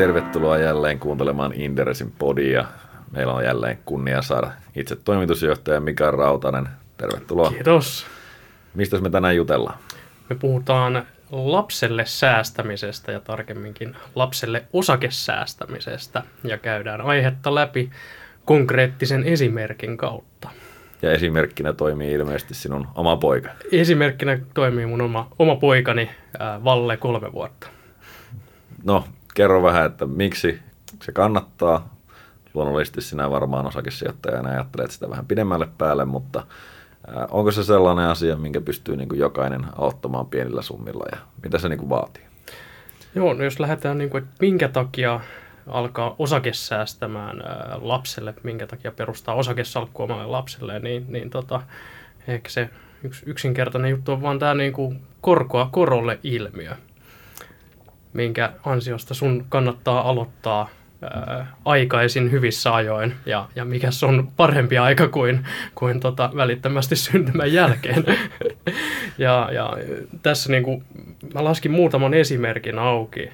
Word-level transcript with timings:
tervetuloa 0.00 0.58
jälleen 0.58 0.98
kuuntelemaan 0.98 1.52
Inderesin 1.54 2.12
podia. 2.18 2.64
Meillä 3.10 3.32
on 3.32 3.44
jälleen 3.44 3.78
kunnia 3.84 4.22
saada 4.22 4.50
itse 4.76 4.96
toimitusjohtaja 4.96 5.80
Mika 5.80 6.10
Rautanen. 6.10 6.68
Tervetuloa. 6.96 7.50
Kiitos. 7.50 8.06
Mistä 8.74 9.00
me 9.00 9.10
tänään 9.10 9.36
jutellaan? 9.36 9.78
Me 10.28 10.36
puhutaan 10.36 11.06
lapselle 11.30 12.06
säästämisestä 12.06 13.12
ja 13.12 13.20
tarkemminkin 13.20 13.96
lapselle 14.14 14.64
osakesäästämisestä 14.72 16.22
ja 16.44 16.58
käydään 16.58 17.00
aihetta 17.00 17.54
läpi 17.54 17.90
konkreettisen 18.44 19.24
esimerkin 19.24 19.96
kautta. 19.96 20.48
Ja 21.02 21.12
esimerkkinä 21.12 21.72
toimii 21.72 22.12
ilmeisesti 22.12 22.54
sinun 22.54 22.88
oma 22.94 23.16
poika. 23.16 23.50
Esimerkkinä 23.72 24.38
toimii 24.54 24.86
mun 24.86 25.00
oma, 25.00 25.28
oma 25.38 25.56
poikani 25.56 26.10
ää, 26.38 26.64
Valle 26.64 26.96
kolme 26.96 27.32
vuotta. 27.32 27.66
No, 28.84 29.04
kerro 29.40 29.62
vähän, 29.62 29.86
että 29.86 30.06
miksi 30.06 30.58
se 31.02 31.12
kannattaa. 31.12 31.94
Luonnollisesti 32.54 33.00
sinä 33.00 33.30
varmaan 33.30 33.66
osakesijoittajana 33.66 34.50
ajattelet 34.50 34.90
sitä 34.90 35.10
vähän 35.10 35.26
pidemmälle 35.26 35.68
päälle, 35.78 36.04
mutta 36.04 36.46
onko 37.30 37.52
se 37.52 37.64
sellainen 37.64 38.04
asia, 38.04 38.36
minkä 38.36 38.60
pystyy 38.60 38.96
niin 38.96 39.08
kuin 39.08 39.18
jokainen 39.18 39.66
auttamaan 39.76 40.26
pienillä 40.26 40.62
summilla 40.62 41.04
ja 41.12 41.18
mitä 41.42 41.58
se 41.58 41.68
niin 41.68 41.78
kuin 41.78 41.88
vaatii? 41.88 42.22
Joo, 43.14 43.34
no 43.34 43.44
jos 43.44 43.60
lähdetään, 43.60 43.98
niin 43.98 44.10
kuin, 44.10 44.22
että 44.22 44.34
minkä 44.40 44.68
takia 44.68 45.20
alkaa 45.66 46.14
osakesäästämään 46.18 47.42
lapselle, 47.80 48.34
minkä 48.42 48.66
takia 48.66 48.92
perustaa 48.92 49.34
osakesalkku 49.34 50.02
omalle 50.02 50.26
lapselle, 50.26 50.78
niin, 50.78 51.04
niin 51.08 51.30
tota, 51.30 51.62
ehkä 52.28 52.50
se 52.50 52.70
yksi 53.02 53.22
yksinkertainen 53.26 53.90
juttu 53.90 54.12
on 54.12 54.22
vaan 54.22 54.38
tämä 54.38 54.54
niin 54.54 54.72
kuin 54.72 55.02
korkoa 55.20 55.68
korolle 55.72 56.18
ilmiö, 56.22 56.76
minkä 58.12 58.52
ansiosta 58.64 59.14
sun 59.14 59.46
kannattaa 59.48 60.08
aloittaa 60.08 60.68
ää, 61.02 61.46
aikaisin 61.64 62.30
hyvissä 62.30 62.74
ajoin 62.74 63.14
ja, 63.26 63.48
ja 63.56 63.64
mikä 63.64 63.88
on 64.08 64.28
parempi 64.36 64.78
aika 64.78 65.08
kuin, 65.08 65.46
kuin 65.74 66.00
tota, 66.00 66.30
välittömästi 66.36 66.96
syntymän 66.96 67.52
jälkeen. 67.52 68.04
ja, 69.18 69.48
ja 69.52 69.72
tässä 70.22 70.52
niin 70.52 70.62
kuin, 70.62 70.84
mä 71.34 71.44
laskin 71.44 71.72
muutaman 71.72 72.14
esimerkin 72.14 72.78
auki 72.78 73.30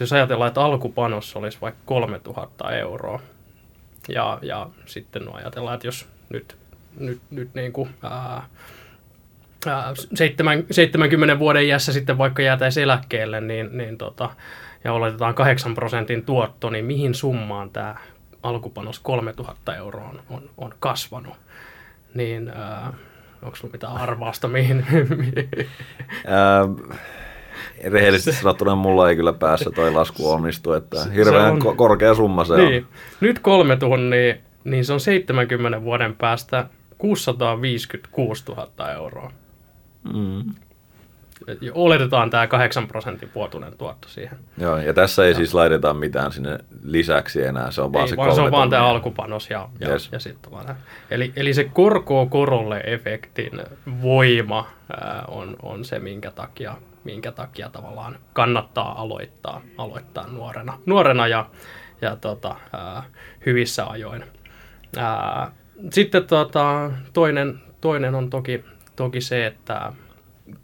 jos 0.00 0.12
ajatellaan, 0.12 0.48
että 0.48 0.60
alkupanos 0.60 1.36
olisi 1.36 1.58
vaikka 1.60 1.80
3000 1.84 2.70
euroa, 2.70 3.20
ja, 4.08 4.38
ja 4.42 4.70
sitten 4.86 5.24
no 5.24 5.32
ajatellaan, 5.32 5.74
että 5.74 5.86
jos 5.86 6.08
nyt, 6.28 6.56
nyt, 6.98 7.20
nyt 7.30 7.54
niin 7.54 7.72
kuin, 7.72 7.90
ää, 8.02 8.48
70 10.70 11.38
vuoden 11.38 11.64
iässä 11.64 11.92
sitten 11.92 12.18
vaikka 12.18 12.42
jäätäisiin 12.42 12.84
eläkkeelle, 12.84 13.40
niin, 13.40 13.78
niin 13.78 13.98
tota, 13.98 14.30
ja 14.84 14.92
oletetaan 14.92 15.34
8 15.34 15.74
prosentin 15.74 16.24
tuotto, 16.24 16.70
niin 16.70 16.84
mihin 16.84 17.14
summaan 17.14 17.70
tämä 17.70 17.94
alkupanos 18.42 18.98
3000 18.98 19.76
euroa 19.76 20.08
on, 20.08 20.20
on, 20.30 20.50
on 20.56 20.74
kasvanut? 20.80 21.34
Niin 22.14 22.52
onko 23.42 23.56
sinulla 23.56 23.72
mitään 23.72 23.96
arvausta 23.96 24.48
mihin? 24.48 24.86
rehellisesti 27.84 28.32
sanottuna 28.40 28.76
mulla 28.76 29.10
ei 29.10 29.16
kyllä 29.16 29.32
päässä 29.32 29.70
toi 29.70 29.92
lasku 29.92 30.30
onnistu, 30.30 30.72
että 30.72 31.04
hirveän 31.14 31.52
on, 31.52 31.76
korkea 31.76 32.14
summa 32.14 32.44
se 32.44 32.56
niin. 32.56 32.84
on. 32.84 32.90
Nyt 33.20 33.38
kolme 33.38 33.76
tunnia, 33.76 34.34
niin 34.64 34.84
se 34.84 34.92
on 34.92 35.00
70 35.00 35.82
vuoden 35.82 36.14
päästä 36.14 36.66
656 36.98 38.44
000 38.48 38.92
euroa. 38.92 39.32
Mm. 40.14 40.54
Oletetaan 41.74 42.30
tämä 42.30 42.46
8 42.46 42.88
prosentin 42.88 43.30
vuotuinen 43.34 43.78
tuotto 43.78 44.08
siihen. 44.08 44.38
Joo, 44.58 44.76
ja 44.76 44.94
tässä 44.94 45.24
ei 45.24 45.30
ja. 45.30 45.36
siis 45.36 45.54
laiteta 45.54 45.94
mitään 45.94 46.32
sinne 46.32 46.58
lisäksi 46.82 47.44
enää, 47.44 47.70
se 47.70 47.82
on 47.82 47.92
vaan 47.92 48.02
ei, 48.02 48.08
se 48.08 48.16
vaan 48.16 48.34
se 48.34 48.40
on 48.40 48.50
vaan 48.50 48.70
tämä 48.70 48.88
alkupanos 48.88 49.50
ja, 49.50 49.68
ja, 49.80 49.88
yes. 49.88 50.08
ja 50.12 50.18
sitten 50.18 50.52
vaan. 50.52 50.76
Eli, 51.10 51.32
eli 51.36 51.54
se 51.54 51.64
korko 51.64 52.26
korolle 52.26 52.80
efektin 52.84 53.62
voima 54.02 54.66
ää, 54.90 55.24
on, 55.28 55.56
on 55.62 55.84
se, 55.84 55.98
minkä 55.98 56.30
takia 56.30 56.74
minkä 57.04 57.32
takia 57.32 57.68
tavallaan 57.68 58.18
kannattaa 58.32 59.00
aloittaa, 59.00 59.60
aloittaa 59.78 60.26
nuorena, 60.26 60.78
nuorena 60.86 61.26
ja, 61.26 61.46
ja 62.00 62.16
tota, 62.16 62.56
ää, 62.72 63.02
hyvissä 63.46 63.86
ajoin. 63.86 64.24
Ää, 64.96 65.50
sitten 65.92 66.26
tota, 66.26 66.90
toinen, 67.12 67.60
toinen 67.80 68.14
on 68.14 68.30
toki, 68.30 68.64
toki 68.98 69.20
se, 69.20 69.46
että 69.46 69.92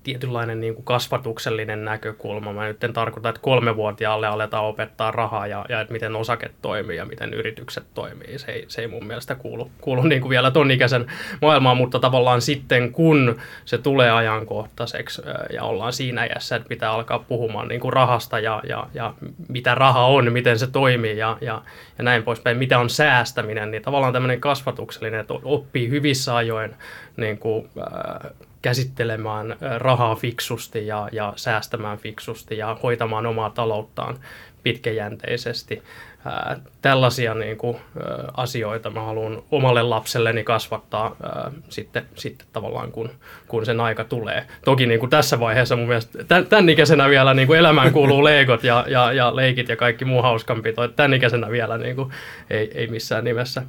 tietynlainen 0.03 0.61
niin 0.61 0.75
kuin 0.75 0.85
kasvatuksellinen 0.85 1.85
näkökulma. 1.85 2.53
Mä 2.53 2.67
nyt 2.67 2.85
en 2.85 2.93
tarkoita, 2.93 3.29
että 3.29 3.41
kolmevuotiaalle 3.41 4.27
aletaan 4.27 4.65
opettaa 4.65 5.11
rahaa 5.11 5.47
ja, 5.47 5.65
ja 5.69 5.81
että 5.81 5.93
miten 5.93 6.17
osake 6.17 6.51
toimii 6.63 6.97
ja 6.97 7.05
miten 7.05 7.35
yritykset 7.35 7.85
toimii. 7.95 8.39
Se 8.39 8.53
ei, 8.53 8.65
se 8.69 8.81
ei 8.81 8.89
mun 8.89 9.07
mielestä 9.07 9.35
kuulu, 9.35 9.71
kuulu 9.81 10.03
niin 10.03 10.21
kuin 10.21 10.31
vielä 10.31 10.51
ton 10.51 10.71
ikäisen 10.71 11.07
maailmaan, 11.43 11.77
mutta 11.77 11.99
tavallaan 11.99 12.41
sitten 12.41 12.93
kun 12.93 13.37
se 13.65 13.79
tulee 13.79 14.11
ajankohtaiseksi 14.11 15.23
ja 15.53 15.63
ollaan 15.63 15.93
siinä 15.93 16.25
iässä, 16.25 16.57
että 16.57 16.69
pitää 16.69 16.91
alkaa 16.91 17.19
puhumaan 17.19 17.69
niin 17.69 17.81
kuin 17.81 17.93
rahasta 17.93 18.39
ja, 18.39 18.63
ja, 18.69 18.87
ja 18.95 19.15
mitä 19.49 19.75
raha 19.75 20.07
on, 20.07 20.33
miten 20.33 20.59
se 20.59 20.67
toimii 20.67 21.19
ja, 21.19 21.39
ja, 21.41 21.63
ja 21.99 22.05
näin 22.05 22.23
poispäin, 22.23 22.57
mitä 22.57 22.79
on 22.79 22.91
säästäminen, 22.91 23.71
niin 23.71 23.83
tavallaan 23.83 24.13
tämmöinen 24.13 24.41
kasvatuksellinen, 24.41 25.21
että 25.21 25.35
oppii 25.43 25.89
hyvissä 25.89 26.37
ajoin 26.37 26.75
niin 27.17 27.39
kuin, 27.39 27.69
äh, 27.79 28.31
käsittelemään 28.65 29.57
rahaa 29.79 30.15
fiksusti 30.15 30.87
ja, 30.87 31.09
ja 31.13 31.33
säästämään 31.37 31.99
fiksusti 31.99 32.59
ja 32.59 32.77
hoitamaan 32.83 33.27
omaa 33.27 33.51
talouttaan 33.51 34.19
pitkäjänteisesti. 34.63 35.83
Ää, 36.25 36.61
tällaisia 36.83 37.35
niin 37.35 37.57
kuin, 37.57 37.77
ää, 37.77 38.25
asioita 38.37 38.91
mä 38.91 39.01
haluan 39.01 39.43
omalle 39.51 39.83
lapselleni 39.83 40.45
kasvattaa 40.45 41.17
ää, 41.23 41.51
sitten, 41.69 42.07
sitten 42.15 42.47
tavallaan, 42.53 42.93
kun, 42.93 43.11
kun 43.49 43.67
sen 43.67 43.81
aika 43.81 44.05
tulee. 44.05 44.47
Toki 44.65 44.87
niin 44.87 45.01
kuin 45.01 45.11
tässä 45.11 45.41
vaiheessa 45.41 45.77
mun 45.77 45.89
mielestä, 45.89 46.25
tämän, 46.25 46.47
tämän 46.47 46.69
ikäisenä 46.69 47.09
vielä 47.09 47.35
niin 47.35 47.47
kuin 47.47 47.59
elämään 47.59 47.93
kuuluu 47.93 48.25
leikot 48.31 48.65
ja, 48.65 48.85
ja, 48.89 49.13
ja 49.13 49.37
leikit 49.37 49.69
ja 49.69 49.77
kaikki 49.77 50.05
muu 50.05 50.23
hauskampi. 50.23 50.75
Tämän 50.97 51.15
ikäisenä 51.15 51.51
vielä 51.51 51.79
niin 51.79 51.97
kuin, 51.97 52.13
ei, 52.51 52.71
ei 52.75 52.87
missään 52.87 53.25
nimessä 53.25 53.63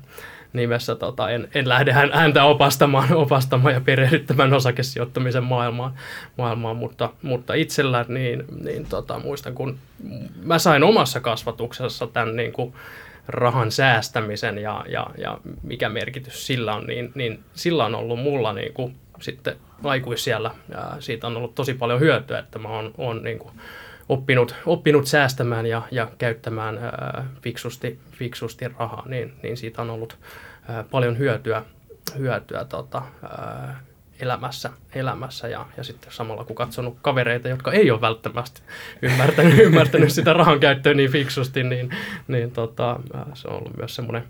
nimessä 0.56 0.96
tota, 0.96 1.30
en, 1.30 1.48
en 1.56 1.70
lähde 1.70 1.92
häntä 2.14 2.44
opastamaan, 2.44 3.14
opastamaan 3.26 3.74
ja 3.74 3.82
perehdyttämään 3.82 4.54
osakesijoittamisen 4.54 5.44
maailmaan, 5.44 5.94
maailmaan 6.38 6.76
mutta, 6.76 7.10
mutta 7.22 7.54
itsellä 7.54 8.06
niin, 8.08 8.44
niin 8.64 8.86
tota, 8.86 9.20
muistan, 9.20 9.56
kun 9.56 9.78
mä 10.44 10.60
sain 10.60 10.84
omassa 10.84 11.20
kasvatuksessa 11.20 12.08
tämän 12.08 12.36
niin 12.36 12.54
kuin, 12.54 12.74
rahan 13.28 13.72
säästämisen 13.72 14.58
ja, 14.58 14.86
ja, 14.88 15.08
ja 15.18 15.38
mikä 15.64 15.90
merkitys 15.90 16.48
sillä 16.48 16.76
on, 16.76 16.86
niin, 16.86 17.12
niin 17.16 17.40
sillä 17.54 17.86
on 17.86 17.96
ollut 17.96 18.20
mulla 18.20 18.54
niin 18.54 18.74
kuin, 18.74 18.96
sitten 19.22 19.56
aikuisiellä, 19.84 20.52
ja 20.70 20.98
siitä 21.00 21.28
on 21.28 21.38
ollut 21.38 21.56
tosi 21.56 21.74
paljon 21.74 22.00
hyötyä, 22.00 22.40
että 22.40 22.60
mä 22.60 22.70
oon, 22.70 22.94
oon 22.98 23.24
niin 23.24 23.40
kuin, 23.40 23.52
oppinut, 24.10 24.56
oppinut 24.66 25.08
säästämään 25.08 25.66
ja, 25.66 25.82
ja 25.92 26.12
käyttämään 26.18 26.78
ää, 26.78 27.26
fiksusti, 27.42 28.00
fiksusti 28.12 28.68
rahaa, 28.68 29.04
niin, 29.08 29.34
niin 29.44 29.58
siitä 29.58 29.82
on 29.82 29.90
ollut 29.90 30.18
paljon 30.92 31.18
hyötyä, 31.18 31.64
hyötyä 32.18 32.66
tota, 32.66 33.02
elämässä, 34.20 34.70
elämässä 34.96 35.48
ja, 35.48 35.66
ja 35.78 35.84
sitten 35.84 36.12
samalla 36.12 36.44
kun 36.44 36.56
katsonut 36.56 36.98
kavereita, 37.02 37.50
jotka 37.50 37.72
ei 37.72 37.92
ole 37.92 38.02
välttämättä 38.02 38.62
ymmärtänyt, 39.02 39.60
ymmärtänyt 39.66 40.12
sitä 40.12 40.34
rahan 40.34 40.60
käyttöä 40.60 40.94
niin 40.94 41.12
fiksusti, 41.12 41.64
niin, 41.64 41.90
niin 42.28 42.52
tota, 42.52 43.00
se 43.34 43.48
on 43.48 43.58
ollut 43.58 43.78
myös 43.78 43.96
semmoinen 43.96 44.24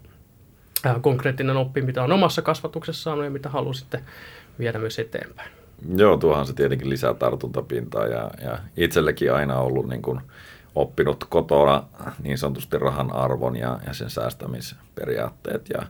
konkreettinen 1.01 1.57
oppi, 1.57 1.81
mitä 1.81 2.03
on 2.03 2.11
omassa 2.11 2.41
kasvatuksessa 2.41 3.03
saanut 3.03 3.25
ja 3.25 3.31
mitä 3.31 3.49
haluaa 3.49 3.73
sitten 3.73 4.01
viedä 4.59 4.79
myös 4.79 4.99
eteenpäin. 4.99 5.51
Joo, 5.95 6.17
tuohan 6.17 6.45
se 6.45 6.53
tietenkin 6.53 6.89
lisää 6.89 7.13
tartuntapintaa 7.13 8.07
ja, 8.07 8.31
ja 8.41 8.57
itsellekin 8.77 9.33
aina 9.33 9.59
ollut 9.59 9.87
niin 9.87 10.01
kuin 10.01 10.21
oppinut 10.75 11.23
kotona 11.23 11.83
niin 12.23 12.37
sanotusti 12.37 12.77
rahan 12.79 13.11
arvon 13.11 13.55
ja, 13.55 13.79
ja 13.87 13.93
sen 13.93 14.09
säästämisperiaatteet 14.09 15.69
ja 15.69 15.81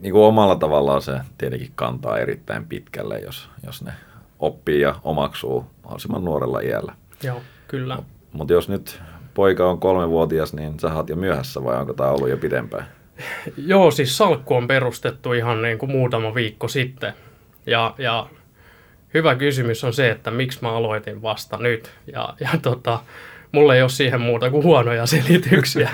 niin 0.00 0.12
kuin 0.12 0.24
omalla 0.24 0.56
tavallaan 0.56 1.02
se 1.02 1.12
tietenkin 1.38 1.72
kantaa 1.74 2.18
erittäin 2.18 2.66
pitkälle, 2.66 3.18
jos, 3.18 3.50
jos 3.66 3.84
ne 3.84 3.92
oppii 4.38 4.80
ja 4.80 4.94
omaksuu 5.04 5.66
mahdollisimman 5.82 6.24
nuorella 6.24 6.60
iällä. 6.60 6.92
Joo, 7.22 7.42
kyllä. 7.68 7.98
Mutta 8.32 8.52
jos 8.52 8.68
nyt 8.68 9.00
poika 9.34 9.70
on 9.70 9.80
kolmevuotias, 9.80 10.54
niin 10.54 10.80
sä 10.80 10.94
oot 10.94 11.08
jo 11.08 11.16
myöhässä 11.16 11.64
vai 11.64 11.76
onko 11.76 11.92
tämä 11.92 12.10
ollut 12.10 12.28
jo 12.28 12.36
pidempään? 12.36 12.86
Joo, 13.56 13.90
siis 13.90 14.16
salkku 14.16 14.54
on 14.54 14.68
perustettu 14.68 15.32
ihan 15.32 15.62
niin 15.62 15.78
kuin 15.78 15.90
muutama 15.90 16.34
viikko 16.34 16.68
sitten. 16.68 17.12
Ja, 17.66 17.94
ja 17.98 18.26
hyvä 19.14 19.34
kysymys 19.34 19.84
on 19.84 19.92
se, 19.92 20.10
että 20.10 20.30
miksi 20.30 20.58
mä 20.62 20.72
aloitin 20.72 21.22
vasta 21.22 21.56
nyt. 21.56 21.90
Ja, 22.12 22.34
ja 22.40 22.50
tota, 22.62 22.98
mulla 23.52 23.74
ei 23.74 23.82
ole 23.82 23.90
siihen 23.90 24.20
muuta 24.20 24.50
kuin 24.50 24.64
huonoja 24.64 25.06
selityksiä. 25.06 25.90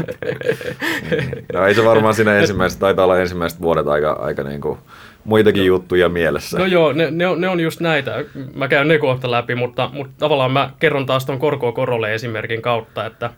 no 1.52 1.66
ei 1.66 1.74
se 1.74 1.84
varmaan 1.84 2.14
siinä 2.14 2.38
ensimmäiset, 2.38 2.78
taitaa 2.78 3.04
olla 3.04 3.20
ensimmäiset 3.20 3.60
vuodet 3.60 3.88
aika, 3.88 4.12
aika 4.12 4.42
niin 4.42 4.60
kuin 4.60 4.78
muitakin 5.24 5.66
juttuja 5.66 6.08
mielessä. 6.08 6.58
No 6.58 6.66
joo, 6.66 6.92
ne, 6.92 7.10
ne, 7.10 7.26
on, 7.26 7.40
ne 7.40 7.48
on 7.48 7.60
just 7.60 7.80
näitä. 7.80 8.24
Mä 8.54 8.68
käyn 8.68 8.88
ne 8.88 8.98
kohta 8.98 9.30
läpi, 9.30 9.54
mutta, 9.54 9.90
mutta 9.92 10.14
tavallaan 10.18 10.52
mä 10.52 10.70
kerron 10.78 11.06
taas 11.06 11.26
tuon 11.26 11.38
korkoa 11.38 11.72
korolle 11.72 12.14
esimerkin 12.14 12.62
kautta, 12.62 13.06
että 13.06 13.30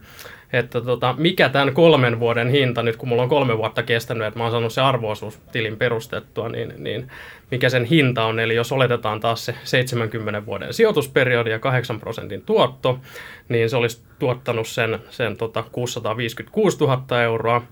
että 0.59 0.81
tota, 0.81 1.15
mikä 1.19 1.49
tämän 1.49 1.75
kolmen 1.75 2.21
vuoden 2.21 2.49
hinta, 2.49 2.83
nyt 2.83 2.97
kun 2.97 3.09
mulla 3.09 3.23
on 3.23 3.29
kolme 3.29 3.59
vuotta 3.59 3.83
kestänyt, 3.83 4.27
että 4.27 4.39
mä 4.39 4.45
oon 4.45 4.51
saanut 4.51 4.73
se 4.73 4.81
arvoosuustilin 4.81 5.77
perustettua, 5.77 6.49
niin, 6.49 6.75
niin 6.79 7.11
mikä 7.51 7.69
sen 7.69 7.85
hinta 7.85 8.25
on. 8.25 8.41
Eli 8.41 8.55
jos 8.55 8.73
oletetaan 8.73 9.21
taas 9.21 9.47
se 9.47 9.55
70 9.65 10.47
vuoden 10.47 10.75
sijoitusperiodi 10.75 11.51
ja 11.51 11.59
8 11.59 12.01
prosentin 12.01 12.43
tuotto, 12.43 13.01
niin 13.49 13.71
se 13.71 13.77
olisi 13.77 14.03
tuottanut 14.19 14.69
sen, 14.69 14.99
sen 15.11 15.37
tota 15.37 15.65
656 15.73 16.79
000 16.81 17.23
euroa. 17.23 17.63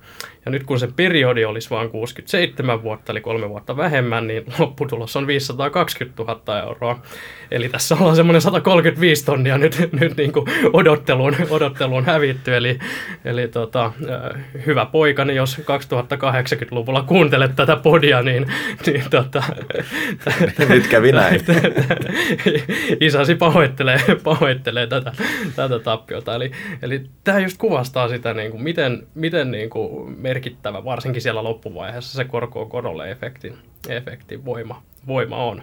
Ja 0.45 0.51
nyt 0.51 0.65
kun 0.65 0.79
se 0.79 0.89
periodi 0.97 1.45
olisi 1.45 1.71
vain 1.71 1.91
67 1.91 2.83
vuotta, 2.83 3.13
eli 3.13 3.21
kolme 3.21 3.49
vuotta 3.49 3.77
vähemmän, 3.77 4.27
niin 4.27 4.45
lopputulos 4.59 5.17
on 5.17 5.27
520 5.27 6.23
000 6.23 6.61
euroa. 6.61 7.03
Eli 7.51 7.69
tässä 7.69 7.97
ollaan 8.01 8.17
semmoinen 8.17 8.43
135 8.43 9.25
tonnia 9.25 9.59
nyt, 9.59 9.89
nyt 10.01 10.17
niin 10.17 10.33
kuin 10.33 10.47
odotteluun, 10.73 11.37
odotteluun 11.51 12.05
hävitty. 12.05 12.57
Eli, 12.57 12.79
eli 13.25 13.49
tota, 13.49 13.93
hyvä 14.67 14.87
poikani, 14.87 15.35
jos 15.35 15.59
2080-luvulla 15.59 17.03
kuuntelet 17.03 17.57
tätä 17.57 17.77
podia, 17.77 18.23
niin, 18.23 18.47
niin 18.87 19.05
tota, 19.11 19.43
nyt 20.69 20.87
kävi 20.87 21.13
näin. 21.13 21.41
Isäsi 23.01 23.35
pahoittelee, 23.35 24.01
pahoittelee 24.25 24.87
tätä, 24.87 25.13
tätä 25.57 25.79
tappiota. 25.79 26.35
Eli, 26.35 26.51
eli 26.83 27.03
tämä 27.25 27.39
just 27.39 27.59
kuvastaa 27.59 28.09
sitä, 28.09 28.35
niin 28.35 28.51
kuin, 28.51 28.63
miten, 28.63 29.07
miten 29.15 29.51
niin 29.51 29.71
kuin 29.71 30.19
merkittävä, 30.21 30.85
varsinkin 30.85 31.23
siellä 31.23 31.45
loppuvaiheessa, 31.45 32.17
se 32.17 32.25
korko 32.25 32.67
korolle 32.67 33.11
efektin, 33.11 33.59
efektin 33.89 34.45
voima, 34.45 34.83
voima 35.07 35.37
on. 35.37 35.63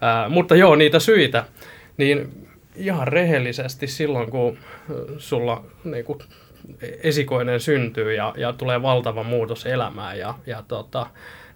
Ää, 0.00 0.28
mutta 0.28 0.56
joo, 0.56 0.76
niitä 0.76 0.98
syitä, 0.98 1.44
niin 1.96 2.46
ihan 2.76 3.08
rehellisesti 3.08 3.86
silloin, 3.86 4.30
kun 4.30 4.58
sulla 5.18 5.64
niin 5.84 6.04
kuin, 6.04 6.18
esikoinen 7.02 7.60
syntyy 7.60 8.14
ja, 8.14 8.34
ja 8.36 8.52
tulee 8.52 8.82
valtava 8.82 9.22
muutos 9.22 9.66
elämään 9.66 10.18
ja, 10.18 10.34
ja 10.46 10.62
tota, 10.68 11.06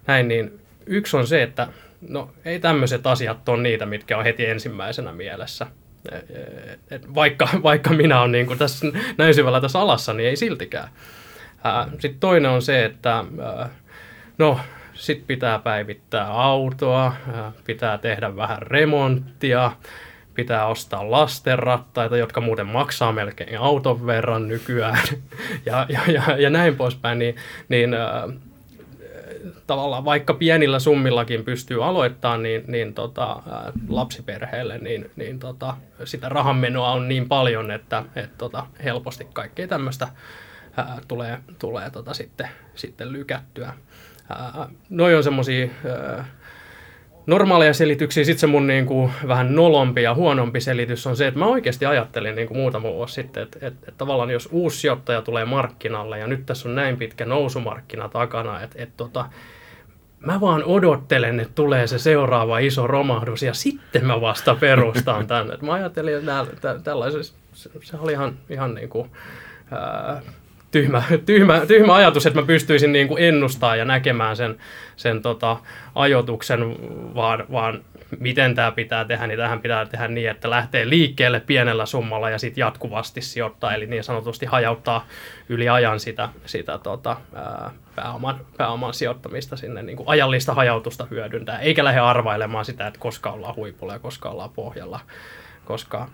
näin, 0.06 0.28
niin 0.28 0.60
yksi 0.88 1.16
on 1.16 1.26
se, 1.26 1.42
että 1.42 1.68
no 2.08 2.30
ei 2.44 2.58
tämmöiset 2.58 3.06
asiat 3.06 3.48
ole 3.48 3.62
niitä, 3.62 3.86
mitkä 3.86 4.18
on 4.18 4.24
heti 4.24 4.46
ensimmäisenä 4.46 5.12
mielessä. 5.12 5.66
Et 6.90 7.14
vaikka, 7.14 7.48
vaikka 7.62 7.90
minä 7.90 8.20
olen 8.20 8.32
niin 8.32 8.46
kuin 8.46 8.58
tässä 8.58 8.86
näin 9.18 9.34
syvällä 9.34 9.60
tässä 9.60 9.80
alassa, 9.80 10.12
niin 10.12 10.28
ei 10.28 10.36
siltikään. 10.36 10.88
Sitten 11.98 12.20
toinen 12.20 12.50
on 12.50 12.62
se, 12.62 12.84
että 12.84 13.24
no, 14.38 14.60
sitten 14.94 15.26
pitää 15.26 15.58
päivittää 15.58 16.26
autoa, 16.26 17.12
pitää 17.64 17.98
tehdä 17.98 18.36
vähän 18.36 18.62
remonttia, 18.62 19.72
pitää 20.34 20.66
ostaa 20.66 21.10
lastenrattaita, 21.10 22.16
jotka 22.16 22.40
muuten 22.40 22.66
maksaa 22.66 23.12
melkein 23.12 23.58
auton 23.58 24.06
verran 24.06 24.48
nykyään, 24.48 24.98
ja, 25.66 25.86
ja, 25.88 26.00
ja, 26.12 26.36
ja 26.38 26.50
näin 26.50 26.76
poispäin, 26.76 27.18
niin, 27.18 27.36
niin 27.68 27.90
tavallaan 29.68 30.04
vaikka 30.04 30.34
pienillä 30.34 30.78
summillakin 30.78 31.44
pystyy 31.44 31.84
aloittamaan, 31.84 32.42
niin, 32.42 32.64
niin 32.66 32.94
tota, 32.94 33.42
lapsiperheelle, 33.88 34.78
niin, 34.78 35.10
niin 35.16 35.38
tota, 35.38 35.76
sitä 36.04 36.28
rahanmenoa 36.28 36.92
on 36.92 37.08
niin 37.08 37.28
paljon, 37.28 37.70
että 37.70 38.04
et, 38.16 38.38
tota, 38.38 38.66
helposti 38.84 39.26
kaikkea 39.32 39.68
tämmöistä 39.68 40.08
tulee, 41.08 41.38
tulee 41.58 41.90
tota, 41.90 42.14
sitten, 42.14 42.48
sitten 42.74 43.12
lykättyä. 43.12 43.72
Ää, 44.30 44.68
noi 44.90 45.14
on 45.14 45.24
semmoisia 45.24 45.68
normaaleja 47.26 47.74
selityksiä. 47.74 48.24
Sitten 48.24 48.40
se 48.40 48.46
mun 48.46 48.66
niin 48.66 48.86
kuin, 48.86 49.12
vähän 49.28 49.54
nolompi 49.54 50.02
ja 50.02 50.14
huonompi 50.14 50.60
selitys 50.60 51.06
on 51.06 51.16
se, 51.16 51.26
että 51.26 51.40
mä 51.40 51.46
oikeasti 51.46 51.86
ajattelin 51.86 52.34
niin 52.34 52.48
kuin 52.48 52.58
muutama 52.58 52.92
vuosi 52.92 53.14
sitten, 53.14 53.42
että, 53.42 53.58
että, 53.62 53.78
että 53.88 53.98
tavallaan 53.98 54.30
jos 54.30 54.48
uusi 54.52 54.80
sijoittaja 54.80 55.22
tulee 55.22 55.44
markkinalle 55.44 56.18
ja 56.18 56.26
nyt 56.26 56.46
tässä 56.46 56.68
on 56.68 56.74
näin 56.74 56.96
pitkä 56.96 57.24
nousumarkkina 57.24 58.08
takana, 58.08 58.62
että, 58.62 58.82
että 58.82 58.96
tota, 58.96 59.24
mä 60.20 60.40
vaan 60.40 60.64
odottelen, 60.64 61.40
että 61.40 61.54
tulee 61.54 61.86
se 61.86 61.98
seuraava 61.98 62.58
iso 62.58 62.86
romahdus 62.86 63.42
ja 63.42 63.54
sitten 63.54 64.06
mä 64.06 64.20
vasta 64.20 64.54
perustan 64.54 65.26
tänne. 65.36 65.56
Mä 65.62 65.72
ajattelin, 65.72 66.14
että 66.16 66.78
tällaisessa, 66.84 67.34
se 67.82 67.96
oli 67.96 68.12
ihan, 68.12 68.38
ihan 68.50 68.74
niin 68.74 68.88
kuin, 68.88 69.10
ää, 69.70 70.20
tyhmä, 70.70 71.02
tyhmä, 71.26 71.66
tyhmä 71.66 71.94
ajatus, 71.94 72.26
että 72.26 72.40
mä 72.40 72.46
pystyisin 72.46 72.92
niin 72.92 73.08
kuin 73.08 73.24
ennustaa 73.24 73.76
ja 73.76 73.84
näkemään 73.84 74.36
sen, 74.36 74.56
sen 74.96 75.22
tota, 75.22 75.56
ajoituksen, 75.94 76.76
vaan, 77.14 77.44
vaan 77.52 77.84
miten 78.18 78.54
tämä 78.54 78.72
pitää 78.72 79.04
tehdä, 79.04 79.26
niin 79.26 79.38
tähän 79.38 79.60
pitää 79.60 79.86
tehdä 79.86 80.08
niin, 80.08 80.30
että 80.30 80.50
lähtee 80.50 80.88
liikkeelle 80.88 81.40
pienellä 81.40 81.86
summalla 81.86 82.30
ja 82.30 82.38
sitten 82.38 82.62
jatkuvasti 82.62 83.20
sijoittaa, 83.20 83.74
eli 83.74 83.86
niin 83.86 84.04
sanotusti 84.04 84.46
hajauttaa 84.46 85.06
yli 85.48 85.68
ajan 85.68 86.00
sitä, 86.00 86.28
sitä 86.46 86.78
tota, 86.78 87.16
ää, 87.34 87.70
pääoman, 87.94 88.40
pääoman 88.56 88.94
sijoittamista 88.94 89.56
sinne, 89.56 89.82
niin 89.82 89.96
kuin 89.96 90.08
ajallista 90.08 90.54
hajautusta 90.54 91.06
hyödyntää, 91.10 91.58
eikä 91.58 91.84
lähde 91.84 92.00
arvailemaan 92.00 92.64
sitä, 92.64 92.86
että 92.86 93.00
koska 93.00 93.30
ollaan 93.30 93.56
huipulla 93.56 93.92
ja 93.92 93.98
koska 93.98 94.30
ollaan 94.30 94.50
pohjalla, 94.50 95.00
koska 95.64 96.08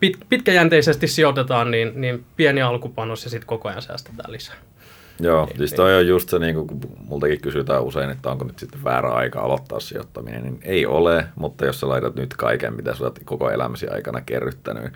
pit, 0.00 0.18
pitkäjänteisesti 0.28 1.06
sijoitetaan, 1.06 1.70
niin, 1.70 2.00
niin 2.00 2.24
pieni 2.36 2.62
alkupanos 2.62 3.24
ja 3.24 3.30
sitten 3.30 3.46
koko 3.46 3.68
ajan 3.68 3.82
säästetään 3.82 4.32
lisää. 4.32 4.56
Joo, 5.20 5.46
niin, 5.46 5.56
siis 5.56 5.72
toi 5.72 5.90
niin. 5.90 5.98
on 5.98 6.06
just 6.06 6.28
se, 6.28 6.38
niin 6.38 6.54
kun 6.54 6.80
multakin 7.08 7.40
kysytään 7.40 7.82
usein, 7.82 8.10
että 8.10 8.30
onko 8.30 8.44
nyt 8.44 8.58
sitten 8.58 8.84
väärä 8.84 9.10
aika 9.10 9.40
aloittaa 9.40 9.80
sijoittaminen, 9.80 10.42
niin 10.42 10.58
ei 10.62 10.86
ole, 10.86 11.26
mutta 11.34 11.66
jos 11.66 11.80
sä 11.80 11.88
laitat 11.88 12.14
nyt 12.14 12.36
kaiken, 12.36 12.76
mitä 12.76 12.94
sä 12.94 13.04
oot 13.04 13.18
koko 13.24 13.50
elämäsi 13.50 13.88
aikana 13.88 14.20
kerryttänyt 14.20 14.92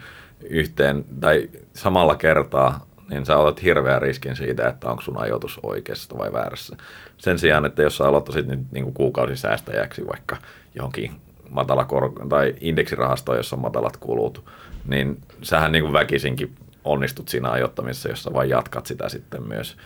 yhteen 0.51 1.05
tai 1.21 1.51
samalla 1.75 2.15
kertaa, 2.15 2.87
niin 3.11 3.27
sä 3.27 3.37
otat 3.37 3.63
hirveän 3.63 4.03
riskin 4.03 4.37
siitä, 4.37 4.69
että 4.69 4.91
onko 4.91 5.03
sun 5.03 5.19
ajoitus 5.19 5.61
oikeassa 5.63 6.19
vai 6.19 6.33
väärässä. 6.33 6.77
Sen 7.19 7.39
sijaan, 7.39 7.67
että 7.67 7.83
jos 7.83 7.97
sä 7.97 8.05
aloittaisit 8.05 8.47
nyt 8.47 8.61
niin 8.73 8.85
kuin 8.85 8.95
kuukausisäästäjäksi 8.95 10.07
vaikka 10.07 10.37
johonkin 10.75 11.13
matala 11.51 11.85
kor- 11.85 12.29
tai 12.29 12.55
indeksirahasto, 12.61 13.37
jossa 13.37 13.57
on 13.57 13.63
matalat 13.63 13.97
kulut, 13.97 14.45
niin 14.87 15.21
sähän 15.43 15.73
niin 15.73 15.83
kuin 15.83 15.93
väkisinkin 15.93 16.55
onnistut 16.85 17.29
siinä 17.29 17.51
ajoittamisessa, 17.51 18.09
jossa 18.09 18.33
vain 18.33 18.51
jatkat 18.51 18.87
sitä 18.87 19.09
sitten 19.09 19.49
myös, 19.49 19.77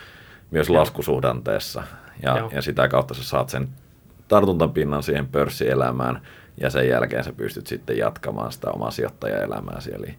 myös 0.51 0.71
laskusuhdanteessa. 0.71 1.83
Ja, 2.23 2.49
ja 2.53 2.63
sitä 2.63 2.89
kautta 2.89 3.15
sä 3.15 3.25
saat 3.25 3.49
sen 3.49 3.69
tartuntapinnan 4.29 5.03
siihen 5.03 5.29
pörssielämään 5.29 6.23
ja 6.61 6.71
sen 6.71 6.89
jälkeen 6.89 7.25
sä 7.25 7.33
pystyt 7.33 7.67
sitten 7.67 7.99
jatkamaan 7.99 8.53
sitä 8.53 8.71
omaa 8.71 8.91
sijoittajaelämääsi. 8.91 9.95
Eli, 9.95 10.15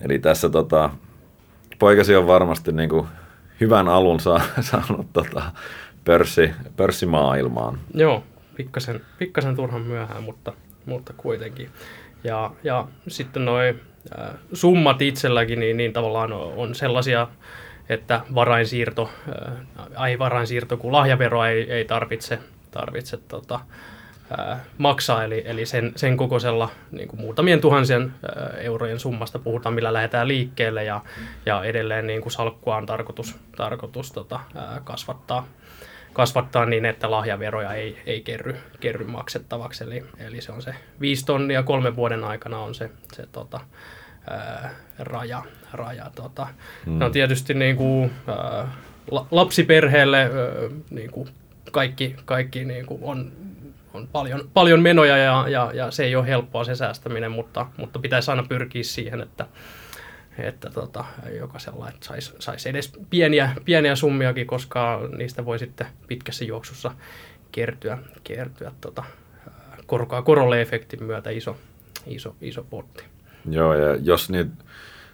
eli 0.00 0.18
tässä 0.18 0.48
tota, 0.48 0.90
poikasi 1.78 2.16
on 2.16 2.26
varmasti 2.26 2.72
niin 2.72 2.90
kuin 2.90 3.06
hyvän 3.60 3.88
alun 3.88 4.20
saa, 4.20 4.40
saanut 4.60 5.06
tota, 5.12 5.42
pörssi, 6.04 6.50
pörssimaailmaan. 6.76 7.78
Joo, 7.94 8.24
pikkasen, 8.56 9.00
pikkasen 9.18 9.56
turhan 9.56 9.82
myöhään, 9.82 10.22
mutta 10.22 10.52
mutta 10.86 11.12
kuitenkin. 11.16 11.70
Ja, 12.24 12.50
ja 12.64 12.88
sitten 13.08 13.44
noin 13.44 13.80
äh, 14.18 14.34
summat 14.52 15.02
itselläkin, 15.02 15.60
niin, 15.60 15.76
niin 15.76 15.92
tavallaan 15.92 16.32
on 16.32 16.74
sellaisia, 16.74 17.28
että 17.90 18.20
varainsiirto, 18.34 19.10
äh, 19.28 19.86
ai 19.96 20.18
varainsiirto, 20.18 20.76
kun 20.76 20.92
lahjaveroa 20.92 21.48
ei, 21.48 21.72
ei 21.72 21.84
tarvitse, 21.84 22.38
tarvitse 22.70 23.16
tota, 23.16 23.60
äh, 24.40 24.60
maksaa, 24.78 25.24
eli, 25.24 25.42
eli 25.46 25.66
sen, 25.66 25.92
sen 25.96 26.16
kokoisella 26.16 26.70
niin 26.90 27.08
kuin 27.08 27.20
muutamien 27.20 27.60
tuhansien 27.60 28.02
äh, 28.02 28.64
eurojen 28.64 29.00
summasta 29.00 29.38
puhutaan, 29.38 29.74
millä 29.74 29.92
lähdetään 29.92 30.28
liikkeelle, 30.28 30.84
ja, 30.84 31.00
ja 31.46 31.64
edelleen 31.64 32.06
niin 32.06 32.22
kuin 32.22 32.32
salkkua 32.32 32.76
on 32.76 32.86
tarkoitus, 32.86 33.38
tarkoitus 33.56 34.12
tota, 34.12 34.40
äh, 34.56 34.84
kasvattaa 34.84 35.46
kasvattaa 36.12 36.66
niin, 36.66 36.84
että 36.84 37.10
lahjaveroja 37.10 37.72
ei, 37.72 38.02
ei 38.06 38.20
kerry, 38.20 38.56
kerry 38.80 39.04
maksettavaksi. 39.04 39.84
Eli, 39.84 40.04
eli 40.18 40.40
se 40.40 40.52
on 40.52 40.62
se 40.62 40.74
viisi 41.00 41.24
tonnia 41.24 41.62
kolmen 41.62 41.96
vuoden 41.96 42.24
aikana 42.24 42.58
on 42.58 42.74
se, 42.74 42.90
se 43.12 43.26
tota, 43.32 43.60
ää, 44.30 44.70
raja. 44.98 45.42
raja 45.72 46.10
tota. 46.14 46.46
Hmm. 46.86 46.98
No 46.98 47.10
tietysti 47.10 47.54
niin 47.54 47.76
kuin, 47.76 48.10
ää, 48.26 48.68
lapsiperheelle 49.30 50.18
ää, 50.18 50.30
niin 50.90 51.10
kuin 51.10 51.28
kaikki, 51.72 52.16
kaikki 52.24 52.64
niin 52.64 52.86
kuin 52.86 53.00
on, 53.02 53.32
on 53.94 54.08
paljon, 54.12 54.50
paljon 54.54 54.82
menoja 54.82 55.16
ja, 55.16 55.44
ja, 55.48 55.70
ja 55.74 55.90
se 55.90 56.04
ei 56.04 56.16
ole 56.16 56.26
helppoa 56.26 56.64
se 56.64 56.74
säästäminen, 56.74 57.32
mutta, 57.32 57.66
mutta 57.76 57.98
pitäisi 57.98 58.30
aina 58.30 58.42
pyrkiä 58.48 58.82
siihen, 58.82 59.20
että, 59.20 59.46
että 60.38 60.70
tota, 60.70 61.04
jokaisella 61.38 61.88
että 61.88 62.06
saisi 62.06 62.32
sais 62.38 62.66
edes 62.66 62.92
pieniä, 63.10 63.50
pieniä 63.64 63.96
summiakin, 63.96 64.46
koska 64.46 65.00
niistä 65.16 65.44
voi 65.44 65.58
sitten 65.58 65.86
pitkässä 66.06 66.44
juoksussa 66.44 66.92
kertyä, 67.52 67.98
kertyä 68.24 68.72
tota, 68.80 69.04
korkoa 69.86 70.22
korolle 70.22 70.60
efektin 70.60 71.04
myötä 71.04 71.30
iso, 71.30 71.56
iso, 72.06 72.36
iso 72.40 72.64
potti. 72.70 73.04
Joo, 73.50 73.74
ja 73.74 73.96
jos 73.96 74.30
nyt 74.30 74.50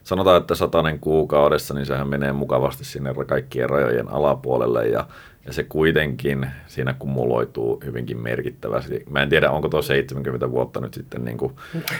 sanotaan, 0.02 0.40
että 0.40 0.54
satanen 0.54 0.98
kuukaudessa, 0.98 1.74
niin 1.74 1.86
sehän 1.86 2.08
menee 2.08 2.32
mukavasti 2.32 2.84
sinne 2.84 3.14
kaikkien 3.26 3.70
rajojen 3.70 4.08
alapuolelle, 4.08 4.86
ja, 4.86 5.06
ja 5.46 5.52
se 5.52 5.64
kuitenkin 5.64 6.50
siinä 6.66 6.94
kumuloituu 6.98 7.82
hyvinkin 7.84 8.18
merkittävästi. 8.18 9.04
Mä 9.10 9.22
en 9.22 9.28
tiedä, 9.28 9.50
onko 9.50 9.68
tuo 9.68 9.82
70 9.82 10.50
vuotta 10.50 10.80
nyt 10.80 10.94
sitten 10.94 11.24
niin 11.24 11.38
kuin 11.38 11.52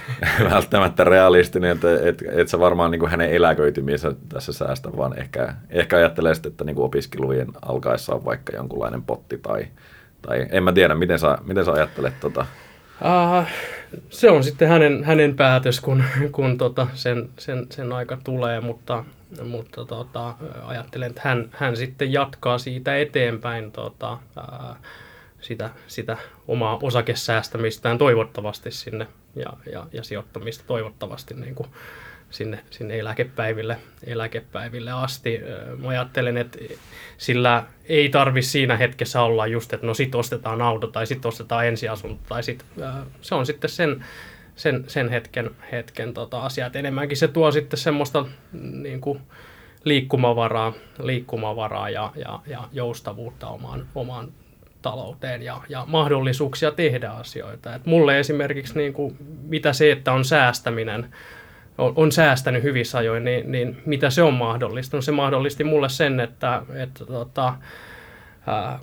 välttämättä 0.51 1.05
realistinen, 1.05 1.71
että 1.71 1.89
et, 2.09 2.23
et 2.33 2.49
sä 2.49 2.59
varmaan 2.59 2.91
niin 2.91 3.01
kuin 3.01 3.11
hänen 3.11 3.31
eläköitymiensä 3.31 4.13
tässä 4.29 4.53
säästä, 4.53 4.97
vaan 4.97 5.19
ehkä, 5.19 5.55
ehkä 5.71 5.97
ajattelee 5.97 6.35
sitten, 6.35 6.51
että 6.51 6.65
niin 6.65 6.77
kuin 6.77 6.87
opiskelujen 6.87 7.49
alkaessa 7.63 8.15
on 8.15 8.25
vaikka 8.25 8.57
jonkunlainen 8.57 9.03
potti 9.03 9.39
tai, 9.39 9.67
tai 10.23 10.47
en 10.51 10.65
mä 10.65 10.73
tiedä, 10.73 10.95
miten 10.95 11.19
sä, 11.19 11.39
miten 11.47 11.65
sä 11.65 11.73
ajattelet 11.73 12.21
tota? 12.21 12.47
Uh, 13.01 13.47
se 14.11 14.31
on 14.31 14.45
sitten 14.45 14.69
hänen, 14.69 15.05
hänen 15.05 15.37
päätös, 15.37 15.81
kun, 15.81 16.05
kun 16.33 16.59
tota 16.59 16.87
sen, 16.95 17.29
sen, 17.39 17.67
sen 17.71 17.93
aika 17.93 18.19
tulee, 18.25 18.61
mutta, 18.61 19.05
mutta 19.45 19.85
tota, 19.85 20.35
ajattelen, 20.65 21.09
että 21.11 21.21
hän, 21.25 21.49
hän 21.53 21.77
sitten 21.77 22.13
jatkaa 22.13 22.59
siitä 22.59 22.99
eteenpäin 22.99 23.73
tota, 23.73 24.19
ää, 24.37 24.77
sitä, 25.41 25.71
sitä 25.87 26.17
omaa 26.49 26.79
osakesäästämistään 26.83 27.99
toivottavasti 27.99 28.71
sinne 28.71 29.07
ja, 29.35 29.53
ja, 29.73 29.87
ja 29.93 30.05
sijoittamista 30.05 30.65
toivottavasti 30.67 31.35
niin 31.35 31.55
kuin 31.55 31.69
sinne, 32.37 32.59
sinne 32.71 32.99
eläkepäiville, 32.99 33.77
eläkepäiville 34.05 34.91
asti. 34.91 35.41
Mä 35.83 35.89
ajattelen, 35.89 36.37
että 36.37 36.59
sillä 37.19 37.65
ei 37.85 38.09
tarvi 38.09 38.43
siinä 38.43 38.77
hetkessä 38.77 39.23
olla 39.23 39.47
just, 39.47 39.73
että 39.73 39.87
no 39.87 39.95
sit 39.95 40.15
ostetaan 40.15 40.63
auto 40.63 40.87
tai 40.87 41.07
sit 41.07 41.27
ostetaan 41.27 41.67
ensiasunto 41.67 42.23
tai 42.29 42.43
sit, 42.43 42.65
se 43.21 43.35
on 43.35 43.47
sitten 43.47 43.71
sen, 43.71 44.05
sen, 44.57 44.85
sen 44.87 45.09
hetken, 45.09 45.51
hetken 45.73 46.15
tota 46.15 46.41
asia. 46.41 46.67
Et 46.67 46.77
enemmänkin 46.77 47.17
se 47.17 47.29
tuo 47.29 47.53
sitten 47.53 47.79
semmoista 47.79 48.27
niin 48.53 49.01
kuin 49.01 49.21
liikkumavaraa, 49.85 50.73
liikkumavaraa 51.03 51.91
ja, 51.91 52.13
ja, 52.17 52.41
ja 52.47 52.69
joustavuutta 52.73 53.49
omaan, 53.49 53.87
omaan 53.95 54.33
talouteen 54.83 55.43
ja, 55.43 55.63
ja 55.69 55.85
mahdollisuuksia 55.87 56.71
tehdä 56.71 57.11
asioita. 57.11 57.75
Et 57.75 57.87
mulle 57.87 58.19
esimerkiksi 58.19 58.79
niin 58.79 58.93
kuin, 58.93 59.17
mitä 59.43 59.73
se, 59.73 59.93
että 59.93 60.13
on 60.13 60.25
säästäminen, 60.25 61.15
on, 61.79 61.93
on 61.97 62.13
säästänyt 62.13 62.63
hyvissä 62.63 62.99
ajoin, 62.99 63.25
niin, 63.25 63.53
niin 63.53 63.83
mitä 63.87 64.11
se 64.11 64.23
on 64.23 64.35
mahdollistanut? 64.35 65.05
Se 65.05 65.13
mahdollisti 65.13 65.65
mulle 65.65 65.89
sen, 65.89 66.21
että, 66.21 66.63
että 66.83 67.07
tota, 67.07 67.55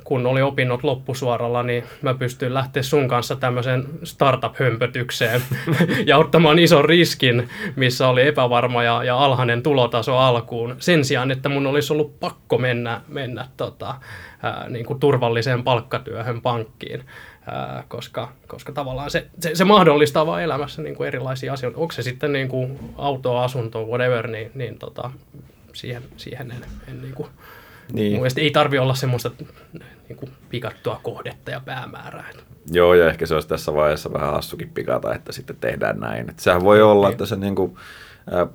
kun 0.03 0.25
oli 0.25 0.41
opinnot 0.41 0.83
loppusuoralla, 0.83 1.63
niin 1.63 1.83
mä 2.01 2.13
pystyin 2.13 2.53
lähteä 2.53 2.83
sun 2.83 3.07
kanssa 3.07 3.35
tämmöiseen 3.35 3.85
startup-hömpötykseen 4.03 5.41
ja 6.07 6.17
ottamaan 6.17 6.59
ison 6.59 6.85
riskin, 6.85 7.49
missä 7.75 8.07
oli 8.07 8.27
epävarma 8.27 8.83
ja, 8.83 9.03
ja 9.03 9.17
alhainen 9.17 9.63
tulotaso 9.63 10.17
alkuun. 10.17 10.75
Sen 10.79 11.05
sijaan, 11.05 11.31
että 11.31 11.49
mun 11.49 11.67
olisi 11.67 11.93
ollut 11.93 12.19
pakko 12.19 12.57
mennä, 12.57 13.01
mennä 13.07 13.47
tota, 13.57 13.95
ää, 14.43 14.69
niin 14.69 14.85
kuin 14.85 14.99
turvalliseen 14.99 15.63
palkkatyöhön 15.63 16.41
pankkiin. 16.41 17.03
Ää, 17.47 17.83
koska, 17.87 18.31
koska 18.47 18.71
tavallaan 18.71 19.11
se, 19.11 19.27
se, 19.39 19.55
se 19.55 19.63
mahdollistaa 19.63 20.25
vaan 20.25 20.43
elämässä 20.43 20.81
niin 20.81 20.95
kuin 20.95 21.07
erilaisia 21.07 21.53
asioita. 21.53 21.79
Onko 21.79 21.91
se 21.91 22.01
sitten 22.01 22.33
niin 22.33 22.47
kuin 22.47 22.79
auto, 22.97 23.37
asunto, 23.37 23.85
whatever, 23.85 24.27
niin, 24.27 24.51
niin 24.55 24.79
tota, 24.79 25.11
siihen, 25.73 26.03
siihen 26.17 26.51
en, 26.51 26.65
en 26.87 27.01
niin 27.01 27.13
kuin, 27.13 27.29
niin. 27.93 28.15
Mun 28.15 28.27
ei 28.37 28.51
tarvi 28.51 28.79
olla 28.79 28.95
semmoista 28.95 29.31
niin 30.09 30.17
kuin 30.17 30.31
pikattua 30.49 30.99
kohdetta 31.03 31.51
ja 31.51 31.61
päämäärää. 31.65 32.29
Joo, 32.71 32.93
ja 32.93 33.09
ehkä 33.09 33.25
se 33.25 33.33
olisi 33.33 33.47
tässä 33.47 33.73
vaiheessa 33.73 34.13
vähän 34.13 34.33
hassukin 34.33 34.69
pikata, 34.69 35.15
että 35.15 35.31
sitten 35.31 35.55
tehdään 35.61 35.99
näin. 35.99 36.29
Että 36.29 36.43
sehän 36.43 36.63
voi 36.63 36.81
olla, 36.81 37.09
että 37.09 37.25
se 37.25 37.35
niin 37.35 37.55
kuin, 37.55 37.77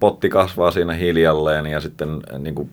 potti 0.01 0.29
kasvaa 0.29 0.71
siinä 0.71 0.93
hiljalleen 0.93 1.67
ja 1.67 1.81
sitten 1.81 2.09
niin 2.39 2.55
kuin, 2.55 2.71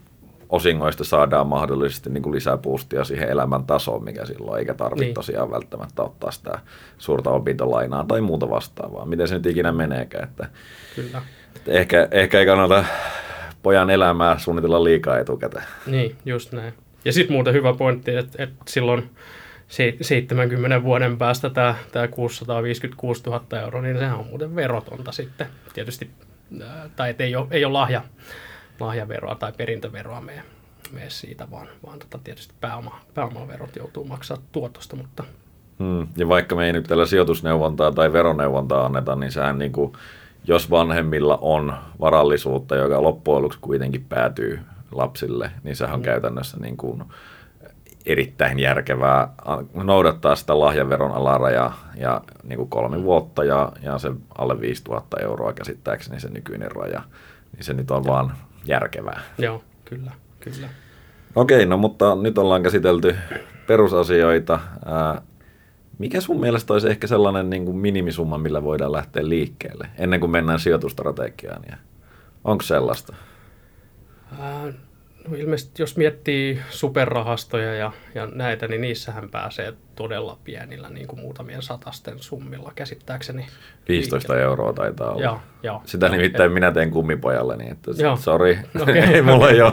osingoista 0.49 1.03
saadaan 1.03 1.47
mahdollisesti 1.47 2.09
niin 2.09 2.23
kuin 2.23 2.35
lisää 2.35 2.57
boostia 2.57 3.03
siihen 3.03 3.29
elämän 3.29 3.63
tasoon, 3.63 4.03
mikä 4.03 4.25
silloin, 4.25 4.59
eikä 4.59 4.73
tarvitse 4.73 5.05
niin. 5.05 5.13
tosiaan 5.13 5.51
välttämättä 5.51 6.03
ottaa 6.03 6.31
sitä 6.31 6.59
suurta 6.97 7.29
opintolainaa 7.29 8.05
tai 8.07 8.21
muuta 8.21 8.49
vastaavaa. 8.49 9.05
Miten 9.05 9.27
se 9.27 9.35
nyt 9.35 9.45
ikinä 9.45 9.71
meneekään. 9.71 10.23
Että, 10.23 10.49
Kyllä. 10.95 11.21
Että 11.55 11.71
ehkä, 11.71 12.07
ehkä 12.11 12.39
ei 12.39 12.45
kannata 12.45 12.85
pojan 13.63 13.89
elämää 13.89 14.37
suunnitella 14.37 14.83
liikaa 14.83 15.19
etukäteen. 15.19 15.65
Niin, 15.85 16.15
just 16.25 16.51
näin. 16.51 16.73
Ja 17.05 17.13
sitten 17.13 17.33
muuten 17.33 17.53
hyvä 17.53 17.73
pointti, 17.73 18.15
että, 18.15 18.43
että 18.43 18.55
silloin 18.67 19.09
70 20.01 20.83
vuoden 20.83 21.17
päästä 21.17 21.49
tämä, 21.49 21.75
tämä 21.91 22.07
656 22.07 23.23
000 23.23 23.59
euroa, 23.61 23.81
niin 23.81 23.97
sehän 23.97 24.19
on 24.19 24.27
muuten 24.27 24.55
verotonta 24.55 25.11
sitten. 25.11 25.47
Tietysti, 25.73 26.09
tai 26.95 27.15
ei 27.19 27.35
ole, 27.35 27.47
ei 27.51 27.65
ole 27.65 27.73
lahja, 27.73 28.01
lahjaveroa 28.79 29.36
tai 29.36 29.53
perintöveroa 29.58 30.22
mene, 30.22 30.44
mene 30.91 31.10
siitä, 31.10 31.51
vaan, 31.51 31.67
vaan 31.86 32.00
tota 32.00 32.20
tietysti 32.24 32.53
pääoma, 32.62 33.00
pääomaverot 33.13 33.75
joutuu 33.75 34.05
maksaa 34.05 34.38
tuotosta, 34.51 34.96
mutta 34.96 35.24
Hmm. 35.79 36.08
Ja 36.17 36.27
vaikka 36.27 36.55
me 36.55 36.65
ei 36.65 36.74
nyt 36.74 36.86
tällä 36.88 37.05
sijoitusneuvontaa 37.05 37.91
tai 37.91 38.13
veroneuvontaa 38.13 38.86
anneta, 38.86 39.15
niin 39.15 39.32
sehän 39.32 39.60
niin 39.60 39.72
kuin, 39.72 39.94
jos 40.48 40.72
vanhemmilla 40.72 41.38
on 41.41 41.74
varallisuutta, 42.00 42.75
joka 42.75 43.03
loppujen 43.03 43.41
lopuksi 43.41 43.60
kuitenkin 43.62 44.05
päätyy 44.10 44.60
lapsille, 44.91 45.51
niin 45.63 45.75
sehän 45.75 45.94
on 45.94 46.00
mm. 46.00 46.05
käytännössä 46.05 46.58
niin 46.58 46.77
kuin 46.77 47.03
erittäin 48.05 48.60
järkevää 48.60 49.34
noudattaa 49.74 50.36
sitä 50.36 50.60
lahjaveron 50.60 51.12
alarajaa 51.12 51.79
ja 51.96 52.22
niin 52.44 52.58
kuin 52.58 52.70
kolme 52.70 53.03
vuotta 53.03 53.44
ja, 53.44 53.72
ja 53.82 53.98
se 53.98 54.12
alle 54.38 54.62
5000 54.62 55.17
euroa 55.20 55.53
käsittääkseni 55.53 56.20
se 56.20 56.29
nykyinen 56.29 56.72
raja, 56.72 57.01
niin 57.53 57.63
se 57.63 57.74
nyt 57.74 57.91
on 57.91 58.03
vaan 58.08 58.34
järkevää. 58.65 59.22
Joo, 59.38 59.63
kyllä, 59.86 60.12
kyllä. 60.39 60.69
Okei, 61.36 61.65
no 61.65 61.77
mutta 61.77 62.15
nyt 62.15 62.38
ollaan 62.38 62.63
käsitelty 62.63 63.15
perusasioita. 63.67 64.60
Ää, 64.86 65.22
mikä 65.98 66.22
sun 66.22 66.39
mielestä 66.39 66.74
olisi 66.74 66.89
ehkä 66.89 67.07
sellainen 67.07 67.50
niin 67.50 67.65
kuin 67.65 67.77
minimisumma, 67.77 68.38
millä 68.38 68.63
voidaan 68.63 68.91
lähteä 68.91 69.29
liikkeelle 69.29 69.89
ennen 69.98 70.19
kuin 70.19 70.31
mennään 70.31 70.60
sijoitustrategiaan? 70.60 71.62
Ja 71.69 71.77
onko 72.43 72.63
sellaista? 72.63 73.13
Ää, 74.39 74.74
No 75.27 75.36
ilmeisesti 75.38 75.82
jos 75.82 75.98
miettii 75.98 76.60
superrahastoja 76.70 77.75
ja, 77.75 77.91
ja 78.15 78.27
näitä, 78.34 78.67
niin 78.67 78.82
niissähän 78.82 79.29
pääsee 79.29 79.74
todella 79.96 80.38
pienillä, 80.44 80.89
niin 80.89 81.08
kuin 81.08 81.20
muutamien 81.20 81.62
satasten 81.62 82.20
summilla 82.20 82.72
käsittääkseni. 82.75 83.48
15 83.89 84.34
liike. 84.34 84.44
euroa 84.44 84.74
taitaa 84.74 85.12
olla. 85.12 85.24
Joo, 85.24 85.39
joo, 85.63 85.82
Sitä 85.86 86.05
joo, 86.05 86.15
nimittäin 86.15 86.48
et... 86.48 86.53
minä 86.53 86.72
teen 86.72 86.91
kummipojalle, 86.91 87.55
niin 87.58 87.72
että 87.72 87.91
joo. 87.98 88.15
sorry, 88.15 88.58
okay. 88.82 88.98
ei 88.98 89.22
mulla 89.22 89.50
ei 89.50 89.62
ole, 89.62 89.72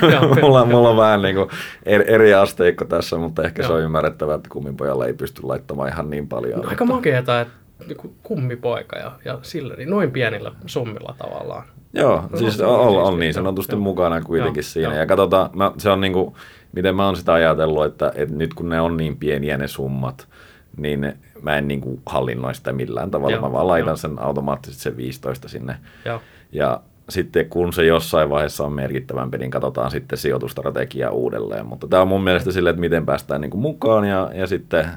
mulla, 0.42 0.64
mulla 0.64 0.88
on 0.88 0.96
vähän 0.96 1.22
niin 1.22 1.36
kuin 1.36 1.48
eri 1.86 2.34
asteikko 2.34 2.84
tässä, 2.84 3.18
mutta 3.18 3.42
ehkä 3.42 3.62
joo. 3.62 3.66
se 3.66 3.72
on 3.72 3.82
ymmärrettävää, 3.82 4.34
että 4.34 4.48
kummipojalla 4.52 5.06
ei 5.06 5.14
pysty 5.14 5.42
laittamaan 5.42 5.88
ihan 5.88 6.10
niin 6.10 6.28
paljon. 6.28 6.60
No, 6.60 6.68
aika 6.68 6.84
makeeta, 6.84 7.40
että 7.40 7.54
niin 7.86 8.16
kummipoika 8.22 8.98
ja, 8.98 9.12
ja 9.24 9.38
sillä, 9.42 9.74
niin 9.74 9.90
noin 9.90 10.10
pienillä 10.10 10.52
summilla 10.66 11.14
tavallaan. 11.18 11.64
Joo, 11.94 12.24
siis 12.34 12.60
on, 12.60 13.02
on 13.02 13.18
niin 13.18 13.34
sanotusti 13.34 13.74
joo. 13.74 13.82
mukana 13.82 14.20
kuitenkin 14.20 14.60
joo, 14.60 14.68
siinä. 14.68 14.88
Joo. 14.88 14.98
Ja 14.98 15.06
katsotaan, 15.06 15.50
mä, 15.54 15.72
se 15.78 15.90
on 15.90 16.00
niin 16.00 16.12
kuin, 16.12 16.34
miten 16.72 16.96
mä 16.96 17.06
oon 17.06 17.16
sitä 17.16 17.32
ajatellut, 17.32 17.84
että, 17.84 18.12
että 18.14 18.34
nyt 18.34 18.54
kun 18.54 18.68
ne 18.68 18.80
on 18.80 18.96
niin 18.96 19.16
pieniä 19.16 19.58
ne 19.58 19.68
summat, 19.68 20.28
niin 20.76 21.14
mä 21.42 21.58
en 21.58 21.68
niin 21.68 21.80
kuin 21.80 22.00
hallinnoi 22.06 22.54
sitä 22.54 22.72
millään 22.72 23.10
tavalla. 23.10 23.36
Joo, 23.36 23.42
mä 23.42 23.52
vaan 23.52 23.68
laitan 23.68 23.88
joo. 23.88 23.96
sen 23.96 24.18
automaattisesti 24.18 24.82
sen 24.82 24.96
15 24.96 25.48
sinne. 25.48 25.76
Joo. 26.04 26.20
Ja 26.52 26.80
sitten 27.08 27.48
kun 27.48 27.72
se 27.72 27.84
jossain 27.84 28.30
vaiheessa 28.30 28.64
on 28.64 28.72
merkittävämpi, 28.72 29.38
niin 29.38 29.50
katsotaan 29.50 29.90
sitten 29.90 30.18
sijoitustrategiaa 30.18 31.10
uudelleen. 31.10 31.66
Mutta 31.66 31.88
tämä 31.88 32.02
on 32.02 32.08
mun 32.08 32.24
mielestä 32.24 32.52
sille, 32.52 32.70
että 32.70 32.80
miten 32.80 33.06
päästään 33.06 33.40
niin 33.40 33.50
kuin 33.50 33.60
mukaan 33.60 34.04
ja, 34.04 34.30
ja 34.34 34.46
sitten 34.46 34.88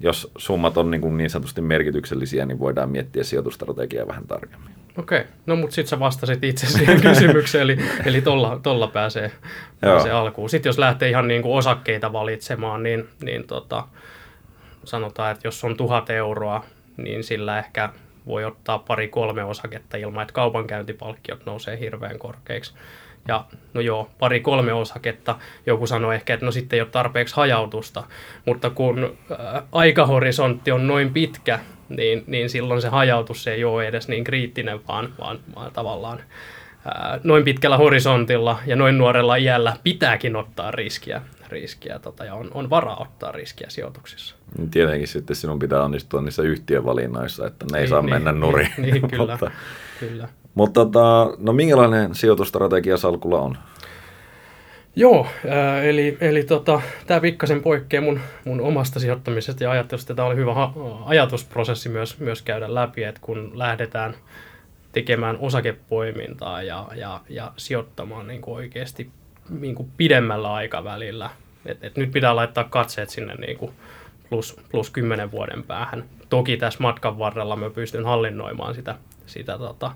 jos 0.00 0.32
summat 0.38 0.76
on 0.76 0.90
niin, 0.90 1.00
kuin 1.00 1.16
niin 1.16 1.30
sanotusti 1.30 1.60
merkityksellisiä, 1.60 2.46
niin 2.46 2.58
voidaan 2.58 2.90
miettiä 2.90 3.24
sijoitustrategiaa 3.24 4.08
vähän 4.08 4.26
tarkemmin. 4.26 4.77
Okei, 4.98 5.20
okay. 5.20 5.32
no 5.46 5.56
mutta 5.56 5.74
sitten 5.74 5.88
sä 5.88 5.98
vastasit 5.98 6.44
itse 6.44 6.66
siihen 6.66 7.00
kysymykseen, 7.10 7.62
eli, 7.62 7.78
eli 8.04 8.22
tolla, 8.22 8.60
tolla 8.62 8.86
pääsee, 8.86 9.32
pääsee 9.80 10.12
alkuun. 10.12 10.50
Sitten 10.50 10.70
jos 10.70 10.78
lähtee 10.78 11.08
ihan 11.08 11.28
niin 11.28 11.42
kuin 11.42 11.58
osakkeita 11.58 12.12
valitsemaan, 12.12 12.82
niin, 12.82 13.08
niin 13.22 13.46
tota, 13.46 13.88
sanotaan, 14.84 15.32
että 15.32 15.46
jos 15.48 15.64
on 15.64 15.76
tuhat 15.76 16.10
euroa, 16.10 16.64
niin 16.96 17.24
sillä 17.24 17.58
ehkä 17.58 17.88
voi 18.26 18.44
ottaa 18.44 18.78
pari-kolme 18.78 19.44
osaketta 19.44 19.96
ilman, 19.96 20.22
että 20.22 20.34
kaupankäyntipalkkiot 20.34 21.46
nousee 21.46 21.78
hirveän 21.78 22.18
korkeiksi. 22.18 22.74
Ja 23.28 23.44
no 23.74 23.80
joo, 23.80 24.10
pari-kolme 24.18 24.72
osaketta. 24.72 25.38
Joku 25.66 25.86
sanoi 25.86 26.14
ehkä, 26.14 26.34
että 26.34 26.46
no 26.46 26.52
sitten 26.52 26.76
ei 26.76 26.80
ole 26.80 26.88
tarpeeksi 26.92 27.36
hajautusta, 27.36 28.04
mutta 28.46 28.70
kun 28.70 29.16
äh, 29.30 29.62
aikahorisontti 29.72 30.72
on 30.72 30.86
noin 30.86 31.12
pitkä, 31.12 31.58
niin, 31.88 32.24
niin 32.26 32.50
silloin 32.50 32.82
se 32.82 32.88
hajautus 32.88 33.46
ei 33.46 33.64
ole 33.64 33.88
edes 33.88 34.08
niin 34.08 34.24
kriittinen, 34.24 34.80
vaan, 34.88 35.14
vaan, 35.20 35.38
vaan 35.54 35.72
tavallaan 35.72 36.20
ää, 36.84 37.20
noin 37.24 37.44
pitkällä 37.44 37.76
horisontilla 37.76 38.58
ja 38.66 38.76
noin 38.76 38.98
nuorella 38.98 39.36
iällä 39.36 39.76
pitääkin 39.84 40.36
ottaa 40.36 40.70
riskiä, 40.70 41.22
riskiä 41.48 41.98
tota, 41.98 42.24
ja 42.24 42.34
on, 42.34 42.50
on 42.54 42.70
varaa 42.70 42.96
ottaa 43.00 43.32
riskiä 43.32 43.66
sijoituksissa. 43.70 44.36
Niin 44.58 44.70
tietenkin 44.70 45.08
sitten 45.08 45.36
sinun 45.36 45.58
pitää 45.58 45.82
onnistua 45.82 46.22
niissä 46.22 46.42
yhtiövalinnoissa, 46.42 47.46
että 47.46 47.66
ne 47.72 47.78
ei 47.78 47.82
niin, 47.82 47.88
saa 47.88 48.00
niin, 48.00 48.10
mennä 48.10 48.32
nurin. 48.32 48.70
Niin, 48.76 48.92
niin 48.92 49.08
kyllä, 49.08 49.38
kyllä. 50.00 50.28
Mutta 50.58 50.84
tota, 50.84 51.34
no 51.38 51.52
minkälainen 51.52 52.14
sijoitustrategia 52.14 52.96
Salkulla 52.96 53.40
on? 53.40 53.56
Joo, 54.96 55.26
äh, 55.50 55.84
eli, 55.84 56.18
eli 56.20 56.42
tota, 56.42 56.80
tämä 57.06 57.20
pikkasen 57.20 57.62
poikkeaa 57.62 58.02
mun, 58.02 58.20
mun 58.44 58.60
omasta 58.60 59.00
sijoittamisesta 59.00 59.64
ja 59.64 59.70
ajattelusta. 59.70 60.14
Tämä 60.14 60.28
oli 60.28 60.36
hyvä 60.36 60.54
ha- 60.54 60.72
ajatusprosessi 61.04 61.88
myös, 61.88 62.18
myös 62.18 62.42
käydä 62.42 62.74
läpi, 62.74 63.04
että 63.04 63.20
kun 63.20 63.58
lähdetään 63.58 64.14
tekemään 64.92 65.36
osakepoimintaa 65.40 66.62
ja, 66.62 66.88
ja, 66.94 67.20
ja 67.28 67.52
sijoittamaan 67.56 68.26
niin 68.26 68.40
kuin 68.40 68.54
oikeasti 68.54 69.10
niin 69.60 69.74
kuin 69.74 69.90
pidemmällä 69.96 70.54
aikavälillä. 70.54 71.30
Et, 71.66 71.84
et 71.84 71.96
nyt 71.96 72.12
pitää 72.12 72.36
laittaa 72.36 72.64
katseet 72.64 73.10
sinne 73.10 73.34
niin 73.34 73.58
kuin 73.58 73.72
plus, 74.30 74.56
plus 74.70 74.90
10 74.90 75.30
vuoden 75.30 75.62
päähän. 75.62 76.04
Toki 76.28 76.56
tässä 76.56 76.82
matkan 76.82 77.18
varrella 77.18 77.56
mä 77.56 77.70
pystyn 77.70 78.04
hallinnoimaan 78.04 78.74
sitä, 78.74 78.94
sitä 79.26 79.58
tota, 79.58 79.92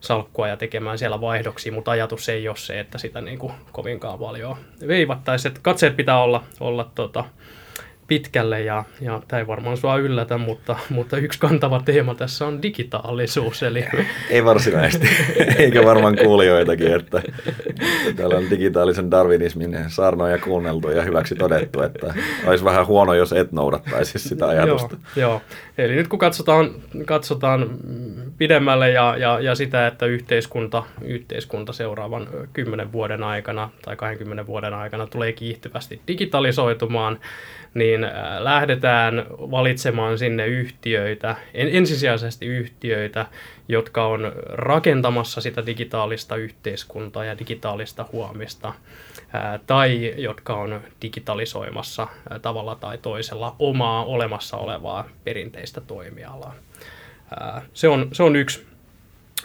salkkua 0.00 0.48
ja 0.48 0.56
tekemään 0.56 0.98
siellä 0.98 1.20
vaihdoksia, 1.20 1.72
mutta 1.72 1.90
ajatus 1.90 2.28
ei 2.28 2.48
ole 2.48 2.56
se, 2.56 2.80
että 2.80 2.98
sitä 2.98 3.20
niin 3.20 3.38
kuin 3.38 3.52
kovinkaan 3.72 4.18
paljon 4.18 4.56
veivattaisi. 4.88 5.50
katseet 5.62 5.96
pitää 5.96 6.22
olla, 6.22 6.44
olla 6.60 6.90
tota, 6.94 7.24
pitkälle 8.08 8.62
ja, 8.62 8.84
ja 9.00 9.22
tämä 9.28 9.40
ei 9.40 9.46
varmaan 9.46 9.76
sua 9.76 9.96
yllätä, 9.96 10.38
mutta, 10.38 10.76
mutta 10.90 11.16
yksi 11.16 11.38
kantava 11.38 11.82
teema 11.84 12.14
tässä 12.14 12.46
on 12.46 12.62
digitaalisuus. 12.62 13.62
Eli... 13.62 13.84
Ei 14.30 14.44
varsinaisesti, 14.44 15.08
eikä 15.62 15.84
varmaan 15.84 16.16
kuulijoitakin, 16.16 16.94
että 16.94 17.22
täällä 18.16 18.36
on 18.36 18.50
digitaalisen 18.50 19.10
darwinismin 19.10 19.78
saarnoja 19.88 20.38
kuunneltu 20.38 20.90
ja 20.90 21.02
hyväksi 21.02 21.34
todettu, 21.34 21.82
että 21.82 22.14
olisi 22.46 22.64
vähän 22.64 22.86
huono, 22.86 23.14
jos 23.14 23.32
et 23.32 23.52
noudattaisi 23.52 24.18
sitä 24.18 24.48
ajatusta. 24.48 24.96
joo, 25.16 25.30
joo, 25.30 25.42
eli 25.78 25.94
nyt 25.94 26.08
kun 26.08 26.18
katsotaan, 26.18 26.70
katsotaan 27.04 27.70
pidemmälle 28.38 28.90
ja, 28.90 29.16
ja, 29.16 29.40
ja 29.40 29.54
sitä, 29.54 29.86
että 29.86 30.06
yhteiskunta, 30.06 30.84
yhteiskunta 31.02 31.72
seuraavan 31.72 32.28
10 32.52 32.92
vuoden 32.92 33.22
aikana 33.22 33.70
tai 33.82 33.96
20 33.96 34.46
vuoden 34.46 34.74
aikana 34.74 35.06
tulee 35.06 35.32
kiihtyvästi 35.32 36.00
digitalisoitumaan, 36.08 37.18
niin 37.74 37.97
äh, 38.04 38.12
lähdetään 38.38 39.26
valitsemaan 39.30 40.18
sinne 40.18 40.46
yhtiöitä, 40.46 41.36
ensisijaisesti 41.54 42.46
yhtiöitä, 42.46 43.26
jotka 43.68 44.06
on 44.06 44.32
rakentamassa 44.48 45.40
sitä 45.40 45.66
digitaalista 45.66 46.36
yhteiskuntaa 46.36 47.24
ja 47.24 47.38
digitaalista 47.38 48.06
huomista, 48.12 48.68
äh, 48.68 49.60
tai 49.66 50.14
jotka 50.16 50.54
on 50.54 50.80
digitalisoimassa 51.02 52.02
äh, 52.02 52.40
tavalla 52.40 52.74
tai 52.74 52.98
toisella 52.98 53.56
omaa 53.58 54.04
olemassa 54.04 54.56
olevaa 54.56 55.08
perinteistä 55.24 55.80
toimialaa. 55.80 56.54
Se 57.74 57.88
on, 57.88 58.08
se 58.12 58.22
on 58.22 58.36
yksi, 58.36 58.66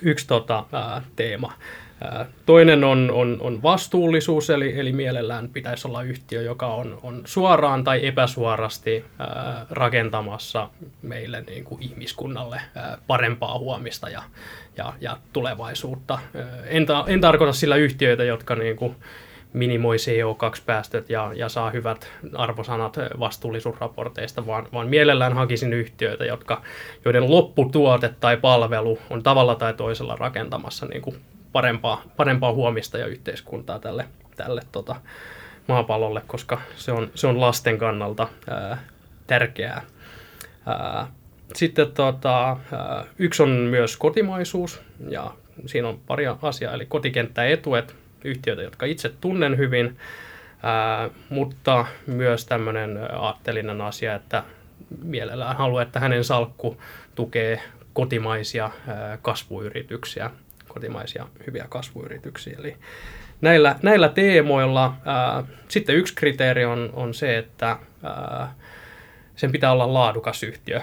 yksi 0.02 0.28
tota, 0.28 0.66
teema. 1.16 1.54
Toinen 2.46 2.84
on, 2.84 3.12
on, 3.12 3.38
on 3.42 3.64
vastuullisuus, 3.64 4.50
eli, 4.50 4.80
eli 4.80 4.92
mielellään 4.92 5.50
pitäisi 5.50 5.88
olla 5.88 6.04
yhtiö, 6.04 6.42
joka 6.42 6.68
on, 6.68 7.00
on 7.04 7.22
suoraan 7.26 7.84
tai 7.84 8.08
epäsuorasti 8.08 9.06
rakentamassa 9.70 10.70
meille 11.02 11.42
niin 11.42 11.64
kuin 11.64 11.84
ihmiskunnalle 11.84 12.62
parempaa 13.08 13.60
huomista 13.60 14.10
ja, 14.10 14.24
ja, 14.78 14.94
ja 15.02 15.18
tulevaisuutta. 15.34 16.20
En, 16.66 16.86
ta, 16.86 17.04
en 17.08 17.22
tarkoita 17.22 17.54
sillä 17.54 17.76
yhtiöitä, 17.76 18.24
jotka 18.24 18.56
niin 18.56 18.76
kuin, 18.76 18.96
minimoi 19.54 19.98
CO2-päästöt 19.98 21.10
ja, 21.10 21.32
ja 21.36 21.50
saa 21.50 21.70
hyvät 21.70 22.12
arvosanat 22.34 22.98
vastuullisuusraporteista, 23.20 24.46
vaan, 24.48 24.68
vaan 24.74 24.88
mielellään 24.88 25.34
hakisin 25.34 25.74
yhtiöitä, 25.74 26.26
jotka, 26.26 26.62
joiden 27.06 27.32
lopputuote 27.32 28.14
tai 28.20 28.38
palvelu 28.38 29.00
on 29.10 29.24
tavalla 29.24 29.56
tai 29.56 29.74
toisella 29.74 30.16
rakentamassa 30.16 30.86
niin 30.86 31.02
kuin 31.02 31.16
parempaa, 31.54 32.04
parempaa 32.18 32.54
huomista 32.54 32.98
ja 32.98 33.08
yhteiskuntaa 33.08 33.80
tälle, 33.80 34.06
tälle 34.36 34.62
tota, 34.72 34.96
maapallolle, 35.68 36.22
koska 36.28 36.62
se 36.76 36.92
on, 36.92 37.12
se 37.16 37.28
on 37.28 37.42
lasten 37.42 37.78
kannalta 37.78 38.28
ää, 38.50 38.78
tärkeää. 39.28 39.82
Ää, 40.66 41.08
sitten 41.56 41.92
tota, 41.92 42.58
ää, 42.72 43.06
yksi 43.20 43.44
on 43.44 43.50
myös 43.50 43.98
kotimaisuus, 43.98 44.82
ja 45.10 45.32
siinä 45.66 45.88
on 45.88 46.00
pari 46.08 46.26
asiaa, 46.42 46.74
eli 46.74 46.86
kotikenttäetuet, 46.86 47.96
yhtiöitä, 48.24 48.62
jotka 48.62 48.86
itse 48.86 49.12
tunnen 49.22 49.58
hyvin, 49.58 49.98
ää, 50.64 51.10
mutta 51.30 51.86
myös 52.08 52.46
tämmöinen 52.46 53.00
aattelinen 53.16 53.82
asia, 53.82 54.16
että 54.16 54.44
mielellään 55.04 55.58
haluaa, 55.58 55.82
että 55.82 56.00
hänen 56.00 56.24
salkku 56.24 56.82
tukee 57.16 57.62
kotimaisia 57.94 58.70
ää, 58.88 59.18
kasvuyrityksiä 59.22 60.32
kotimaisia 60.74 61.28
hyviä 61.48 61.66
kasvuyrityksiä. 61.70 62.56
Eli 62.60 62.76
näillä, 63.42 63.76
näillä 63.82 64.10
teemoilla 64.10 64.94
ää, 65.06 65.44
sitten 65.68 65.96
yksi 65.96 66.16
kriteeri 66.16 66.66
on, 66.66 66.90
on 66.94 67.14
se, 67.14 67.38
että 67.38 67.78
ää, 68.04 68.54
sen 69.36 69.52
pitää 69.52 69.72
olla 69.72 69.94
laadukas 69.94 70.44
yhtiö. 70.44 70.82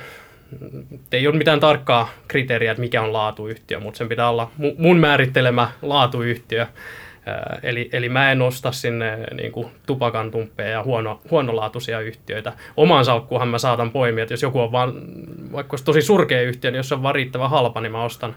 Ei 1.13 1.27
ole 1.27 1.37
mitään 1.37 1.61
tarkkaa 1.61 2.11
kriteeriä, 2.29 2.71
että 2.71 2.81
mikä 2.81 3.03
on 3.03 3.13
laatuyhtiö, 3.13 3.81
mutta 3.81 3.99
sen 3.99 4.09
pitää 4.09 4.29
olla 4.31 4.51
mun 4.79 4.97
määrittelemä 4.97 5.71
laatuyhtiö. 5.83 6.67
Eli, 7.63 7.89
eli 7.93 8.09
mä 8.09 8.33
en 8.33 8.43
osta 8.43 8.73
sinne 8.73 9.19
niin 9.35 9.53
kuin 9.53 9.69
tupakan 9.87 10.31
tumppeja 10.31 10.69
ja 10.69 10.83
huono, 10.83 11.21
huonolaatuisia 11.31 12.01
yhtiöitä. 12.01 12.53
Omaan 12.77 13.05
salkkuunhan 13.05 13.49
mä 13.49 13.59
saatan 13.59 13.91
poimia, 13.91 14.23
että 14.23 14.33
jos 14.33 14.43
joku 14.43 14.61
on 14.61 14.73
vaan, 14.73 14.93
vaikka 15.53 15.73
olisi 15.73 15.85
tosi 15.85 16.03
surkea 16.03 16.43
yhtiö, 16.43 16.71
niin 16.71 16.77
jos 16.77 16.89
se 16.89 16.95
on 16.95 17.03
vaan 17.03 17.15
riittävän 17.15 17.51
halpa, 17.51 17.81
niin 17.81 17.93
mä 17.93 18.05
ostan, 18.05 18.37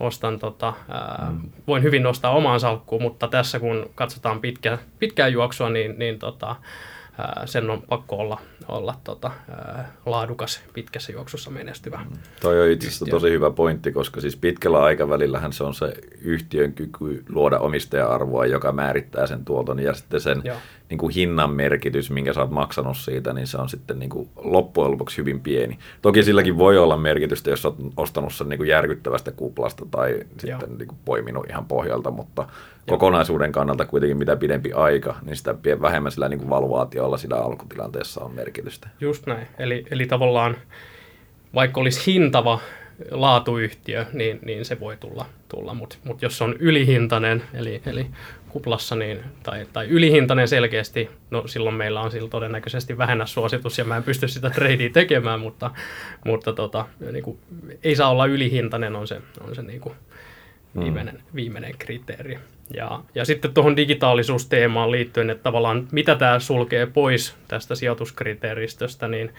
ostan 0.00 0.38
tota, 0.38 0.72
ää, 0.88 1.28
mm. 1.30 1.50
voin 1.66 1.82
hyvin 1.82 2.02
nostaa 2.02 2.30
omaan 2.30 2.60
salkkuun, 2.60 3.02
mutta 3.02 3.28
tässä 3.28 3.60
kun 3.60 3.90
katsotaan 3.94 4.40
pitkä, 4.40 4.78
pitkää 4.98 5.28
juoksua, 5.28 5.70
niin, 5.70 5.98
niin 5.98 6.18
tota, 6.18 6.56
sen 7.44 7.70
on 7.70 7.82
pakko 7.82 8.16
olla, 8.16 8.40
olla 8.68 8.94
tota, 9.04 9.30
laadukas 10.06 10.62
pitkässä 10.74 11.12
juoksussa 11.12 11.50
menestyvä. 11.50 12.00
Mm. 12.10 12.16
Toi 12.40 12.62
on 12.62 12.68
itse 12.70 12.86
asiassa 12.86 13.06
tosi 13.06 13.30
hyvä 13.30 13.50
pointti, 13.50 13.92
koska 13.92 14.20
siis 14.20 14.36
pitkällä 14.36 14.82
aikavälillähän 14.82 15.52
se 15.52 15.64
on 15.64 15.74
se 15.74 15.92
yhtiön 16.20 16.72
kyky 16.72 17.24
luoda 17.28 17.58
omistaja-arvoa, 17.58 18.46
joka 18.46 18.72
määrittää 18.72 19.26
sen 19.26 19.44
tuoton 19.44 19.80
ja 19.80 19.94
sitten 19.94 20.20
sen 20.20 20.42
niin 20.90 20.98
kuin 20.98 21.14
hinnan 21.14 21.50
merkitys, 21.50 22.10
minkä 22.10 22.32
sä 22.32 22.40
oot 22.40 22.50
maksanut 22.50 22.96
siitä, 22.96 23.32
niin 23.32 23.46
se 23.46 23.58
on 23.58 23.68
sitten 23.68 23.98
niin 23.98 24.10
kuin 24.10 24.28
loppujen 24.36 24.90
lopuksi 24.90 25.16
hyvin 25.18 25.40
pieni. 25.40 25.78
Toki 26.02 26.22
silläkin 26.22 26.58
voi 26.58 26.78
olla 26.78 26.96
merkitystä, 26.96 27.50
jos 27.50 27.64
oot 27.64 27.76
ostanut 27.96 28.34
sen 28.34 28.48
niin 28.48 28.58
kuin 28.58 28.68
järkyttävästä 28.68 29.30
kuplasta 29.30 29.86
tai 29.90 30.20
sitten 30.38 30.78
niin 30.78 30.88
kuin 30.88 30.98
poiminut 31.04 31.46
ihan 31.50 31.66
pohjalta, 31.66 32.10
mutta 32.10 32.48
kokonaisuuden 32.88 33.52
kannalta 33.52 33.84
kuitenkin 33.84 34.16
mitä 34.18 34.36
pidempi 34.36 34.72
aika, 34.72 35.16
niin 35.22 35.36
sitä 35.36 35.54
vähemmän 35.82 36.12
sillä 36.12 36.28
niin 36.28 36.40
kuin 36.40 36.50
valuaatiolla 36.50 37.16
siinä 37.16 37.36
alkutilanteessa 37.36 38.24
on 38.24 38.34
merkitystä. 38.34 38.88
Just 39.00 39.26
näin. 39.26 39.46
Eli, 39.58 39.84
eli 39.90 40.06
tavallaan 40.06 40.56
vaikka 41.54 41.80
olisi 41.80 42.12
hintava 42.12 42.60
laatuyhtiö, 43.10 44.06
niin, 44.12 44.38
niin 44.44 44.64
se 44.64 44.80
voi 44.80 44.96
tulla, 44.96 45.26
tulla. 45.48 45.74
mutta 45.74 45.96
mut 46.04 46.22
jos 46.22 46.42
on 46.42 46.54
ylihintainen, 46.58 47.42
eli, 47.54 47.82
eli 47.86 48.06
kuplassa, 48.50 48.96
niin, 48.96 49.20
tai, 49.42 49.66
tai 49.72 49.86
ylihintainen 49.86 50.48
selkeästi, 50.48 51.10
no 51.30 51.46
silloin 51.46 51.74
meillä 51.74 52.00
on 52.00 52.10
sillä 52.10 52.28
todennäköisesti 52.28 52.96
suositus 53.24 53.78
ja 53.78 53.84
mä 53.84 53.96
en 53.96 54.02
pysty 54.02 54.28
sitä 54.28 54.50
tradea 54.50 54.90
tekemään, 54.90 55.40
mutta, 55.40 55.70
mutta 56.24 56.52
tota, 56.52 56.86
niin 57.12 57.24
kuin, 57.24 57.38
ei 57.84 57.96
saa 57.96 58.10
olla 58.10 58.26
ylihintainen 58.26 58.96
on 58.96 59.08
se, 59.08 59.22
on 59.40 59.54
se 59.54 59.62
niin 59.62 59.80
kuin 59.80 59.94
viimeinen, 60.80 61.14
mm. 61.14 61.20
viimeinen 61.34 61.74
kriteeri. 61.78 62.38
Ja, 62.74 63.00
ja 63.14 63.24
sitten 63.24 63.54
tuohon 63.54 63.76
digitaalisuusteemaan 63.76 64.90
liittyen, 64.90 65.30
että 65.30 65.42
tavallaan 65.42 65.88
mitä 65.92 66.16
tämä 66.16 66.38
sulkee 66.38 66.86
pois 66.86 67.36
tästä 67.48 67.74
sijoituskriteeristöstä, 67.74 69.08
niin, 69.08 69.32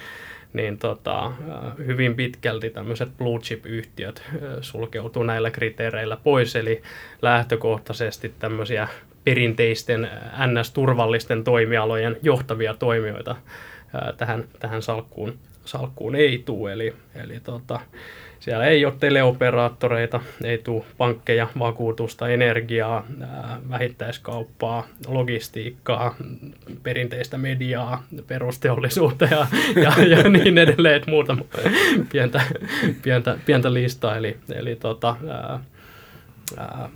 niin 0.54 0.78
tota, 0.78 1.32
hyvin 1.78 2.16
pitkälti 2.16 2.70
tämmöiset 2.70 3.10
blue 3.18 3.40
chip-yhtiöt 3.40 4.24
sulkeutuu 4.62 5.24
näillä 5.24 5.52
kriteereillä 5.52 6.18
pois, 6.24 6.56
eli 6.56 6.82
lähtökohtaisesti 7.22 8.34
tämmöisiä 8.40 8.88
perinteisten 9.24 10.10
NS-turvallisten 10.48 11.44
toimialojen 11.44 12.18
johtavia 12.22 12.74
toimijoita 12.74 13.36
tähän, 14.18 14.44
tähän 14.60 14.82
salkkuun, 14.82 15.40
salkkuun 15.66 16.16
ei 16.16 16.44
tule, 16.46 16.74
eli, 16.74 16.94
eli 17.16 17.40
tota, 17.40 17.80
siellä 18.42 18.66
ei 18.66 18.86
ole 18.86 18.94
teleoperaattoreita, 19.00 20.22
ei 20.44 20.58
tule 20.58 20.84
pankkeja, 20.98 21.48
vakuutusta, 21.60 22.30
energiaa, 22.30 23.06
vähittäiskauppaa, 23.70 24.88
logistiikkaa, 25.08 26.16
perinteistä 26.84 27.38
mediaa, 27.38 28.04
perusteollisuutta 28.28 29.26
ja, 29.26 29.48
ja, 29.76 29.94
ja 30.06 30.30
niin 30.30 30.58
edelleen, 30.58 30.96
että 30.96 31.12
muuta 31.12 31.38
pientä, 32.12 32.42
pientä, 33.02 33.38
pientä 33.46 33.74
listaa. 33.74 34.18
Eli, 34.18 34.38
eli 34.54 34.76
tota, 34.76 35.16
ää, 35.30 35.60
ää, 36.58 36.90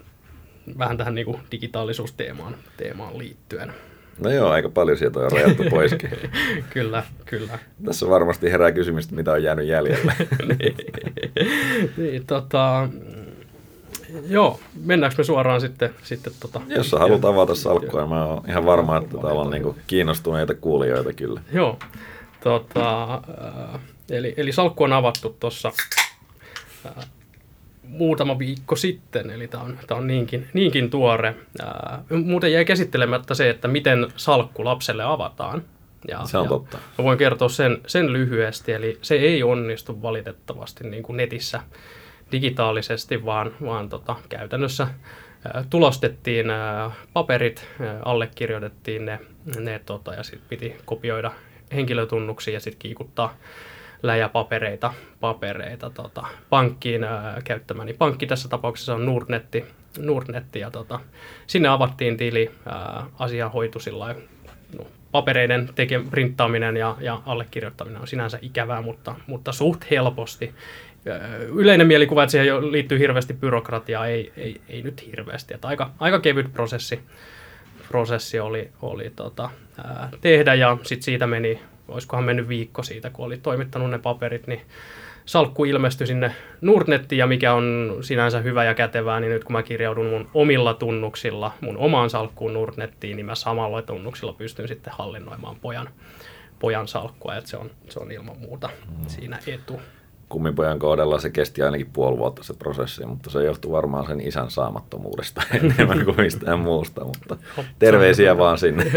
vähän 0.78 0.98
tähän 0.98 1.16
niin 1.16 1.26
kuin 1.26 1.38
digitaalisuusteemaan 1.52 2.56
teemaan 2.78 3.18
liittyen. 3.18 3.74
No 4.20 4.30
joo, 4.30 4.50
aika 4.50 4.70
paljon 4.70 4.98
sieltä 4.98 5.20
on 5.20 5.32
rajattu 5.32 5.64
poiskin. 5.70 6.10
kyllä, 6.74 7.04
kyllä. 7.26 7.60
Tässä 7.86 8.10
varmasti 8.10 8.52
herää 8.52 8.72
kysymys, 8.72 9.12
mitä 9.12 9.32
on 9.32 9.44
jäänyt 9.44 9.68
jäljelle. 9.68 10.14
niin, 10.60 10.76
niin, 11.98 12.26
tota, 12.26 12.90
Joo, 14.28 14.60
mennäänkö 14.84 15.16
me 15.18 15.24
suoraan 15.24 15.62
sitten? 15.62 15.90
sitten 16.04 16.34
tota, 16.40 16.62
Jos 16.68 16.90
sä 16.90 17.00
haluat 17.00 17.26
avata 17.26 17.56
salkkua, 17.56 18.08
mä 18.08 18.26
oon 18.26 18.44
ihan 18.50 18.66
varma, 18.66 18.98
että 18.98 19.18
täällä 19.18 19.42
on 19.42 19.52
niinku 19.52 19.76
kiinnostuneita 19.88 20.54
kuulijoita 20.54 21.14
kyllä. 21.14 21.42
Joo, 21.54 21.80
tota, 22.44 23.22
eli, 24.10 24.34
eli 24.38 24.52
salkku 24.52 24.84
on 24.84 24.94
avattu 24.94 25.36
tuossa 25.40 25.72
muutama 27.88 28.40
viikko 28.40 28.76
sitten, 28.76 29.30
eli 29.30 29.48
tämä 29.48 29.64
on, 29.64 29.80
tää 29.88 29.98
on 29.98 30.08
niinkin, 30.08 30.48
niinkin 30.54 30.90
tuore. 30.90 31.36
Ää, 31.62 32.04
muuten 32.26 32.52
jäi 32.52 32.66
käsittelemättä 32.66 33.34
se, 33.34 33.50
että 33.50 33.68
miten 33.68 34.08
salkku 34.16 34.66
lapselle 34.66 35.04
avataan. 35.04 35.64
Ja, 36.08 36.26
se 36.26 36.38
on 36.38 36.46
ja 36.46 36.50
totta. 36.50 36.78
Mä 36.98 37.04
voin 37.04 37.18
kertoa 37.18 37.50
sen, 37.50 37.78
sen 37.88 38.14
lyhyesti, 38.14 38.72
eli 38.72 38.98
se 39.02 39.16
ei 39.16 39.44
onnistu 39.44 40.02
valitettavasti 40.02 40.90
niin 40.90 41.04
kuin 41.04 41.18
netissä 41.18 41.62
digitaalisesti, 42.32 43.26
vaan, 43.26 43.52
vaan 43.66 43.90
tota, 43.90 44.16
käytännössä 44.30 44.88
ää, 45.54 45.64
tulostettiin 45.70 46.50
ää, 46.50 46.92
paperit, 47.14 47.68
ää, 47.82 48.00
allekirjoitettiin 48.06 49.06
ne, 49.06 49.20
ne 49.60 49.82
tota, 49.86 50.14
ja 50.14 50.24
sitten 50.24 50.50
piti 50.50 50.76
kopioida 50.86 51.32
henkilötunnuksia 51.74 52.54
ja 52.54 52.60
sitten 52.60 52.80
kiikuttaa 52.80 53.38
läjäpapereita 54.08 54.94
papereita, 55.20 55.90
tota, 55.90 56.24
pankkiin 56.50 57.04
ää, 57.04 57.42
käyttämäni 57.44 57.94
pankki 57.94 58.28
tässä 58.28 58.50
tapauksessa 58.50 58.96
on 58.96 59.06
Nordnetti, 59.06 59.66
Nordnetti 60.00 60.60
ja 60.60 60.72
tota, 60.72 61.00
sinne 61.48 61.70
avattiin 61.70 62.18
tili, 62.18 62.52
ää, 62.66 63.06
asia 63.20 63.52
sillä 63.80 64.16
no, 64.78 64.88
papereiden 65.12 65.70
teke, 65.76 66.02
printtaaminen 66.10 66.78
ja, 66.78 66.96
ja 67.00 67.22
allekirjoittaminen 67.26 68.02
on 68.02 68.08
sinänsä 68.08 68.40
ikävää, 68.42 68.82
mutta, 68.82 69.16
mutta 69.28 69.52
suht 69.52 69.86
helposti. 69.92 70.54
Yleinen 71.54 71.88
mielikuva, 71.88 72.24
että 72.24 72.32
siihen 72.32 72.72
liittyy 72.72 73.00
hirveästi 73.00 73.34
byrokratiaa, 73.34 74.08
ei, 74.08 74.34
ei, 74.38 74.62
ei 74.70 74.82
nyt 74.82 75.08
hirveästi. 75.08 75.54
Että 75.54 75.68
aika, 75.68 75.92
aika 76.00 76.20
kevyt 76.20 76.54
prosessi, 76.54 77.00
prosessi 77.88 78.40
oli, 78.40 78.70
oli 78.82 79.12
tota, 79.16 79.50
ää, 79.84 80.10
tehdä 80.22 80.54
ja 80.54 80.78
sitten 80.84 81.04
siitä 81.04 81.28
meni 81.28 81.62
olisikohan 81.88 82.24
mennyt 82.24 82.48
viikko 82.48 82.84
siitä, 82.84 83.10
kun 83.10 83.26
oli 83.26 83.38
toimittanut 83.38 83.90
ne 83.90 84.00
paperit, 84.00 84.48
niin 84.48 84.62
salkku 85.26 85.66
ilmestyi 85.66 86.08
sinne 86.08 86.36
Nordnettiin 86.62 87.20
ja 87.20 87.28
mikä 87.28 87.54
on 87.54 87.98
sinänsä 88.02 88.40
hyvä 88.40 88.64
ja 88.64 88.74
kätevää, 88.74 89.20
niin 89.20 89.32
nyt 89.32 89.44
kun 89.44 89.54
mä 89.54 89.64
kirjaudun 89.64 90.06
mun 90.06 90.28
omilla 90.34 90.74
tunnuksilla 90.74 91.52
mun 91.62 91.78
omaan 91.78 92.10
salkkuun 92.10 92.54
Nordnettiin, 92.54 93.16
niin 93.16 93.26
mä 93.26 93.36
samalla 93.36 93.82
tunnuksilla 93.82 94.34
pystyn 94.34 94.68
sitten 94.68 94.94
hallinnoimaan 94.98 95.56
pojan, 95.62 95.90
pojan 96.60 96.88
salkkua, 96.88 97.36
että 97.36 97.50
se 97.50 97.58
on, 97.58 97.72
se 97.90 98.00
on 98.00 98.12
ilman 98.12 98.38
muuta 98.38 98.70
mm. 98.88 99.08
siinä 99.08 99.40
etu 99.48 99.80
kummipojan 100.30 100.80
kohdalla 100.80 101.20
se 101.20 101.30
kesti 101.30 101.62
ainakin 101.62 101.90
puoli 101.94 102.18
vuotta 102.18 102.44
se 102.44 102.54
prosessi, 102.54 103.06
mutta 103.06 103.30
se 103.30 103.44
johtui 103.44 103.72
varmaan 103.72 104.08
sen 104.08 104.22
isän 104.22 104.52
saamattomuudesta 104.52 105.42
enemmän 105.64 106.06
kuin 106.06 106.22
mistään 106.22 106.60
muusta, 106.60 107.06
mutta 107.06 107.38
terveisiä 107.80 108.38
vaan 108.38 108.58
sinne. 108.58 108.92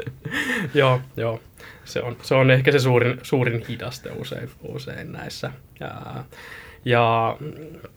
joo, 0.74 1.00
joo. 1.16 1.40
Se 1.84 2.02
on, 2.02 2.16
se 2.22 2.34
on 2.34 2.50
ehkä 2.50 2.72
se 2.72 2.78
suurin, 2.78 3.18
suurin 3.22 3.64
hidaste 3.68 4.10
usein, 4.10 4.50
usein 4.68 5.12
näissä. 5.12 5.50
Ja, 5.80 6.24
ja 6.84 7.36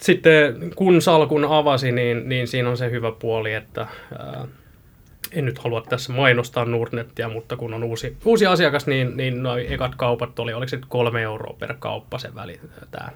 sitten 0.01 0.71
kun 0.75 1.01
salkun 1.01 1.45
avasi, 1.45 1.91
niin, 1.91 2.29
niin 2.29 2.47
siinä 2.47 2.69
on 2.69 2.77
se 2.77 2.91
hyvä 2.91 3.11
puoli, 3.11 3.53
että 3.53 3.87
ää, 4.19 4.47
en 5.31 5.45
nyt 5.45 5.59
halua 5.59 5.81
tässä 5.81 6.13
mainostaa 6.13 6.65
Nordnettia, 6.65 7.29
mutta 7.29 7.57
kun 7.57 7.73
on 7.73 7.83
uusi, 7.83 8.17
uusi 8.25 8.45
asiakas, 8.45 8.87
niin, 8.87 9.17
niin 9.17 9.43
noin 9.43 9.65
ekat 9.69 9.95
kaupat 9.95 10.39
oli, 10.39 10.53
oliko 10.53 10.69
se 10.69 10.79
kolme 10.87 11.21
euroa 11.21 11.55
per 11.59 11.75
kauppa 11.79 12.19
se 12.19 12.35
väli, 12.35 12.59
tämä 12.91 13.09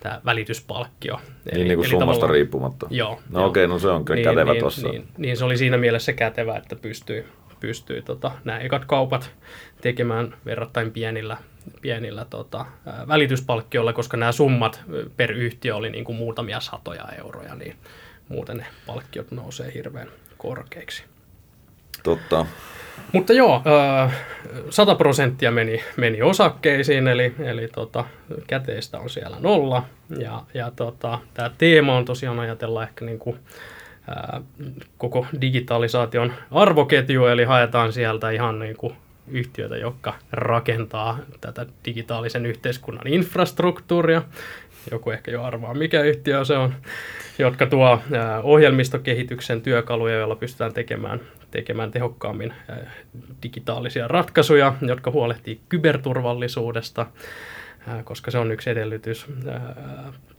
tämä 0.00 0.20
välityspalkkio. 0.24 1.16
Niin, 1.16 1.56
eli, 1.56 1.64
niin 1.64 1.76
kuin 1.76 1.88
summasta 1.88 2.26
riippumatta. 2.26 2.86
Joo. 2.90 3.20
No 3.30 3.46
okei, 3.46 3.64
okay, 3.64 3.74
no 3.74 3.78
se 3.78 3.88
on 3.88 4.04
niin, 4.08 4.24
kätevä 4.24 4.52
niin, 4.52 4.60
tuossa. 4.60 4.88
Niin, 4.88 5.08
niin, 5.18 5.36
se 5.36 5.44
oli 5.44 5.56
siinä 5.56 5.76
mielessä 5.76 6.12
kätevä, 6.12 6.56
että 6.56 6.76
pystyy, 6.76 7.26
pystyy 7.60 8.02
tota, 8.02 8.30
nämä 8.44 8.58
ekat 8.58 8.84
kaupat 8.84 9.30
tekemään 9.80 10.34
verrattain 10.46 10.90
pienillä, 10.90 11.36
pienillä 11.80 12.26
tota, 12.30 12.66
välityspalkkioilla, 13.08 13.92
koska 13.92 14.16
nämä 14.16 14.32
summat 14.32 14.80
per 15.16 15.32
yhtiö 15.32 15.76
oli 15.76 15.90
niin 15.90 16.04
kuin 16.04 16.16
muutamia 16.16 16.60
satoja 16.60 17.08
euroja, 17.18 17.54
niin 17.54 17.76
muuten 18.28 18.56
ne 18.56 18.66
palkkiot 18.86 19.30
nousee 19.30 19.74
hirveän 19.74 20.08
korkeiksi. 20.38 21.04
Totta. 22.02 22.46
Mutta 23.12 23.32
joo, 23.32 23.62
100 24.70 24.94
prosenttia 24.94 25.50
meni, 25.50 25.82
meni 25.96 26.22
osakkeisiin, 26.22 27.08
eli, 27.08 27.34
eli 27.38 27.68
tota, 27.68 28.04
käteistä 28.46 28.98
on 28.98 29.10
siellä 29.10 29.36
nolla. 29.40 29.82
Ja, 30.18 30.42
ja 30.54 30.72
tota, 30.76 31.18
tämä 31.34 31.50
teema 31.58 31.96
on 31.96 32.04
tosiaan 32.04 32.40
ajatella 32.40 32.82
ehkä 32.82 33.04
niin 33.04 33.18
kuin, 33.18 33.38
koko 34.98 35.26
digitalisaation 35.40 36.32
arvoketju, 36.50 37.26
eli 37.26 37.44
haetaan 37.44 37.92
sieltä 37.92 38.30
ihan 38.30 38.58
niin 38.58 38.76
kuin 38.76 38.94
yhtiöitä, 39.28 39.76
jotka 39.76 40.14
rakentaa 40.32 41.18
tätä 41.40 41.66
digitaalisen 41.84 42.46
yhteiskunnan 42.46 43.06
infrastruktuuria. 43.06 44.22
Joku 44.90 45.10
ehkä 45.10 45.30
jo 45.30 45.42
arvaa, 45.42 45.74
mikä 45.74 46.02
yhtiö 46.02 46.44
se 46.44 46.56
on, 46.56 46.74
jotka 47.38 47.66
tuo 47.66 48.02
ohjelmistokehityksen 48.42 49.62
työkaluja, 49.62 50.14
joilla 50.14 50.36
pystytään 50.36 50.72
tekemään 50.72 51.20
tekemään 51.50 51.90
tehokkaammin 51.90 52.52
digitaalisia 53.42 54.08
ratkaisuja, 54.08 54.74
jotka 54.82 55.10
huolehtii 55.10 55.60
kyberturvallisuudesta, 55.68 57.06
koska 58.04 58.30
se 58.30 58.38
on 58.38 58.52
yksi 58.52 58.70
edellytys 58.70 59.26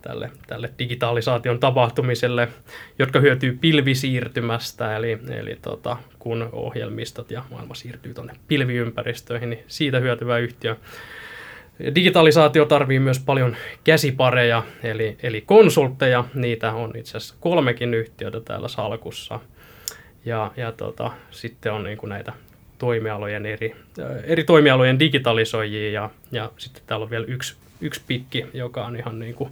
tälle, 0.01 0.31
tälle 0.47 0.69
digitalisaation 0.79 1.59
tapahtumiselle, 1.59 2.47
jotka 2.99 3.19
hyötyy 3.19 3.57
pilvisiirtymästä, 3.61 4.97
eli, 4.97 5.19
eli 5.29 5.57
tota, 5.61 5.97
kun 6.19 6.49
ohjelmistot 6.51 7.31
ja 7.31 7.43
maailma 7.51 7.73
siirtyy 7.73 8.13
tuonne 8.13 8.33
pilviympäristöihin, 8.47 9.49
niin 9.49 9.63
siitä 9.67 9.99
hyötyvä 9.99 10.37
yhtiö. 10.37 10.75
Digitalisaatio 11.95 12.65
tarvii 12.65 12.99
myös 12.99 13.19
paljon 13.19 13.55
käsipareja, 13.83 14.63
eli, 14.83 15.17
eli 15.23 15.41
konsultteja. 15.41 16.25
Niitä 16.33 16.73
on 16.73 16.91
itse 16.97 17.17
asiassa 17.17 17.35
kolmekin 17.39 17.93
yhtiötä 17.93 18.39
täällä 18.39 18.67
salkussa– 18.67 19.39
ja, 20.25 20.51
ja 20.57 20.71
tota, 20.71 21.11
sitten 21.31 21.73
on 21.73 21.83
niin 21.83 21.97
kuin 21.97 22.09
näitä 22.09 22.33
toimialojen 22.81 23.45
eri, 23.45 23.75
eri 24.23 24.43
toimialojen 24.43 24.99
digitalisoijia 24.99 25.91
ja, 25.91 26.09
ja 26.31 26.51
sitten 26.57 26.83
täällä 26.87 27.03
on 27.03 27.09
vielä 27.09 27.25
yksi, 27.27 27.55
yksi 27.81 28.01
pikki, 28.07 28.45
joka 28.53 28.85
on 28.85 28.95
ihan 28.95 29.19
niin 29.19 29.35
kuin 29.35 29.49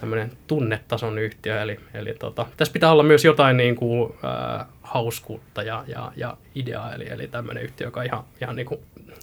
tämmöinen 0.00 0.30
tunnetason 0.46 1.18
yhtiö. 1.18 1.62
Eli, 1.62 1.80
eli 1.94 2.14
tota, 2.18 2.46
tässä 2.56 2.72
pitää 2.72 2.92
olla 2.92 3.02
myös 3.02 3.24
jotain 3.24 3.56
niin 3.56 3.76
kuin, 3.76 4.12
äh, 4.24 4.66
hauskuutta 4.82 5.62
ja, 5.62 5.84
ja, 5.86 6.12
ja 6.16 6.36
ideaa, 6.54 6.94
eli, 6.94 7.08
eli 7.10 7.28
tämmöinen 7.28 7.62
yhtiö, 7.62 7.86
joka 7.86 8.00
on 8.00 8.06
ihan, 8.06 8.24
ihan 8.40 8.56
niin 8.56 8.66
kuin 8.66 8.80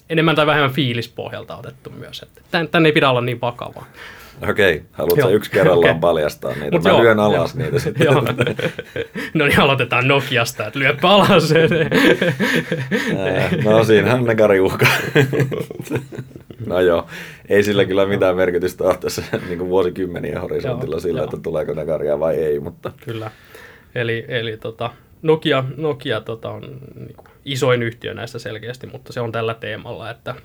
enemmän 0.09 0.35
tai 0.35 0.45
vähemmän 0.45 0.71
fiilispohjalta 0.71 1.57
otettu 1.57 1.89
myös. 1.89 2.23
Että 2.23 2.65
tämän 2.71 2.85
ei 2.85 2.91
pidä 2.91 3.09
olla 3.09 3.21
niin 3.21 3.41
vakavaa. 3.41 3.85
Okei, 4.49 4.83
haluatko 4.91 5.29
yksi 5.29 5.51
kerrallaan 5.51 5.89
okay. 5.89 5.99
paljastaa 5.99 6.51
niitä? 6.51 6.71
Mut 6.71 6.83
Mä 6.83 6.89
joo, 6.89 7.03
lyön 7.03 7.19
alas 7.19 7.55
joo. 7.55 7.63
niitä 7.63 7.79
sitten. 7.79 8.05
joo. 8.05 8.21
no 9.33 9.45
niin, 9.45 9.59
aloitetaan 9.59 10.07
Nokiasta, 10.07 10.67
että 10.67 10.79
lyö 10.79 10.95
alas. 11.03 11.53
no 13.63 13.83
siinähän 13.83 14.23
ne 14.23 14.35
kariuhka. 14.35 14.85
no 16.65 16.79
joo, 16.79 17.07
ei 17.49 17.63
sillä 17.63 17.85
kyllä 17.85 18.05
mitään 18.05 18.35
merkitystä 18.35 18.83
ole 18.83 18.97
tässä 18.97 19.23
niin 19.47 19.57
kuin 19.57 19.69
vuosikymmenien 19.69 20.41
horisontilla 20.41 20.95
joo, 20.95 20.99
sillä, 20.99 21.19
joo. 21.19 21.25
että 21.25 21.37
tuleeko 21.37 21.73
ne 21.73 21.85
karjaa 21.85 22.19
vai 22.19 22.35
ei. 22.35 22.59
Mutta... 22.59 22.91
Kyllä, 23.05 23.31
eli, 23.95 24.25
eli 24.27 24.57
tota, 24.57 24.89
Nokia, 25.21 25.63
Nokia 25.77 26.21
tota, 26.21 26.49
on 26.49 26.61
niin 26.95 27.15
kuin 27.15 27.27
isoin 27.45 27.83
yhtiö 27.83 28.13
näistä 28.13 28.39
selkeästi, 28.39 28.87
mutta 28.87 29.13
se 29.13 29.21
on 29.21 29.31
tällä 29.31 29.53
teemalla, 29.53 30.09
että 30.09 30.35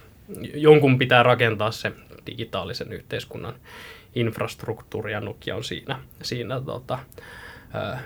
jonkun 0.54 0.98
pitää 0.98 1.22
rakentaa 1.22 1.70
se 1.70 1.92
digitaalisen 2.26 2.92
yhteiskunnan 2.92 3.54
infrastruktuuri 4.14 5.12
ja 5.12 5.20
Nokia 5.20 5.56
on 5.56 5.64
siinä, 5.64 6.00
siinä 6.22 6.60
tota, 6.60 6.98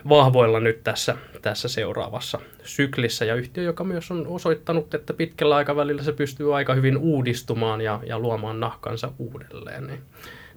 vahvoilla 0.08 0.60
nyt 0.60 0.84
tässä, 0.84 1.16
tässä 1.42 1.68
seuraavassa 1.68 2.40
syklissä 2.62 3.24
ja 3.24 3.34
yhtiö, 3.34 3.62
joka 3.62 3.84
myös 3.84 4.10
on 4.10 4.26
osoittanut, 4.26 4.94
että 4.94 5.12
pitkällä 5.12 5.56
aikavälillä 5.56 6.02
se 6.02 6.12
pystyy 6.12 6.56
aika 6.56 6.74
hyvin 6.74 6.96
uudistumaan 6.96 7.80
ja, 7.80 8.00
ja 8.06 8.18
luomaan 8.18 8.60
nahkansa 8.60 9.12
uudelleen. 9.18 9.86
Niin, 9.86 10.00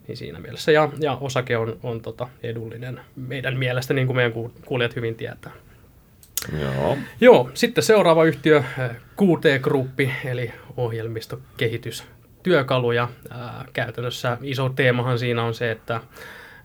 niin 0.07 0.17
siinä 0.17 0.39
mielessä. 0.39 0.71
Ja, 0.71 0.89
ja 0.99 1.17
osake 1.21 1.57
on, 1.57 1.79
on 1.83 2.01
tota 2.01 2.29
edullinen 2.43 3.01
meidän 3.15 3.57
mielestä, 3.57 3.93
niin 3.93 4.07
kuin 4.07 4.15
meidän 4.15 4.33
kuulijat 4.65 4.95
hyvin 4.95 5.15
tietää. 5.15 5.51
Joo. 6.61 6.97
Joo, 7.21 7.49
sitten 7.53 7.83
seuraava 7.83 8.23
yhtiö, 8.23 8.63
QT-gruppi, 9.21 10.11
eli 10.25 10.51
ohjelmistokehitys 10.77 12.03
työkaluja. 12.43 13.09
Ää, 13.29 13.65
käytännössä 13.73 14.37
iso 14.41 14.69
teemahan 14.69 15.19
siinä 15.19 15.43
on 15.43 15.53
se, 15.53 15.71
että 15.71 16.01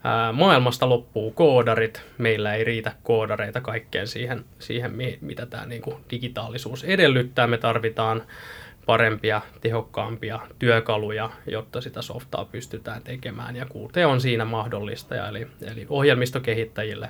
ää, 0.04 0.32
maailmasta 0.32 0.88
loppuu 0.88 1.30
koodarit. 1.30 2.02
Meillä 2.18 2.54
ei 2.54 2.64
riitä 2.64 2.92
koodareita 3.02 3.60
kaikkeen 3.60 4.06
siihen, 4.06 4.44
siihen 4.58 4.92
mitä 5.20 5.46
tämä 5.46 5.66
niinku 5.66 6.00
digitaalisuus 6.10 6.84
edellyttää. 6.84 7.46
Me 7.46 7.58
tarvitaan 7.58 8.22
parempia, 8.86 9.40
tehokkaampia 9.60 10.40
työkaluja, 10.58 11.30
jotta 11.46 11.80
sitä 11.80 12.02
softaa 12.02 12.44
pystytään 12.44 13.02
tekemään. 13.02 13.56
Ja 13.56 13.64
Qt 13.64 13.96
on 14.06 14.20
siinä 14.20 14.44
mahdollista, 14.44 15.28
eli, 15.28 15.46
eli 15.72 15.86
ohjelmistokehittäjille 15.88 17.08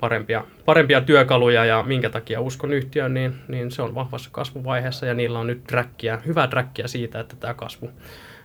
parempia, 0.00 0.44
parempia 0.64 1.00
työkaluja 1.00 1.64
ja 1.64 1.82
minkä 1.82 2.10
takia 2.10 2.40
uskon 2.40 2.72
yhtiöön, 2.72 3.14
niin, 3.14 3.34
niin 3.48 3.70
se 3.70 3.82
on 3.82 3.94
vahvassa 3.94 4.30
kasvuvaiheessa 4.32 5.06
ja 5.06 5.14
niillä 5.14 5.38
on 5.38 5.46
nyt 5.46 5.64
trackia, 5.64 6.18
hyvää 6.26 6.48
trackia 6.48 6.88
siitä, 6.88 7.20
että 7.20 7.36
tämä 7.36 7.54
kasvu, 7.54 7.90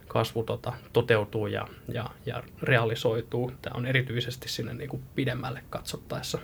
kasvu 0.08 0.44
tota, 0.44 0.74
toteutuu 0.94 1.48
ja, 1.48 1.68
ja, 1.94 2.10
ja 2.26 2.44
realisoituu. 2.62 3.52
Tämä 3.62 3.74
on 3.78 3.86
erityisesti 3.86 4.50
sinne 4.50 4.74
niin 4.74 4.90
kuin 4.90 5.04
pidemmälle 5.16 5.64
katsottaessa 5.70 6.40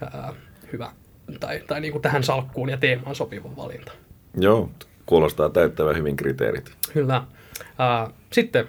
ää, 0.00 0.32
hyvä 0.72 0.90
tai, 1.40 1.62
tai 1.66 1.80
niin 1.80 1.92
kuin 1.92 2.02
tähän 2.02 2.22
salkkuun 2.22 2.68
ja 2.68 2.76
teemaan 2.76 3.14
sopiva 3.14 3.56
valinta. 3.56 3.92
Joo, 4.38 4.70
kuulostaa 5.06 5.48
täyttävän 5.48 5.96
hyvin 5.96 6.16
kriteerit. 6.16 6.72
Kyllä. 6.92 7.22
Ää, 7.78 8.10
sitten 8.32 8.68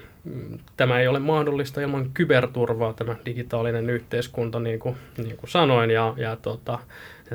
tämä 0.78 1.00
ei 1.00 1.08
ole 1.08 1.20
mahdollista 1.20 1.82
ilman 1.82 2.10
kyberturvaa, 2.14 2.94
tämä 2.94 3.16
digitaalinen 3.26 3.90
yhteiskunta, 3.90 4.60
niin 4.60 4.80
kuin, 4.80 4.96
niin 5.18 5.38
kuin 5.38 5.50
sanoin. 5.50 5.90
Ja, 5.92 6.14
ja 6.18 6.36
tota, 6.36 6.80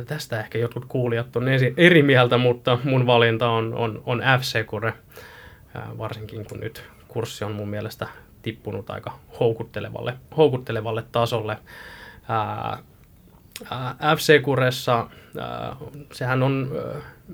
tästä 0.06 0.40
ehkä 0.40 0.58
jotkut 0.58 0.84
kuulijat 0.84 1.36
on 1.36 1.44
eri 1.76 2.02
mieltä, 2.02 2.38
mutta 2.38 2.78
mun 2.84 3.06
valinta 3.06 3.48
on, 3.48 3.74
on, 3.74 4.02
on 4.06 4.20
F-Secure, 4.20 4.92
varsinkin 5.98 6.44
kun 6.44 6.60
nyt 6.60 6.84
kurssi 7.08 7.44
on 7.44 7.52
mun 7.52 7.68
mielestä 7.68 8.06
tippunut 8.42 8.90
aika 8.90 9.18
houkuttelevalle, 9.40 10.14
houkuttelevalle 10.36 11.04
tasolle. 11.12 11.56
F-Securessa 14.16 15.10
sehän 16.12 16.42
on 16.42 16.70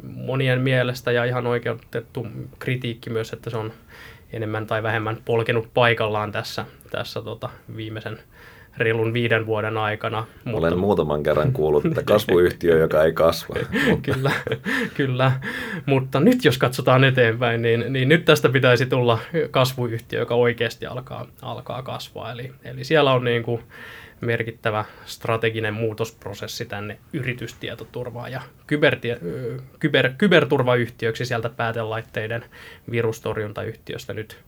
monien 0.03 0.61
mielestä 0.61 1.13
ja 1.13 1.25
ihan 1.25 1.47
oikeutettu 1.47 2.27
kritiikki 2.59 3.11
myös, 3.11 3.33
että 3.33 3.51
se 3.51 3.57
on 3.57 3.73
enemmän 4.33 4.67
tai 4.67 4.83
vähemmän 4.83 5.19
polkenut 5.25 5.69
paikallaan 5.75 6.33
tässä, 6.33 6.65
tässä 6.91 7.23
tota 7.23 7.51
viimeisen 7.77 8.19
reilun 8.79 9.13
viiden 9.13 9.47
vuoden 9.47 9.77
aikana. 9.77 10.27
Mutta... 10.45 10.59
Olen 10.59 10.79
muutaman 10.79 11.23
kerran 11.23 11.53
kuullut, 11.53 11.85
että 11.85 12.03
kasvuyhtiö, 12.03 12.79
joka 12.79 13.05
ei 13.05 13.13
kasva. 13.13 13.55
kyllä, 14.03 14.31
kyllä, 14.95 15.33
mutta 15.87 16.21
nyt 16.21 16.45
jos 16.45 16.59
katsotaan 16.59 17.05
eteenpäin, 17.05 17.63
niin, 17.63 17.93
niin 17.93 18.09
nyt 18.09 18.25
tästä 18.25 18.49
pitäisi 18.49 18.87
tulla 18.87 19.19
kasvuyhtiö, 19.51 20.19
joka 20.19 20.35
oikeasti 20.35 20.87
alkaa, 20.87 21.27
alkaa 21.43 21.83
kasvaa. 21.83 22.33
Eli, 22.33 22.53
eli 22.65 22.85
siellä 22.85 23.13
on 23.13 23.25
niin 23.25 23.43
kuin 23.43 23.63
merkittävä 24.21 24.85
strateginen 25.07 25.75
muutosprosessi 25.75 26.65
tänne 26.65 26.99
yritystietoturvaan 27.13 28.33
ja 28.33 28.41
kybertie, 28.67 29.19
kyber, 29.79 30.11
kyberturvayhtiöksi 30.19 31.25
sieltä 31.25 31.49
päätelaitteiden 31.49 32.45
virustorjuntayhtiöstä 32.91 34.15
nyt 34.15 34.39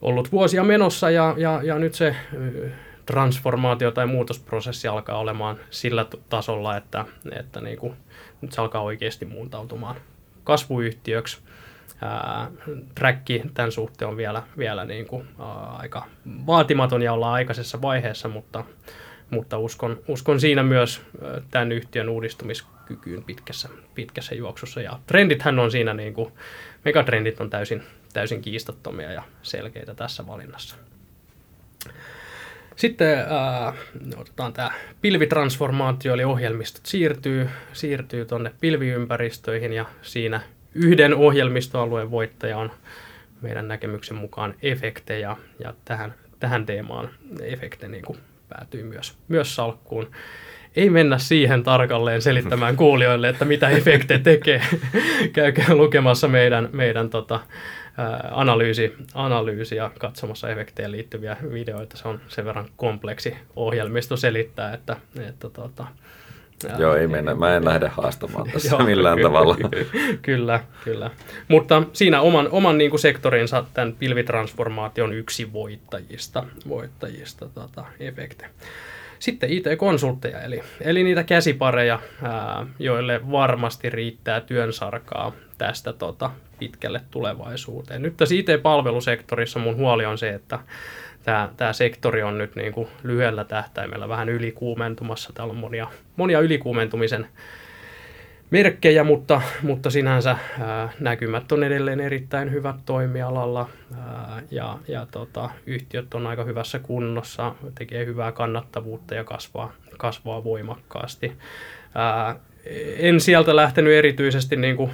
ollut 0.00 0.32
vuosia 0.32 0.64
menossa 0.64 1.10
ja, 1.10 1.34
ja, 1.36 1.60
ja 1.62 1.78
nyt 1.78 1.94
se 1.94 2.16
transformaatio 3.06 3.90
tai 3.90 4.06
muutosprosessi 4.06 4.88
alkaa 4.88 5.18
olemaan 5.18 5.56
sillä 5.70 6.06
tasolla, 6.28 6.76
että, 6.76 7.04
että 7.32 7.60
niin 7.60 7.78
kuin, 7.78 7.94
nyt 8.40 8.52
se 8.52 8.60
alkaa 8.60 8.82
oikeasti 8.82 9.24
muuntautumaan 9.24 9.96
kasvuyhtiöksi. 10.44 11.38
Ää, 12.02 12.50
tracki 12.94 13.42
tämän 13.54 13.72
suhteen 13.72 14.08
on 14.08 14.16
vielä, 14.16 14.42
vielä 14.58 14.84
niin 14.84 15.06
kuin, 15.06 15.28
ää, 15.40 15.46
aika 15.54 16.06
vaatimaton 16.46 17.02
ja 17.02 17.12
ollaan 17.12 17.32
aikaisessa 17.32 17.82
vaiheessa, 17.82 18.28
mutta, 18.28 18.64
mutta 19.30 19.58
uskon, 19.58 20.00
uskon 20.08 20.40
siinä 20.40 20.62
myös 20.62 21.02
tämän 21.50 21.72
yhtiön 21.72 22.08
uudistumiskykyyn 22.08 23.24
pitkässä, 23.24 23.68
pitkässä 23.94 24.34
juoksussa. 24.34 24.80
Ja 24.80 24.98
trendithän 25.06 25.58
on 25.58 25.70
siinä, 25.70 25.94
niin 25.94 26.14
kuin, 26.14 26.32
megatrendit 26.84 27.40
on 27.40 27.50
täysin, 27.50 27.82
täysin 28.12 28.42
kiistattomia 28.42 29.12
ja 29.12 29.22
selkeitä 29.42 29.94
tässä 29.94 30.26
valinnassa. 30.26 30.76
Sitten 32.76 33.18
äh, 33.18 33.74
otetaan 34.16 34.52
tämä 34.52 34.70
pilvitransformaatio, 35.00 36.14
eli 36.14 36.24
ohjelmistot 36.24 36.86
siirtyy, 36.86 37.48
siirtyy 37.72 38.24
tuonne 38.24 38.52
pilviympäristöihin 38.60 39.72
ja 39.72 39.84
siinä 40.02 40.40
yhden 40.78 41.14
ohjelmistoalueen 41.14 42.10
voittaja 42.10 42.58
on 42.58 42.70
meidän 43.40 43.68
näkemyksen 43.68 44.16
mukaan 44.16 44.54
efekte 44.62 45.18
ja, 45.18 45.36
ja 45.64 45.74
tähän, 45.84 46.14
tähän 46.40 46.66
teemaan 46.66 47.08
efekte 47.42 47.88
niin 47.88 48.04
kuin 48.04 48.18
päätyy 48.48 48.82
myös, 48.82 49.18
myös 49.28 49.54
salkkuun. 49.54 50.10
Ei 50.76 50.90
mennä 50.90 51.18
siihen 51.18 51.62
tarkalleen 51.62 52.22
selittämään 52.22 52.76
kuulijoille, 52.86 53.28
että 53.28 53.44
mitä 53.44 53.68
efekte 53.68 54.18
tekee. 54.18 54.62
Käykää 55.32 55.74
lukemassa 55.74 56.28
meidän, 56.28 56.68
meidän 56.72 57.10
tota, 57.10 57.40
analyysi, 58.30 58.94
analyysi 59.14 59.76
ja 59.76 59.90
katsomassa 59.98 60.48
efekteihin 60.48 60.92
liittyviä 60.92 61.36
videoita. 61.52 61.96
Se 61.96 62.08
on 62.08 62.20
sen 62.28 62.44
verran 62.44 62.68
kompleksi 62.76 63.36
ohjelmisto 63.56 64.16
selittää, 64.16 64.74
että, 64.74 64.96
että 65.28 65.50
tota, 65.50 65.86
Joo, 66.78 66.94
ei 66.94 67.06
mennä. 67.06 67.34
Mä 67.34 67.56
en 67.56 67.64
lähde 67.64 67.88
haastamaan 67.88 68.50
tässä 68.52 68.76
Joo, 68.76 68.84
millään 68.84 69.16
ky- 69.16 69.22
tavalla. 69.22 69.56
kyllä, 70.22 70.60
kyllä. 70.84 71.10
Mutta 71.48 71.82
siinä 71.92 72.20
oman, 72.20 72.48
oman 72.50 72.78
niin 72.78 72.90
kuin 72.90 73.00
sektorinsa 73.00 73.64
tämän 73.74 73.94
pilvitransformaation 73.98 75.12
yksi 75.12 75.52
voittajista, 75.52 76.44
voittajista 76.68 77.48
tota, 77.54 77.84
efekte. 78.00 78.46
Sitten 79.18 79.50
IT-konsultteja, 79.50 80.40
eli, 80.40 80.62
eli 80.80 81.04
niitä 81.04 81.24
käsipareja, 81.24 82.00
ää, 82.22 82.66
joille 82.78 83.20
varmasti 83.30 83.90
riittää 83.90 84.40
työnsarkaa 84.40 85.32
tästä 85.58 85.92
tota, 85.92 86.30
pitkälle 86.58 87.00
tulevaisuuteen. 87.10 88.02
Nyt 88.02 88.16
tässä 88.16 88.34
IT-palvelusektorissa 88.34 89.58
mun 89.58 89.76
huoli 89.76 90.06
on 90.06 90.18
se, 90.18 90.28
että 90.28 90.58
tämä, 91.28 91.48
tämä 91.56 91.72
sektori 91.72 92.22
on 92.22 92.38
nyt 92.38 92.56
niin 92.56 92.72
kuin 92.72 92.88
lyhyellä 93.02 93.44
tähtäimellä 93.44 94.08
vähän 94.08 94.28
ylikuumentumassa. 94.28 95.32
Täällä 95.34 95.52
on 95.52 95.58
monia, 95.58 95.86
monia 96.16 96.40
ylikuumentumisen 96.40 97.26
merkkejä, 98.50 99.04
mutta, 99.04 99.40
mutta 99.62 99.90
sinänsä 99.90 100.36
ää, 100.60 100.92
näkymät 101.00 101.52
on 101.52 101.64
edelleen 101.64 102.00
erittäin 102.00 102.52
hyvät 102.52 102.76
toimialalla 102.86 103.68
ää, 103.98 104.42
ja, 104.50 104.78
ja 104.88 105.06
tota, 105.10 105.50
yhtiöt 105.66 106.14
on 106.14 106.26
aika 106.26 106.44
hyvässä 106.44 106.78
kunnossa, 106.78 107.54
tekee 107.74 108.06
hyvää 108.06 108.32
kannattavuutta 108.32 109.14
ja 109.14 109.24
kasvaa, 109.24 109.72
kasvaa 109.98 110.44
voimakkaasti. 110.44 111.32
Ää, 111.94 112.36
en 112.96 113.20
sieltä 113.20 113.56
lähtenyt 113.56 113.92
erityisesti, 113.92 114.56
niin 114.56 114.76
kuin 114.76 114.90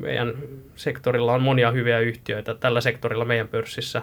meidän 0.00 0.34
sektorilla 0.76 1.32
on 1.32 1.42
monia 1.42 1.70
hyviä 1.70 1.98
yhtiöitä, 1.98 2.54
tällä 2.54 2.80
sektorilla 2.80 3.24
meidän 3.24 3.48
pörssissä 3.48 4.02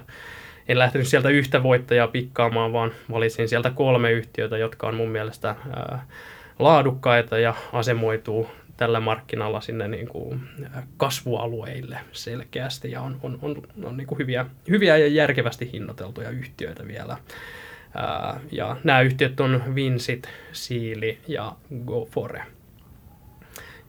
en 0.69 0.79
lähtenyt 0.79 1.07
sieltä 1.07 1.29
yhtä 1.29 1.63
voittajaa 1.63 2.07
pikkaamaan, 2.07 2.73
vaan 2.73 2.91
valitsin 3.11 3.49
sieltä 3.49 3.69
kolme 3.69 4.11
yhtiötä, 4.11 4.57
jotka 4.57 4.87
on 4.87 4.95
mun 4.95 5.09
mielestä 5.09 5.49
ää, 5.49 6.05
laadukkaita 6.59 7.39
ja 7.39 7.55
asemoituu 7.73 8.49
tällä 8.77 8.99
markkinalla 8.99 9.61
sinne 9.61 9.87
niin 9.87 10.07
kuin 10.07 10.41
kasvualueille 10.97 11.97
selkeästi 12.11 12.91
ja 12.91 13.01
on, 13.01 13.19
on, 13.21 13.39
on, 13.41 13.61
on 13.83 13.97
niin 13.97 14.07
kuin 14.07 14.19
hyviä, 14.19 14.45
hyviä 14.69 14.97
ja 14.97 15.07
järkevästi 15.07 15.69
hinnoiteltuja 15.73 16.29
yhtiöitä 16.29 16.87
vielä. 16.87 17.17
Ää, 17.95 18.39
ja 18.51 18.77
nämä 18.83 19.01
yhtiöt 19.01 19.39
on 19.39 19.75
Vinsit, 19.75 20.29
Siili 20.51 21.17
ja 21.27 21.55
GoFore. 21.85 22.43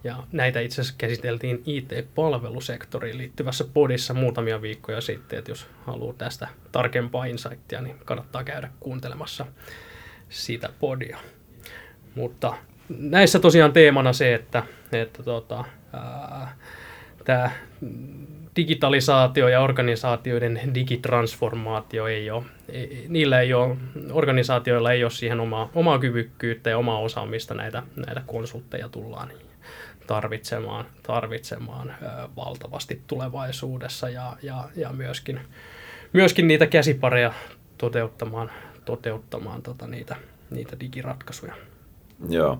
Ja 0.04 0.16
näitä 0.32 0.60
itse 0.60 0.80
asiassa 0.80 0.98
käsiteltiin 0.98 1.62
IT-palvelusektoriin 1.66 3.18
liittyvässä 3.18 3.64
podissa 3.74 4.14
muutamia 4.14 4.62
viikkoja 4.62 5.00
sitten, 5.00 5.38
että 5.38 5.50
jos 5.50 5.66
haluaa 5.86 6.14
tästä 6.18 6.48
tarkempaa 6.72 7.24
insightia, 7.24 7.80
niin 7.80 7.96
kannattaa 8.04 8.44
käydä 8.44 8.70
kuuntelemassa 8.80 9.46
sitä 10.28 10.68
podia. 10.80 11.18
Mutta 12.14 12.54
näissä 12.98 13.38
tosiaan 13.38 13.72
teemana 13.72 14.12
se, 14.12 14.34
että, 14.34 14.62
että 14.92 15.22
tota, 15.22 15.64
tämä 17.24 17.50
digitalisaatio 18.56 19.48
ja 19.48 19.60
organisaatioiden 19.60 20.60
digitransformaatio 20.74 22.06
ei 22.06 22.30
ole, 22.30 22.44
ei, 22.68 23.06
niillä 23.08 23.40
ei 23.40 23.54
ole, 23.54 23.76
organisaatioilla 24.12 24.92
ei 24.92 25.04
ole 25.04 25.10
siihen 25.10 25.40
omaa, 25.40 25.70
omaa 25.74 25.98
kyvykkyyttä 25.98 26.70
ja 26.70 26.78
omaa 26.78 26.98
osaamista 26.98 27.54
näitä, 27.54 27.82
näitä 28.06 28.22
konsultteja 28.26 28.88
tullaan 28.88 29.30
tarvitsemaan, 30.10 30.86
tarvitsemaan 31.02 31.94
valtavasti 32.36 33.02
tulevaisuudessa 33.06 34.08
ja, 34.08 34.36
ja, 34.42 34.68
ja 34.76 34.92
myöskin, 34.92 35.40
myöskin 36.12 36.48
niitä 36.48 36.66
käsipareja 36.66 37.32
toteuttamaan, 37.78 38.50
toteuttamaan 38.84 39.62
tota, 39.62 39.86
niitä, 39.86 40.16
niitä 40.50 40.80
digiratkaisuja. 40.80 41.54
Joo. 42.28 42.58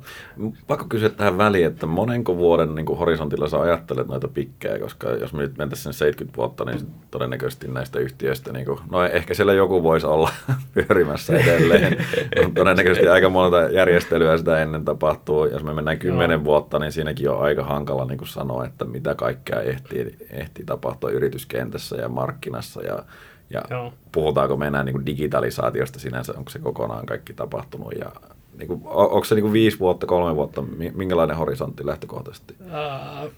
Pakko 0.66 0.86
kysyä 0.88 1.08
tähän 1.08 1.38
väliin, 1.38 1.66
että 1.66 1.86
monenko 1.86 2.36
vuoden 2.36 2.74
niin 2.74 2.86
horisontilla 2.98 3.48
sä 3.48 3.60
ajattelet 3.60 4.06
noita 4.06 4.28
pikkejä, 4.28 4.78
koska 4.78 5.08
jos 5.08 5.32
me 5.32 5.42
nyt 5.42 5.58
mentäisiin 5.58 5.84
sen 5.84 5.92
70 5.94 6.36
vuotta, 6.36 6.64
niin 6.64 6.80
todennäköisesti 7.10 7.68
näistä 7.68 7.98
yhtiöistä, 7.98 8.52
niin 8.52 8.66
kuin, 8.66 8.78
no 8.90 9.04
ehkä 9.04 9.34
siellä 9.34 9.52
joku 9.52 9.82
voisi 9.82 10.06
olla 10.06 10.30
pyörimässä 10.74 11.36
edelleen. 11.36 11.96
todennäköisesti 12.54 13.08
aika 13.08 13.30
monta 13.30 13.60
järjestelyä 13.60 14.38
sitä 14.38 14.62
ennen 14.62 14.84
tapahtuu. 14.84 15.46
Jos 15.46 15.64
me 15.64 15.74
mennään 15.74 15.98
10 15.98 16.38
no. 16.38 16.44
vuotta, 16.44 16.78
niin 16.78 16.92
siinäkin 16.92 17.30
on 17.30 17.42
aika 17.42 17.64
hankala 17.64 18.04
niin 18.04 18.18
kuin 18.18 18.28
sanoa, 18.28 18.64
että 18.66 18.84
mitä 18.84 19.14
kaikkea 19.14 19.60
ehtii, 19.60 20.16
ehtii 20.30 20.64
tapahtua 20.64 21.10
yrityskentässä 21.10 21.96
ja 21.96 22.08
markkinassa 22.08 22.82
ja 22.82 23.04
ja 23.52 23.62
Joo. 23.70 23.92
puhutaanko 24.12 24.56
me 24.56 24.66
enää 24.66 24.84
niin 24.84 25.06
digitalisaatiosta 25.06 25.98
sinänsä, 25.98 26.32
onko 26.36 26.50
se 26.50 26.58
kokonaan 26.58 27.06
kaikki 27.06 27.34
tapahtunut 27.34 27.92
ja 27.98 28.12
niin 28.60 28.68
kuin, 28.68 28.80
onko 28.84 29.24
se 29.24 29.34
niin 29.34 29.42
kuin 29.42 29.52
viisi 29.52 29.78
vuotta, 29.78 30.06
kolme 30.06 30.36
vuotta, 30.36 30.62
minkälainen 30.94 31.36
horisontti 31.36 31.86
lähtökohtaisesti? 31.86 32.54
Uh, 32.60 33.30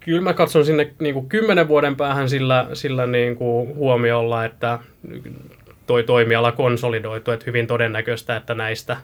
kyllä 0.00 0.20
mä 0.20 0.32
katson 0.32 0.64
sinne 0.64 0.94
niin 0.98 1.14
kuin 1.14 1.28
kymmenen 1.28 1.68
vuoden 1.68 1.96
päähän 1.96 2.28
sillä, 2.28 2.68
sillä 2.72 3.06
niin 3.06 3.36
kuin 3.36 3.74
huomiolla, 3.74 4.44
että 4.44 4.78
toi 5.86 6.02
toimiala 6.02 6.52
konsolidoitu, 6.52 7.30
että 7.30 7.46
hyvin 7.46 7.66
todennäköistä, 7.66 8.36
että 8.36 8.54
näistä 8.54 8.96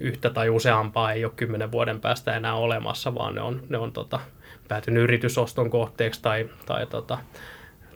yhtä 0.00 0.30
tai 0.30 0.50
useampaa 0.50 1.12
ei 1.12 1.24
ole 1.24 1.32
kymmenen 1.36 1.72
vuoden 1.72 2.00
päästä 2.00 2.36
enää 2.36 2.54
olemassa, 2.54 3.14
vaan 3.14 3.34
ne 3.34 3.40
on, 3.40 3.62
ne 3.68 3.78
on 3.78 3.92
tota, 3.92 4.20
päätynyt 4.68 5.02
yritysoston 5.02 5.70
kohteeksi 5.70 6.22
tai, 6.22 6.48
tai, 6.66 6.86
tota, 6.86 7.18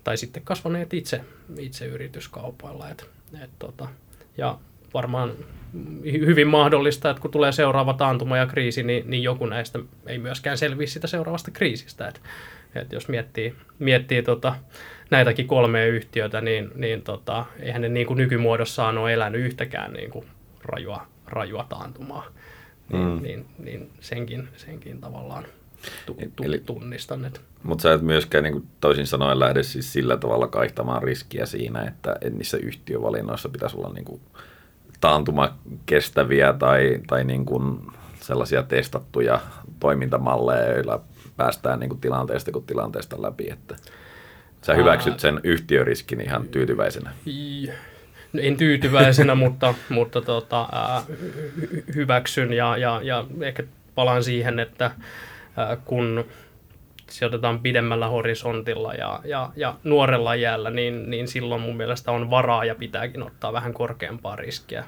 tai 0.05 0.17
sitten 0.17 0.43
kasvaneet 0.43 0.95
itse, 0.95 1.21
itse 1.59 1.87
yrityskaupoilla. 1.87 2.89
Et, 2.89 3.07
et, 3.43 3.51
tota, 3.59 3.89
ja 4.39 4.59
varmaan 4.95 5.33
hyvin 6.05 6.49
mahdollista, 6.49 7.11
että 7.11 7.23
kun 7.23 7.31
tulee 7.31 7.53
seuraava 7.53 7.93
taantuma 7.93 8.37
ja 8.37 8.47
kriisi, 8.47 8.83
niin, 8.83 9.11
niin 9.11 9.23
joku 9.23 9.47
näistä 9.47 9.79
ei 10.07 10.19
myöskään 10.19 10.59
selviä 10.59 10.87
sitä 10.87 11.07
seuraavasta 11.07 11.51
kriisistä. 11.51 12.09
Et, 12.09 12.21
et 12.75 12.93
jos 12.93 13.09
miettii, 13.09 13.55
miettii 13.79 14.23
tota, 14.23 14.55
näitäkin 15.11 15.47
kolmea 15.47 15.87
yhtiötä, 15.87 16.41
niin, 16.41 16.71
niin 16.75 17.03
tota, 17.03 17.45
eihän 17.61 17.83
ne 17.83 17.89
niin 17.89 18.07
kuin 18.07 18.17
nykymuodossaan 18.17 18.99
ole 18.99 19.13
elänyt 19.13 19.41
yhtäkään 19.41 19.93
niin 19.93 20.11
kuin 20.11 20.27
rajua, 20.63 21.07
rajua 21.27 21.67
taantumaa. 21.69 22.27
Niin, 22.93 23.05
mm. 23.05 23.23
niin, 23.23 23.47
niin 23.59 23.91
senkin, 24.01 24.49
senkin 24.57 25.01
tavallaan 25.01 25.45
tu, 26.07 26.17
tu, 26.37 26.43
Eli, 26.43 26.63
tunnistan. 26.67 27.25
Että. 27.25 27.41
Mutta 27.63 27.83
sä 27.83 27.93
et 27.93 28.03
myöskään 28.03 28.45
niin 28.45 28.53
kuin, 28.53 28.67
toisin 28.81 29.07
sanoen 29.07 29.41
lähde 29.41 29.63
siis 29.63 29.93
sillä 29.93 30.17
tavalla 30.17 30.47
kaihtamaan 30.47 31.03
riskiä 31.03 31.47
siinä, 31.47 31.83
että 31.83 32.17
niissä 32.31 32.57
yhtiövalinnoissa 32.57 33.49
pitäisi 33.49 33.77
olla 33.77 33.93
niin 33.93 34.05
kuin, 34.05 34.21
taantuma 35.01 35.55
kestäviä 35.87 36.53
tai, 36.53 37.01
tai 37.07 37.25
niin 37.25 37.47
kuin 37.47 37.79
sellaisia 38.21 38.63
testattuja 38.63 39.41
toimintamalleja, 39.81 40.73
joilla 40.73 41.01
päästään 41.37 41.81
niin 41.81 41.91
kuin 41.91 42.01
tilanteesta 42.01 42.53
kuin 42.53 42.67
tilanteesta 42.67 43.23
läpi, 43.23 43.51
että 43.51 43.77
sä 44.63 44.75
hyväksyt 44.75 45.21
sen 45.21 45.41
yhtiöriskin 45.45 46.21
ihan 46.21 46.49
tyytyväisenä. 46.49 47.11
No, 48.33 48.41
en 48.43 48.57
tyytyväisenä, 48.57 49.35
mutta, 49.45 49.75
mutta 49.89 50.21
tota, 50.21 50.69
hyväksyn 51.95 52.53
ja, 52.53 52.77
ja, 52.77 53.01
ja 53.03 53.25
ehkä 53.41 53.63
palaan 53.95 54.25
siihen, 54.25 54.59
että 54.59 54.91
kun 55.85 56.25
sijoitetaan 57.11 57.61
pidemmällä 57.61 58.09
horisontilla 58.09 58.95
ja, 58.95 59.21
ja, 59.25 59.51
ja 59.57 59.75
nuorella 59.85 60.35
jäällä, 60.35 60.71
niin, 60.71 61.11
niin 61.11 61.29
silloin 61.29 61.61
mun 61.61 61.77
mielestä 61.77 62.13
on 62.13 62.31
varaa 62.31 62.65
ja 62.65 62.75
pitääkin 62.75 63.23
ottaa 63.23 63.53
vähän 63.53 63.75
korkeampaa 63.75 64.37
riskiä 64.37 64.85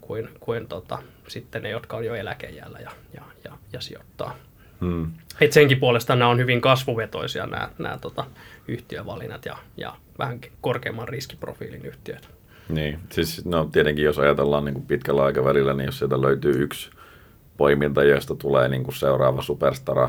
kuin, 0.00 0.28
kuin 0.40 0.68
tota, 0.68 0.98
sitten 1.28 1.62
ne, 1.62 1.70
jotka 1.70 1.96
on 1.96 2.04
jo 2.04 2.14
eläkejäällä 2.14 2.78
ja, 2.78 2.90
ja, 3.14 3.22
ja, 3.44 3.52
ja 3.72 3.80
sijoittaa. 3.80 4.36
Hmm. 4.80 5.12
Et 5.40 5.52
senkin 5.52 5.80
puolesta 5.80 6.16
nämä 6.16 6.30
on 6.30 6.38
hyvin 6.38 6.60
kasvuvetoisia 6.60 7.46
nämä, 7.46 7.68
nämä 7.78 7.98
tota, 8.00 8.24
yhtiövalinnat 8.68 9.46
ja, 9.46 9.56
ja 9.76 9.96
vähän 10.18 10.40
korkeamman 10.60 11.08
riskiprofiilin 11.08 11.86
yhtiöt. 11.86 12.28
Niin, 12.68 12.98
siis 13.10 13.44
no 13.44 13.68
tietenkin 13.72 14.04
jos 14.04 14.18
ajatellaan 14.18 14.64
niin 14.64 14.74
kuin 14.74 14.86
pitkällä 14.86 15.24
aikavälillä, 15.24 15.74
niin 15.74 15.86
jos 15.86 15.98
sieltä 15.98 16.22
löytyy 16.22 16.62
yksi 16.62 16.90
poiminta, 17.56 18.04
josta 18.04 18.34
tulee 18.34 18.68
niin 18.68 18.84
kuin 18.84 18.94
seuraava 18.94 19.42
superstara, 19.42 20.08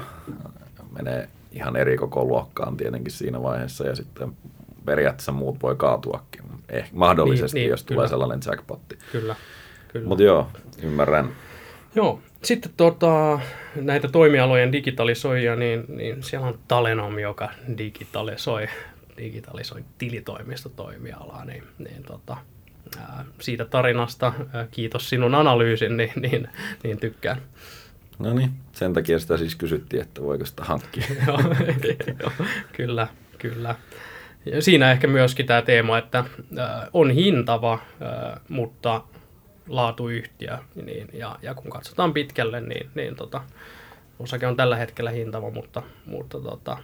menee 0.96 1.30
ihan 1.54 1.76
eri 1.76 1.98
koko 1.98 2.26
luokkaan 2.26 2.78
tietenkin 2.78 3.12
siinä 3.12 3.44
vaiheessa 3.44 3.88
ja 3.88 3.96
sitten 3.96 4.34
periaatteessa 4.86 5.32
muut 5.32 5.64
voi 5.64 5.76
kaatuakin. 5.76 6.44
Eh, 6.70 6.90
mahdollisesti, 6.92 7.58
niin, 7.58 7.64
niin, 7.64 7.70
jos 7.70 7.84
kyllä. 7.84 7.96
tulee 7.96 8.08
sellainen 8.08 8.40
jackpotti. 8.46 8.98
Kyllä. 9.12 9.36
kyllä. 9.88 10.08
Mutta 10.08 10.24
joo, 10.24 10.48
ymmärrän. 10.84 11.30
Joo, 11.96 12.20
sitten 12.44 12.72
tota, 12.78 13.40
näitä 13.76 14.08
toimialojen 14.08 14.72
digitalisoijia, 14.72 15.56
niin, 15.56 15.86
niin 15.88 16.24
siellä 16.24 16.48
on 16.48 16.60
Talenom, 16.68 17.20
joka 17.20 17.50
digitalisoi, 17.78 18.68
digitalisoi 19.18 19.84
tilitoimistotoimialaa, 19.98 21.46
niin, 21.46 21.64
niin 21.78 22.04
tota, 22.04 22.38
ää, 23.00 23.26
siitä 23.40 23.66
tarinasta, 23.66 24.34
ää, 24.54 24.68
kiitos 24.72 25.10
sinun 25.10 25.36
analyysin, 25.36 25.98
niin, 25.98 26.12
niin, 26.16 26.48
niin 26.84 26.98
tykkään. 26.98 27.42
No 28.20 28.34
niin, 28.34 28.52
sen 28.72 28.94
takia 28.94 29.20
sitä 29.20 29.38
siis 29.38 29.56
kysyttiin, 29.56 30.02
että 30.02 30.22
voiko 30.22 30.46
sitä 30.46 30.64
hankkia. 30.64 31.06
joo, 32.20 32.32
kyllä, 32.78 33.08
kyllä. 33.38 33.76
Ja 34.46 34.62
siinä 34.62 34.92
ehkä 34.92 35.08
myöskin 35.08 35.46
tämä 35.46 35.62
teema, 35.62 35.98
että 35.98 36.20
äh, 36.20 36.90
on 36.94 37.12
hintava, 37.12 37.74
äh, 37.74 38.42
mutta 38.50 39.04
laatuyhtiö, 39.68 40.58
niin, 40.86 41.08
ja, 41.14 41.40
ja 41.42 41.54
kun 41.54 41.72
katsotaan 41.72 42.14
pitkälle, 42.14 42.62
niin, 42.62 42.90
niin 42.96 43.16
tota, 43.16 43.42
osake 44.20 44.48
on 44.48 44.56
tällä 44.56 44.76
hetkellä 44.76 45.12
hintava, 45.12 45.52
mutta, 45.52 45.84
mutta 46.06 46.40
tota, 46.40 46.78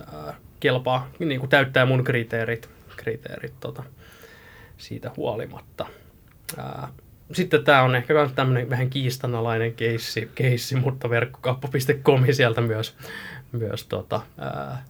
äh, 0.00 0.34
kelpaa, 0.60 1.08
niin 1.18 1.40
kuin 1.40 1.50
täyttää 1.50 1.86
mun 1.86 2.04
kriteerit, 2.04 2.68
kriteerit 2.96 3.54
tota, 3.60 3.82
siitä 4.76 5.10
huolimatta. 5.16 5.86
Äh, 6.58 6.90
sitten 7.32 7.64
tämä 7.64 7.82
on 7.82 7.96
ehkä 7.96 8.14
myös 8.14 8.32
tämmöinen 8.32 8.70
vähän 8.70 8.90
kiistanalainen 8.90 9.74
keissi, 9.74 10.30
keissi 10.34 10.76
mutta 10.76 11.10
verkkokauppa.com 11.10 12.24
sieltä 12.30 12.60
myös, 12.60 12.94
myös 13.52 13.84
tota, 13.84 14.20
ää, 14.38 14.84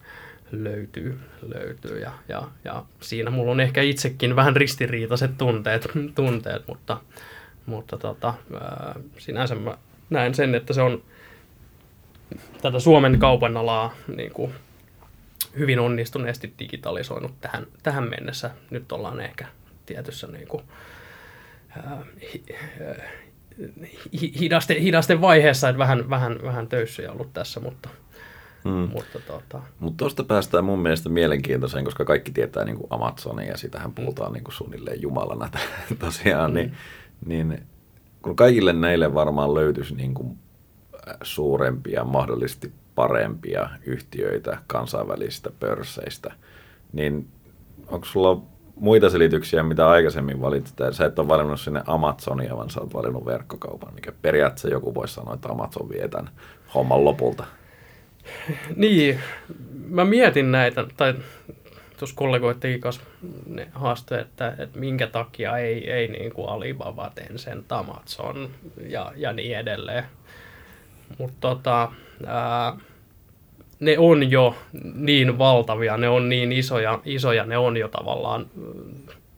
löytyy, 0.53 1.21
löytyy 1.55 1.99
ja, 1.99 2.13
ja, 2.29 2.49
ja, 2.65 2.85
siinä 3.01 3.31
mulla 3.31 3.53
on 3.53 3.61
ehkä 3.61 3.83
itsekin 3.83 4.37
vähän 4.37 4.57
ristiriitaiset 4.57 5.39
tunteet, 5.39 5.89
tunteet 6.15 6.63
mutta, 6.69 7.01
mutta 7.67 7.97
tota, 7.97 8.35
ää, 8.55 8.95
sinänsä 9.19 9.55
mä 9.55 9.79
näen 10.11 10.35
sen, 10.35 10.55
että 10.55 10.73
se 10.73 10.83
on 10.83 11.03
tätä 12.63 12.79
Suomen 12.79 13.19
kaupan 13.19 13.57
alaa 13.57 13.95
niin 14.17 14.31
kuin, 14.31 14.55
hyvin 15.59 15.79
onnistuneesti 15.81 16.55
digitalisoinut 16.59 17.41
tähän, 17.41 17.67
tähän 17.83 18.11
mennessä. 18.11 18.51
Nyt 18.71 18.93
ollaan 18.93 19.21
ehkä 19.21 19.47
tietyssä 19.87 20.27
niin 20.27 20.49
kuin, 20.49 20.63
hidaste, 24.41 24.81
hidaste 24.81 25.21
vaiheessa, 25.21 25.69
että 25.69 25.79
vähän, 25.79 26.11
vähän, 26.11 26.39
vähän 26.43 26.69
töyssyjä 26.69 27.13
ollut 27.13 27.33
tässä, 27.33 27.61
mutta, 27.61 27.89
Hmm. 28.65 28.89
Mutta 28.93 29.19
tuota... 29.27 29.63
Mut 29.81 29.97
tuosta 29.97 30.25
päästään 30.25 30.65
mun 30.65 30.79
mielestä 30.79 31.09
mielenkiintoiseen, 31.09 31.85
koska 31.85 32.05
kaikki 32.05 32.33
tietää 32.33 32.65
niin 32.65 32.77
kuin 32.77 32.87
Amazonia 32.91 33.49
ja 33.49 33.57
sitähän 33.57 33.87
hmm. 33.87 33.95
puhutaan 33.95 34.31
mm. 34.31 34.35
niin 34.35 34.45
kuin 34.45 34.55
suunnilleen 34.55 35.03
jumalana 35.03 35.51
tosiaan, 35.99 36.51
mm. 36.51 36.55
niin, 36.55 36.73
niin 37.27 37.63
kun 38.23 38.37
kaikille 38.37 38.73
näille 38.73 39.15
varmaan 39.15 39.55
löytyisi 39.55 39.95
niin 39.95 40.15
kuin 40.15 40.39
suurempia, 41.23 42.05
mahdollisesti 42.05 42.73
parempia 42.95 43.69
yhtiöitä 43.87 44.59
kansainvälisistä 44.67 45.51
pörsseistä, 45.61 46.33
niin 46.93 47.29
onko 47.87 48.07
sulla 48.07 48.43
muita 48.77 49.11
selityksiä, 49.11 49.63
mitä 49.63 49.89
aikaisemmin 49.89 50.41
valitsit. 50.41 50.77
Sä 50.91 51.07
et 51.07 51.19
ole 51.19 51.29
valinnut 51.29 51.61
sinne 51.61 51.83
Amazonia, 51.87 52.57
vaan 52.57 52.71
sä 52.71 52.81
oot 52.81 52.95
valinnut 52.95 53.27
verkkokaupan, 53.27 53.95
mikä 53.95 54.13
periaatteessa 54.23 54.69
joku 54.69 54.95
voisi 54.95 55.15
sanoa, 55.15 55.35
että 55.35 55.49
Amazon 55.49 55.89
vie 55.89 56.09
tämän 56.09 56.31
homman 56.75 57.05
lopulta. 57.05 57.45
Niin, 58.77 59.21
mä 59.89 60.05
mietin 60.05 60.53
näitä, 60.53 60.87
tai 60.97 61.15
tuossa 61.99 62.17
kollegoittekin 62.17 62.81
kanssa 62.81 63.03
ne 63.47 63.69
haasteet, 63.73 64.21
että, 64.21 64.55
että 64.59 64.79
minkä 64.79 65.07
takia 65.07 65.59
ei, 65.59 65.91
ei 65.91 66.09
niin 66.09 66.33
kuin 66.33 66.49
Alibaba, 66.49 67.11
Tencent, 67.15 67.73
Amazon 67.73 68.51
ja, 68.89 69.13
ja 69.17 69.33
niin 69.33 69.59
edelleen. 69.59 70.05
Mutta 71.19 71.37
tota, 71.41 71.93
ää, 72.27 72.77
ne 73.81 73.99
on 73.99 74.31
jo 74.31 74.57
niin 74.95 75.39
valtavia, 75.39 75.97
ne 75.97 76.09
on 76.09 76.29
niin 76.29 76.53
isoja, 76.53 77.01
isoja 77.05 77.47
ne 77.47 77.59
on 77.59 77.77
jo 77.77 77.89
tavallaan, 77.89 78.47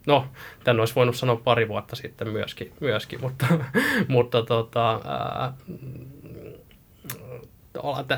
no, 0.07 0.27
tämän 0.65 0.81
olisi 0.81 0.95
voinut 0.95 1.17
sanoa 1.17 1.41
pari 1.45 1.69
vuotta 1.69 1.97
sitten 1.97 2.29
myöskin, 2.29 2.73
myöskin 2.81 3.21
mutta, 3.21 3.47
mutta 4.09 4.43
tota, 4.43 5.01
ää, 5.05 5.53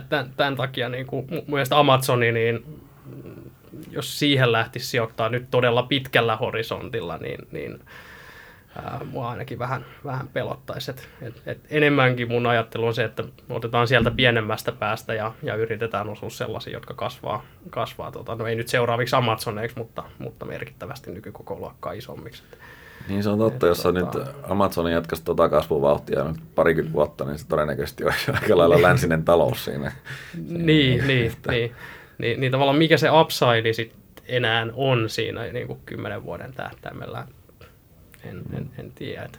tämän, 0.09 0.33
tämän 0.37 0.57
takia 0.57 0.89
niin 0.89 1.07
kuin, 1.07 1.27
mielestä 1.47 1.79
Amazoni, 1.79 2.33
niin 2.33 2.65
jos 3.91 4.19
siihen 4.19 4.53
lähtisi 4.53 4.87
sijoittaa 4.87 5.29
nyt 5.29 5.47
todella 5.51 5.83
pitkällä 5.83 6.37
horisontilla, 6.37 7.17
niin, 7.17 7.39
niin 7.53 7.81
ää, 8.85 9.01
mua 9.11 9.31
ainakin 9.31 9.59
vähän, 9.59 9.85
vähän 10.05 10.29
pelottaisi. 10.29 10.91
Et, 10.91 11.09
et, 11.23 11.43
et 11.47 11.59
enemmänkin 11.71 12.29
mun 12.29 12.47
ajattelu 12.47 12.87
on 12.87 12.95
se, 12.95 13.05
että 13.05 13.25
otetaan 13.51 13.89
sieltä 13.89 14.11
pienemmästä 14.11 14.73
päästä 14.73 15.15
ja, 15.15 15.33
ja 15.43 15.55
yritetään 15.55 16.09
osua 16.09 16.31
sellaisia, 16.31 16.73
jotka 16.73 16.95
kasvaa, 16.95 17.45
kasvaa 17.71 18.11
tota, 18.13 18.35
no 18.35 18.47
ei 18.47 18.55
nyt 18.55 18.69
seuraaviksi 18.69 19.17
Amazoneiksi, 19.17 19.79
mutta, 19.79 20.05
mutta 20.19 20.47
merkittävästi 20.47 21.11
nykykoko 21.11 21.55
luokkaa 21.55 21.93
isommiksi. 21.93 22.43
Et, 22.53 22.59
niin 23.09 23.23
se 23.23 23.31
on 23.31 23.39
totta, 23.39 23.67
jos 23.67 23.83
tota... 23.83 23.99
nyt 23.99 24.29
Amazonin 24.43 24.93
jatkaisi 24.93 25.25
tuota 25.25 25.49
kasvuvauhtia 25.49 26.25
nyt 26.25 26.37
parikymmentä 26.55 26.95
vuotta, 26.95 27.25
niin 27.25 27.39
se 27.39 27.47
todennäköisesti 27.47 28.05
olisi 28.05 28.31
aika 28.43 28.59
lailla 28.59 28.83
länsinen 28.83 29.25
talous 29.25 29.65
siinä. 29.65 29.93
siinä 30.33 30.65
niin, 30.65 31.07
niin, 31.07 31.33
niin, 31.49 31.75
niin, 32.19 32.41
niin, 32.41 32.53
tavallaan 32.53 32.79
mikä 32.79 32.97
se 32.97 33.11
upside 33.11 33.73
sitten 33.73 33.99
enää 34.29 34.67
on 34.73 35.11
siinä 35.11 35.43
niin 35.43 35.67
kuin 35.67 35.81
kymmenen 35.87 36.25
vuoden 36.25 36.53
tähtäimellä, 36.53 37.27
en, 38.25 38.43
en, 38.57 38.71
en 38.79 38.93
tiedä. 38.95 39.23
Että 39.23 39.39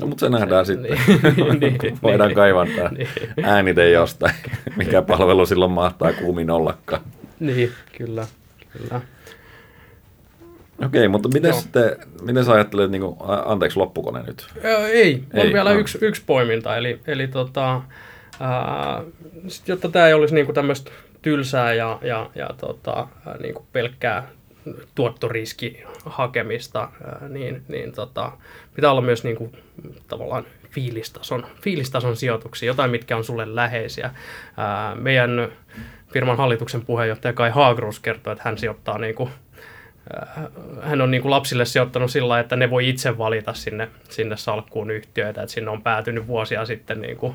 No, 0.00 0.06
mutta 0.06 0.26
se 0.26 0.30
nähdään 0.30 0.66
se, 0.66 0.72
sitten. 0.72 0.98
Niin, 1.60 1.60
niin, 1.82 1.98
Voidaan 2.02 2.28
niin, 2.28 2.36
kaivantaa 2.36 2.88
niin. 2.88 3.08
äänite 3.42 3.90
jostain, 3.90 4.34
mikä 4.76 5.02
palvelu 5.02 5.46
silloin 5.46 5.70
mahtaa 5.70 6.12
kuumin 6.12 6.50
ollakaan. 6.50 7.02
Niin, 7.40 7.72
kyllä, 7.98 8.26
kyllä. 8.78 9.00
Okei, 10.84 11.08
mutta 11.08 11.28
miten, 11.28 11.50
no. 11.50 11.56
sitten, 11.56 11.96
miten 12.22 12.44
sä 12.44 12.52
ajattelet, 12.52 12.90
niin 12.90 13.02
kuin, 13.02 13.16
anteeksi, 13.44 13.78
loppukone 13.78 14.22
nyt? 14.22 14.46
Öö, 14.64 14.88
ei, 14.88 15.24
on 15.34 15.40
ei, 15.40 15.52
vielä 15.52 15.72
no. 15.72 15.78
yksi, 15.78 15.98
yksi 16.00 16.22
poiminta, 16.26 16.76
eli, 16.76 17.00
eli 17.06 17.28
tota, 17.28 17.82
ää, 18.40 19.02
sit, 19.48 19.68
jotta 19.68 19.88
tämä 19.88 20.06
ei 20.06 20.14
olisi 20.14 20.34
niin 20.34 20.54
tämmöistä 20.54 20.90
tylsää 21.22 21.74
ja, 21.74 21.98
ja, 22.02 22.30
ja 22.34 22.50
tota, 22.60 23.06
niin 23.40 23.54
kuin 23.54 23.66
pelkkää 23.72 24.28
tuottoriski 24.94 25.82
hakemista, 26.06 26.88
niin, 27.28 27.62
niin 27.68 27.92
tota, 27.92 28.32
pitää 28.74 28.90
olla 28.90 29.00
myös 29.00 29.24
niin 29.24 29.36
kuin, 29.36 29.52
tavallaan 30.08 30.44
fiilistason, 30.70 31.46
fiilistason 31.62 32.16
sijoituksia, 32.16 32.66
jotain, 32.66 32.90
mitkä 32.90 33.16
on 33.16 33.24
sulle 33.24 33.54
läheisiä. 33.54 34.10
Ää, 34.56 34.94
meidän 34.94 35.48
firman 36.12 36.36
hallituksen 36.36 36.84
puheenjohtaja 36.84 37.32
Kai 37.32 37.50
Haagrus 37.50 38.00
kertoo, 38.00 38.32
että 38.32 38.44
hän 38.44 38.58
sijoittaa 38.58 38.98
niin 38.98 39.14
kuin, 39.14 39.30
hän 40.82 41.00
on 41.00 41.10
niin 41.10 41.22
kuin 41.22 41.30
lapsille 41.30 41.64
sijoittanut 41.64 42.10
sillä 42.10 42.40
että 42.40 42.56
ne 42.56 42.70
voi 42.70 42.88
itse 42.88 43.18
valita 43.18 43.54
sinne, 43.54 43.88
sinne 44.08 44.36
salkkuun 44.36 44.90
yhtiöitä, 44.90 45.42
että 45.42 45.52
sinne 45.52 45.70
on 45.70 45.82
päätynyt 45.82 46.26
vuosia 46.26 46.66
sitten 46.66 47.00
niin 47.00 47.16
kuin 47.16 47.34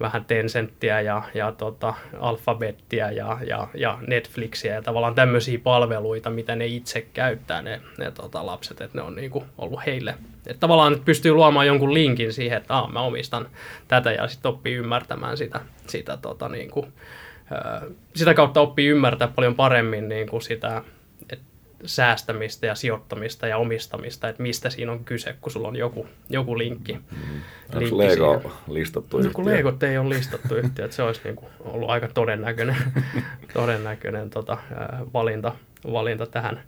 vähän 0.00 0.24
Tencenttiä 0.24 1.00
ja, 1.00 1.22
ja 1.34 1.52
tota, 1.52 1.94
Alphabettia 2.20 3.10
ja, 3.10 3.38
ja, 3.46 3.68
ja 3.74 3.98
Netflixiä 4.06 4.74
ja 4.74 4.82
tavallaan 4.82 5.14
tämmöisiä 5.14 5.58
palveluita, 5.58 6.30
mitä 6.30 6.56
ne 6.56 6.66
itse 6.66 7.06
käyttää 7.12 7.62
ne, 7.62 7.80
ne 7.98 8.10
tota, 8.10 8.46
lapset, 8.46 8.80
että 8.80 8.98
ne 8.98 9.02
on 9.02 9.14
niinku 9.14 9.44
ollut 9.58 9.80
heille. 9.86 10.14
Että 10.46 10.60
tavallaan 10.60 10.92
että 10.92 11.04
pystyy 11.04 11.32
luomaan 11.32 11.66
jonkun 11.66 11.94
linkin 11.94 12.32
siihen, 12.32 12.58
että 12.58 12.74
mä 12.92 13.00
omistan 13.00 13.48
tätä 13.88 14.12
ja 14.12 14.28
sitten 14.28 14.48
oppii 14.48 14.74
ymmärtämään 14.74 15.36
sitä, 15.36 15.60
sitä, 15.86 16.16
tota, 16.16 16.48
niinku, 16.48 16.86
sitä 18.14 18.34
kautta 18.34 18.60
oppii 18.60 18.88
ymmärtää 18.88 19.28
paljon 19.28 19.54
paremmin 19.54 20.08
niinku 20.08 20.40
sitä, 20.40 20.82
säästämistä 21.84 22.66
ja 22.66 22.74
sijoittamista 22.74 23.46
ja 23.46 23.58
omistamista, 23.58 24.28
että 24.28 24.42
mistä 24.42 24.70
siinä 24.70 24.92
on 24.92 25.04
kyse, 25.04 25.34
kun 25.40 25.52
sulla 25.52 25.68
on 25.68 25.76
joku, 25.76 26.06
joku 26.30 26.58
linkki. 26.58 26.92
Mm. 26.92 27.40
Onko 27.74 27.98
Lego 27.98 28.40
siihen. 28.40 28.52
listattu 28.68 29.18
yhtiö? 29.18 29.30
No, 29.30 29.34
kun 29.34 29.46
Lego 29.46 29.72
ei 29.82 29.98
ole 29.98 30.08
listattu 30.08 30.54
yhtiö, 30.54 30.84
että 30.84 30.96
se 30.96 31.02
olisi 31.02 31.20
niin 31.24 31.36
kuin 31.36 31.48
ollut 31.60 31.90
aika 31.90 32.08
todennäköinen, 32.08 32.76
todennäköinen 33.52 34.30
tota, 34.30 34.58
valinta, 35.14 35.52
valinta 35.92 36.26
tähän, 36.26 36.62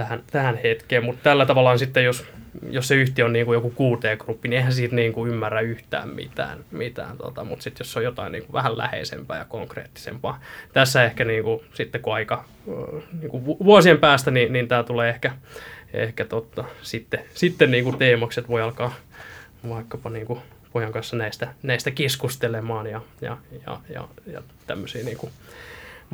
tähän, 0.00 0.22
tähän 0.30 0.58
hetkeen. 0.62 1.04
Mutta 1.04 1.22
tällä 1.22 1.46
tavalla 1.46 1.76
sitten, 1.76 2.04
jos, 2.04 2.24
jos 2.70 2.88
se 2.88 2.94
yhtiö 2.94 3.24
on 3.24 3.32
niin 3.32 3.46
kuin 3.46 3.54
joku 3.54 3.70
QT-gruppi, 3.70 4.48
niin 4.48 4.56
eihän 4.56 4.72
siitä 4.72 4.94
niin 4.94 5.12
kuin 5.12 5.30
ymmärrä 5.30 5.60
yhtään 5.60 6.08
mitään. 6.08 6.58
mitään 6.70 7.16
tota. 7.16 7.44
Mutta 7.44 7.62
sitten 7.62 7.84
jos 7.84 7.96
on 7.96 8.04
jotain 8.04 8.32
niin 8.32 8.42
kuin 8.42 8.52
vähän 8.52 8.78
läheisempää 8.78 9.38
ja 9.38 9.44
konkreettisempaa. 9.44 10.40
Tässä 10.72 11.04
ehkä 11.04 11.24
niin 11.24 11.44
kuin, 11.44 11.60
sitten 11.74 12.00
kun 12.00 12.14
aika 12.14 12.44
niin 13.20 13.30
kuin 13.30 13.44
vuosien 13.46 13.98
päästä, 13.98 14.30
niin, 14.30 14.52
niin 14.52 14.68
tämä 14.68 14.82
tulee 14.82 15.08
ehkä, 15.08 15.32
ehkä 15.92 16.24
totta. 16.24 16.64
Sitten, 16.82 17.20
sitten 17.34 17.70
niin 17.70 17.84
kuin 17.84 17.98
teemokset 17.98 18.48
voi 18.48 18.62
alkaa 18.62 18.94
vaikkapa 19.68 20.10
niin 20.10 20.26
kuin 20.26 20.40
pojan 20.72 20.92
kanssa 20.92 21.16
näistä, 21.16 21.54
näistä 21.62 21.90
keskustelemaan 21.90 22.86
ja, 22.86 23.00
ja, 23.20 23.36
ja, 23.66 23.80
ja, 23.94 24.08
ja 24.26 24.42
tämmöisiä 24.66 25.04
niin 25.04 25.16
kuin 25.16 25.32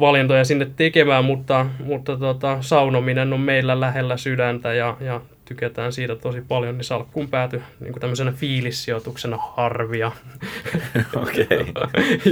valintoja 0.01 0.45
sinne 0.45 0.71
tekemään, 0.77 1.25
mutta, 1.25 1.67
mutta 1.85 2.17
tota, 2.17 2.59
saunominen 2.61 3.33
on 3.33 3.41
meillä 3.41 3.81
lähellä 3.81 4.17
sydäntä 4.17 4.75
ja, 4.75 4.97
ja 5.01 5.21
tykätään 5.45 5.93
siitä 5.93 6.17
tosi 6.17 6.41
paljon, 6.49 6.77
niin 6.77 6.85
salkkuun 6.85 7.29
pääty 7.29 7.63
niin 7.81 7.93
kuin 7.93 8.01
tämmöisenä 8.01 8.33
fiilissijoituksena 8.33 9.37
harvia, 9.37 10.13
okay. 11.23 11.47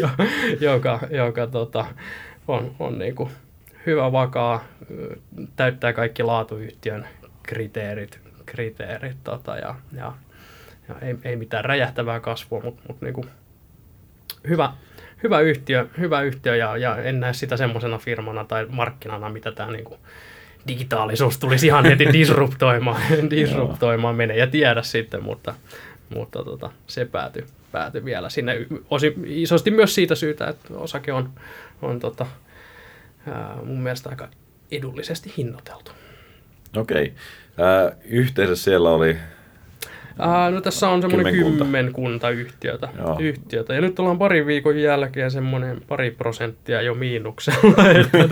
joka, 0.61 1.01
joka 1.11 1.47
tota, 1.47 1.87
on, 2.49 2.75
on 2.79 2.99
niin 2.99 3.15
kuin 3.15 3.31
hyvä, 3.87 4.13
vakaa, 4.13 4.65
täyttää 5.57 5.93
kaikki 5.93 6.23
laatuyhtiön 6.23 7.09
kriteerit, 7.43 8.21
kriteerit 8.47 9.17
tota, 9.25 9.57
ja, 9.57 9.75
ja, 9.97 10.13
ja 10.89 10.95
ei, 11.03 11.17
ei 11.25 11.37
mitään 11.37 11.65
räjähtävää 11.65 12.21
kasvua, 12.21 12.61
mutta, 12.61 12.83
mutta 12.89 13.07
niin 13.07 13.15
kuin 13.15 13.29
hyvä, 14.49 14.73
hyvä 15.23 15.41
yhtiö, 15.41 15.87
hyvä 15.99 16.23
yhtiö 16.23 16.57
ja, 16.57 16.77
ja 16.77 16.97
en 16.97 17.21
näe 17.21 17.33
sitä 17.33 17.57
semmoisena 17.57 17.99
firmana 17.99 18.45
tai 18.45 18.67
markkinana, 18.71 19.29
mitä 19.29 19.53
tämä 19.53 19.73
niin 19.73 19.85
kuin 19.85 20.01
digitaalisuus 20.69 21.39
tulisi 21.39 21.67
ihan 21.67 21.85
heti 21.85 22.07
disruptoimaan, 22.19 23.03
disruptoimaan 23.31 24.17
menee 24.17 24.37
ja 24.37 24.47
tiedä 24.47 24.83
sitten, 24.83 25.23
mutta, 25.23 25.55
mutta 26.15 26.45
tota, 26.45 26.71
se 26.87 27.05
päätyi 27.05 27.45
pääty 27.73 28.05
vielä 28.05 28.31
sinne 28.31 28.67
osi, 28.91 29.15
isosti 29.27 29.71
myös 29.71 29.95
siitä 29.95 30.15
syytä, 30.15 30.47
että 30.47 30.75
osake 30.75 31.13
on, 31.13 31.31
on 31.83 32.01
tota, 32.01 32.27
ää, 33.29 33.57
mun 33.65 33.81
mielestä 33.81 34.11
aika 34.11 34.29
edullisesti 34.73 35.33
hinnoiteltu. 35.37 35.93
Okei. 36.77 37.13
Okay. 37.59 37.91
Yhteensä 38.05 38.57
siellä 38.57 38.91
oli 38.91 39.17
Ää, 40.19 40.51
no 40.51 40.61
tässä 40.61 40.89
on 40.89 41.03
semmoinen 41.03 41.35
kymmenkunta, 41.35 41.65
kymmenkunta 41.65 42.31
yhtiötä, 42.31 42.89
yhtiötä. 43.19 43.75
Ja 43.75 43.81
nyt 43.81 43.99
ollaan 43.99 44.19
pari 44.19 44.47
viikon 44.47 44.79
jälkeen 44.79 45.31
semmoinen 45.31 45.81
pari 45.89 46.11
prosenttia 46.11 46.83
jo 46.83 46.95
miinuksella. 46.95 47.89
että, 48.01 48.19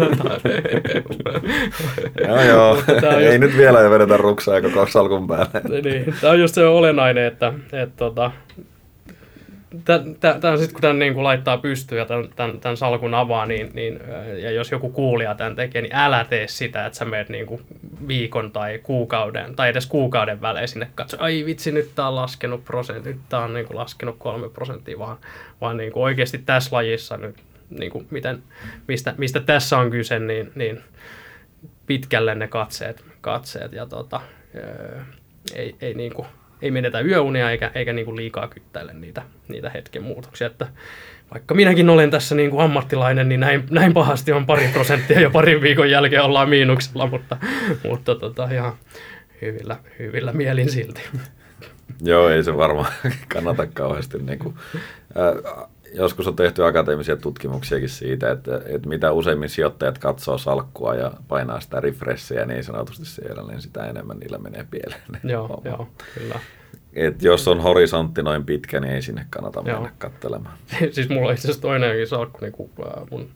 joo, 2.28 2.42
joo. 2.42 2.78
Ei 3.18 3.26
just... 3.26 3.40
nyt 3.40 3.56
vielä 3.56 3.90
vedetä 3.90 4.16
ruksaa 4.16 4.60
koko 4.60 4.86
salkun 4.86 5.28
päälle. 5.28 5.80
niin, 5.84 6.14
tämä 6.20 6.32
on 6.32 6.40
just 6.40 6.54
se 6.54 6.64
olennainen, 6.64 7.24
että, 7.24 7.52
että 7.72 7.96
tota, 7.96 8.30
Tämä 10.40 10.56
sitten 10.56 10.72
kun 10.72 10.80
tämän 10.80 10.98
niin 10.98 11.14
kuin 11.14 11.24
laittaa 11.24 11.58
pystyyn 11.58 11.98
ja 11.98 12.06
tämän, 12.06 12.28
tämän, 12.36 12.60
tämän 12.60 12.76
salkun 12.76 13.14
avaa, 13.14 13.46
niin, 13.46 13.70
niin, 13.74 14.00
ja 14.42 14.50
jos 14.50 14.70
joku 14.70 14.90
kuulija 14.90 15.34
tämän 15.34 15.56
tekee, 15.56 15.82
niin 15.82 15.94
älä 15.94 16.24
tee 16.24 16.48
sitä, 16.48 16.86
että 16.86 16.98
sä 16.98 17.04
menet 17.04 17.28
niin 17.28 17.46
kuin 17.46 17.62
viikon 18.08 18.52
tai 18.52 18.80
kuukauden, 18.82 19.56
tai 19.56 19.68
edes 19.68 19.86
kuukauden 19.86 20.40
välein 20.40 20.68
sinne. 20.68 20.88
Katso, 20.94 21.16
ai 21.20 21.44
vitsi, 21.46 21.72
nyt 21.72 21.90
tämä 21.94 22.08
on 22.08 22.16
laskenut 22.16 22.64
prosentti, 22.64 23.08
nyt 23.08 23.20
tämä 23.28 23.44
on 23.44 23.54
niin 23.54 23.66
kuin 23.66 23.76
laskenut 23.76 24.16
kolme 24.18 24.48
prosenttia, 24.48 24.98
vaan, 24.98 25.16
vaan 25.60 25.76
niin 25.76 25.92
kuin 25.92 26.02
oikeasti 26.02 26.38
tässä 26.38 26.76
lajissa 26.76 27.16
nyt, 27.16 27.36
niin 27.70 27.92
kuin 27.92 28.06
miten, 28.10 28.42
mistä, 28.88 29.14
mistä 29.18 29.40
tässä 29.40 29.78
on 29.78 29.90
kyse, 29.90 30.18
niin, 30.18 30.52
niin 30.54 30.80
pitkälle 31.86 32.34
ne 32.34 32.48
katseet, 32.48 33.04
katseet 33.20 33.72
ja 33.72 33.86
tota, 33.86 34.20
ei, 35.54 35.74
ei 35.80 35.94
niin 35.94 36.12
kuin, 36.12 36.26
ei 36.62 36.70
menetä 36.70 37.00
yöunia 37.00 37.50
eikä, 37.50 37.70
eikä 37.74 37.92
niin 37.92 38.04
kuin 38.04 38.16
liikaa 38.16 38.48
kyttäile 38.48 38.92
niitä, 38.92 39.22
niitä 39.48 39.70
hetken 39.70 40.02
muutoksia. 40.02 40.46
Että 40.46 40.66
vaikka 41.32 41.54
minäkin 41.54 41.90
olen 41.90 42.10
tässä 42.10 42.34
niin 42.34 42.50
kuin 42.50 42.64
ammattilainen, 42.64 43.28
niin 43.28 43.40
näin, 43.40 43.64
näin 43.70 43.92
pahasti 43.92 44.32
on 44.32 44.46
pari 44.46 44.68
prosenttia 44.72 45.20
jo 45.20 45.30
parin 45.30 45.60
viikon 45.60 45.90
jälkeen 45.90 46.22
ollaan 46.22 46.48
miinuksella, 46.48 47.06
mutta, 47.06 47.36
mutta 47.88 48.14
tota, 48.14 48.48
ihan 48.50 48.72
hyvillä, 49.42 49.76
hyvillä 49.98 50.32
mielin 50.32 50.70
silti. 50.70 51.00
Joo, 52.02 52.28
ei 52.28 52.44
se 52.44 52.56
varmaan 52.56 52.92
kannata 53.28 53.66
kauheasti. 53.66 54.18
Niin 54.18 54.38
kuin, 54.38 54.54
äh, 54.76 55.68
joskus 55.95 56.28
on 56.28 56.36
tehty 56.36 56.64
akateemisia 56.64 57.16
tutkimuksiakin 57.16 57.88
siitä, 57.88 58.30
että, 58.30 58.61
että 58.66 58.88
mitä 58.88 59.12
useimmin 59.12 59.49
sijoittajat 59.49 59.99
katsoo 59.99 60.38
salkkua 60.38 60.95
ja 60.95 61.12
painaa 61.28 61.61
sitä 61.61 61.80
refreshia 61.80 62.47
niin 62.47 62.64
sanotusti 62.64 63.05
siellä, 63.05 63.43
niin 63.43 63.61
sitä 63.61 63.86
enemmän 63.86 64.18
niillä 64.18 64.38
menee 64.38 64.66
pieleen. 64.70 65.03
Joo, 65.24 65.62
joo 65.64 65.88
kyllä. 66.14 66.40
Et 66.95 67.22
jos 67.22 67.49
on 67.49 67.61
horisontti 67.61 68.22
noin 68.22 68.45
pitkä, 68.45 68.80
niin 68.80 68.95
ei 68.95 69.03
sinne 69.03 69.26
kannata 69.30 69.62
joo. 69.66 69.80
mennä 69.80 69.95
katselemaan. 69.99 70.57
siis 70.93 71.09
mulla 71.09 71.28
on 71.28 71.34
itse 71.34 71.49
asiassa 71.49 71.62
toinenkin 71.62 72.07
salkku, 72.07 72.38
niin 72.40 72.53
kuin, 72.53 72.70
mun 73.11 73.28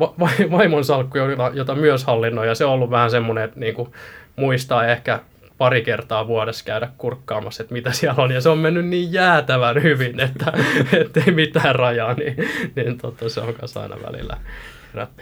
va- 0.00 0.14
va- 0.20 0.50
vaimon 0.50 0.84
salkku, 0.84 1.18
jota, 1.18 1.50
jota 1.54 1.74
myös 1.74 2.04
hallinnoin, 2.04 2.48
ja 2.48 2.54
se 2.54 2.64
on 2.64 2.72
ollut 2.72 2.90
vähän 2.90 3.10
semmoinen, 3.10 3.44
että 3.44 3.60
niin 3.60 3.74
kuin, 3.74 3.92
muistaa 4.36 4.86
ehkä 4.86 5.20
pari 5.58 5.82
kertaa 5.82 6.26
vuodessa 6.26 6.64
käydä 6.64 6.88
kurkkaamassa, 6.98 7.62
että 7.62 7.74
mitä 7.74 7.92
siellä 7.92 8.22
on. 8.22 8.30
Ja 8.30 8.40
se 8.40 8.48
on 8.48 8.58
mennyt 8.58 8.86
niin 8.86 9.12
jäätävän 9.12 9.82
hyvin, 9.82 10.20
että 10.20 10.52
ei 11.26 11.32
mitään 11.32 11.74
rajaa, 11.74 12.14
niin, 12.14 12.36
niin 12.76 12.98
tota, 12.98 13.28
se 13.28 13.40
on 13.40 13.54
kanssa 13.54 13.82
aina 13.82 13.96
välillä 14.06 14.36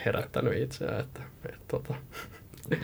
herättänyt 0.05 0.63
itseään. 0.63 1.01
Että, 1.01 1.21
että, 1.45 1.65
tota, 1.69 1.95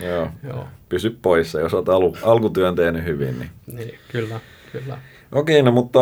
Joo. 0.02 0.30
Joo. 0.48 0.68
Pysy 0.88 1.18
poissa, 1.22 1.60
jos 1.60 1.74
olet 1.74 1.88
al- 1.88 2.12
alkutyön 2.22 2.74
tehnyt 2.74 3.04
hyvin. 3.04 3.38
Niin, 3.38 3.50
niin 3.66 3.98
kyllä, 4.08 4.40
kyllä. 4.72 4.98
Okei, 5.32 5.62
no 5.62 5.72
mutta 5.72 5.98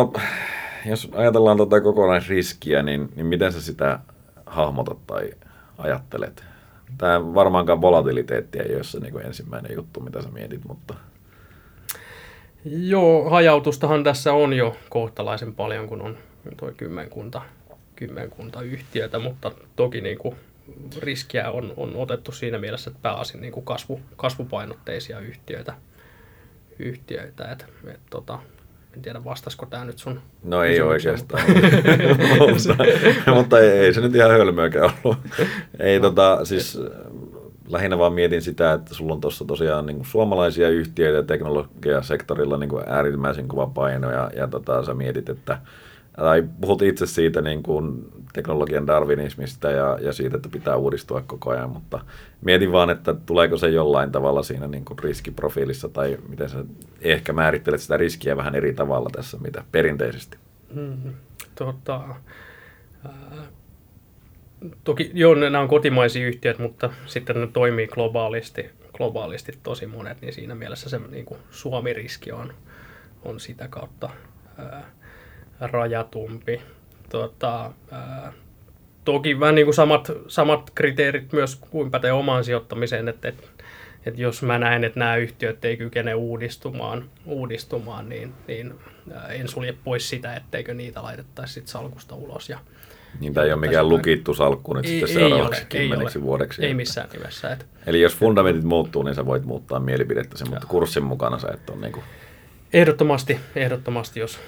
jos 0.85 1.09
ajatellaan 1.15 1.57
tuota 1.57 1.81
kokonaisriskiä, 1.81 2.83
niin, 2.83 3.09
niin 3.15 3.25
miten 3.25 3.53
sä 3.53 3.61
sitä 3.61 3.99
hahmotat 4.45 5.07
tai 5.07 5.31
ajattelet? 5.77 6.43
Tämä 6.97 7.33
varmaankaan 7.33 7.81
volatiliteetti 7.81 8.59
ei 8.59 8.75
ole 8.75 8.83
se 8.83 8.99
niin 8.99 9.25
ensimmäinen 9.25 9.75
juttu, 9.75 9.99
mitä 9.99 10.21
sä 10.21 10.29
mietit, 10.29 10.65
mutta... 10.67 10.93
Joo, 12.69 13.29
hajautustahan 13.29 14.03
tässä 14.03 14.33
on 14.33 14.53
jo 14.53 14.77
kohtalaisen 14.89 15.55
paljon, 15.55 15.87
kun 15.87 16.01
on 16.01 16.17
tuo 16.57 16.71
kymmenkunta, 16.77 17.41
kymmenkunta 17.95 18.61
yhtiötä, 18.61 19.19
mutta 19.19 19.51
toki 19.75 20.01
niin 20.01 20.17
kuin 20.17 20.35
riskiä 21.01 21.51
on, 21.51 21.73
on 21.77 21.95
otettu 21.95 22.31
siinä 22.31 22.57
mielessä, 22.57 22.89
että 22.89 23.01
pääasin 23.01 23.41
niin 23.41 23.53
kuin 23.53 23.65
kasvu, 23.65 24.01
kasvupainotteisia 24.15 25.19
yhtiöitä. 25.19 25.73
yhtiöitä 26.79 27.51
et, 27.51 27.65
et, 27.87 27.99
tota, 28.09 28.39
en 28.95 29.01
tiedä, 29.01 29.23
vastasko 29.23 29.65
tämä 29.65 29.85
nyt 29.85 29.97
sun 29.97 30.21
No 30.43 30.63
ei 30.63 30.81
oikeastaan, 30.81 31.43
mutta, 32.39 32.75
mutta 33.35 33.59
ei, 33.59 33.69
ei, 33.69 33.93
se 33.93 34.01
nyt 34.01 34.15
ihan 34.15 34.31
hölmöäkään 34.31 34.91
ollut. 35.03 35.17
Ei 35.79 35.99
no. 35.99 36.09
tota, 36.09 36.45
siis 36.45 36.79
lähinnä 37.67 37.97
vaan 37.97 38.13
mietin 38.13 38.41
sitä, 38.41 38.73
että 38.73 38.93
sulla 38.93 39.13
on 39.13 39.21
tuossa 39.21 39.45
tosiaan 39.45 39.85
niin 39.85 39.97
kuin 39.97 40.07
suomalaisia 40.07 40.69
yhtiöitä 40.69 41.27
teknologiasektorilla 41.27 42.57
niin 42.57 42.69
kuin 42.69 42.83
äärimmäisen 42.87 43.47
kova 43.47 43.67
paino 43.67 44.11
ja, 44.11 44.31
ja 44.35 44.47
tota, 44.47 44.83
sä 44.83 44.93
mietit, 44.93 45.29
että 45.29 45.57
tai 46.17 46.43
puhut 46.61 46.81
itse 46.81 47.05
siitä 47.05 47.41
niin 47.41 47.63
kuin 47.63 48.05
teknologian 48.33 48.87
darwinismista 48.87 49.71
ja, 49.71 49.97
ja 50.01 50.13
siitä, 50.13 50.35
että 50.35 50.49
pitää 50.49 50.75
uudistua 50.75 51.21
koko 51.21 51.49
ajan, 51.49 51.69
mutta 51.69 51.99
mietin 52.41 52.71
vaan, 52.71 52.89
että 52.89 53.13
tuleeko 53.13 53.57
se 53.57 53.69
jollain 53.69 54.11
tavalla 54.11 54.43
siinä 54.43 54.67
niin 54.67 54.85
kuin 54.85 54.99
riskiprofiilissa 54.99 55.89
tai 55.89 56.17
miten 56.29 56.49
sä 56.49 56.65
ehkä 57.01 57.33
määrittelet 57.33 57.81
sitä 57.81 57.97
riskiä 57.97 58.37
vähän 58.37 58.55
eri 58.55 58.73
tavalla 58.73 59.09
tässä, 59.15 59.37
mitä 59.37 59.63
perinteisesti. 59.71 60.37
Hmm, 60.73 61.13
tota, 61.55 62.01
ää, 63.05 63.13
toki 64.83 65.11
joo, 65.13 65.35
nämä 65.35 65.59
on 65.59 65.67
kotimaisia 65.67 66.27
yhtiöitä, 66.27 66.61
mutta 66.61 66.89
sitten 67.05 67.41
ne 67.41 67.47
toimii 67.47 67.87
globaalisti, 67.87 68.69
globaalisti 68.93 69.51
tosi 69.63 69.87
monet, 69.87 70.21
niin 70.21 70.33
siinä 70.33 70.55
mielessä 70.55 70.89
se 70.89 70.99
niin 71.09 71.25
kuin 71.25 71.39
Suomi-riski 71.51 72.31
on, 72.31 72.53
on 73.23 73.39
sitä 73.39 73.67
kautta 73.67 74.09
ää, 74.57 74.91
rajatumpi. 75.59 76.61
Tota, 77.09 77.71
ää, 77.91 78.33
toki 79.05 79.39
vähän 79.39 79.55
niin 79.55 79.65
kuin 79.65 79.75
samat, 79.75 80.11
samat 80.27 80.71
kriteerit 80.75 81.33
myös 81.33 81.55
kuin 81.55 81.91
pätee 81.91 82.11
omaan 82.11 82.43
sijoittamiseen, 82.43 83.07
että, 83.07 83.27
että, 83.27 83.47
että 84.05 84.21
jos 84.21 84.43
mä 84.43 84.57
näen, 84.57 84.83
että 84.83 84.99
nämä 84.99 85.15
yhtiöt 85.15 85.65
ei 85.65 85.77
kykene 85.77 86.13
uudistumaan, 86.13 87.09
uudistumaan 87.25 88.09
niin, 88.09 88.33
niin 88.47 88.73
en 89.29 89.47
sulje 89.47 89.75
pois 89.83 90.09
sitä, 90.09 90.35
etteikö 90.35 90.73
niitä 90.73 91.03
laitettaisi 91.03 91.53
sit 91.53 91.67
salkusta 91.67 92.15
ulos. 92.15 92.49
Ja, 92.49 92.59
niin 93.19 93.33
tämä 93.33 93.45
ei 93.45 93.53
ole 93.53 93.59
mikään 93.59 93.89
lukittu 93.89 94.33
salkku 94.33 94.73
nyt 94.73 94.85
ei, 94.85 94.91
sitten 94.91 95.09
seuraavaksi 95.09 95.61
ei 95.61 95.63
ole, 95.63 95.89
kymmeneksi 95.89 96.19
ei 96.19 96.23
vuodeksi. 96.23 96.65
Ei 96.65 96.73
missään 96.73 97.09
nimessä. 97.13 97.51
Että. 97.51 97.65
Eli 97.85 98.01
jos 98.01 98.15
fundamentit 98.15 98.63
muuttuu, 98.63 99.03
niin 99.03 99.15
sä 99.15 99.25
voit 99.25 99.45
muuttaa 99.45 99.79
mielipidettäsi, 99.79 100.49
mutta 100.49 100.67
kurssin 100.67 101.03
mukana 101.03 101.39
sä 101.39 101.47
et 101.53 101.69
ole 101.69 101.81
niin 101.81 101.91
kuin... 101.91 102.03
Ehdottomasti, 102.73 103.39
ehdottomasti, 103.55 104.19
jos, 104.19 104.39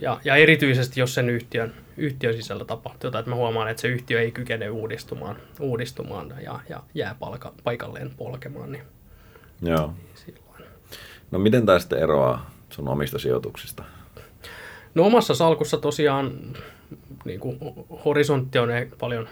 ja, 0.00 0.20
ja 0.24 0.36
erityisesti 0.36 1.00
jos 1.00 1.14
sen 1.14 1.30
yhtiön, 1.30 1.74
yhtiön 1.96 2.34
sisällä 2.34 2.64
tapahtuu 2.64 3.08
jotain, 3.08 3.20
että 3.20 3.30
mä 3.30 3.36
huomaan, 3.36 3.68
että 3.68 3.80
se 3.80 3.88
yhtiö 3.88 4.20
ei 4.20 4.32
kykene 4.32 4.70
uudistumaan, 4.70 5.36
uudistumaan 5.60 6.34
ja, 6.44 6.60
ja 6.68 6.82
jää 6.94 7.16
palka, 7.18 7.52
paikalleen 7.64 8.10
polkemaan, 8.16 8.72
niin, 8.72 8.82
Joo. 9.62 9.86
Niin 9.86 10.08
silloin. 10.14 10.70
No 11.30 11.38
miten 11.38 11.66
tämä 11.66 11.78
sitten 11.78 11.98
eroaa 11.98 12.50
sun 12.70 12.88
omista 12.88 13.18
sijoituksista? 13.18 13.84
No 14.94 15.06
omassa 15.06 15.34
salkussa 15.34 15.76
tosiaan 15.76 16.32
niin 17.26 17.40
kuin 17.40 17.58
horisontti 18.04 18.58
on 18.58 18.68
paljon 18.98 19.28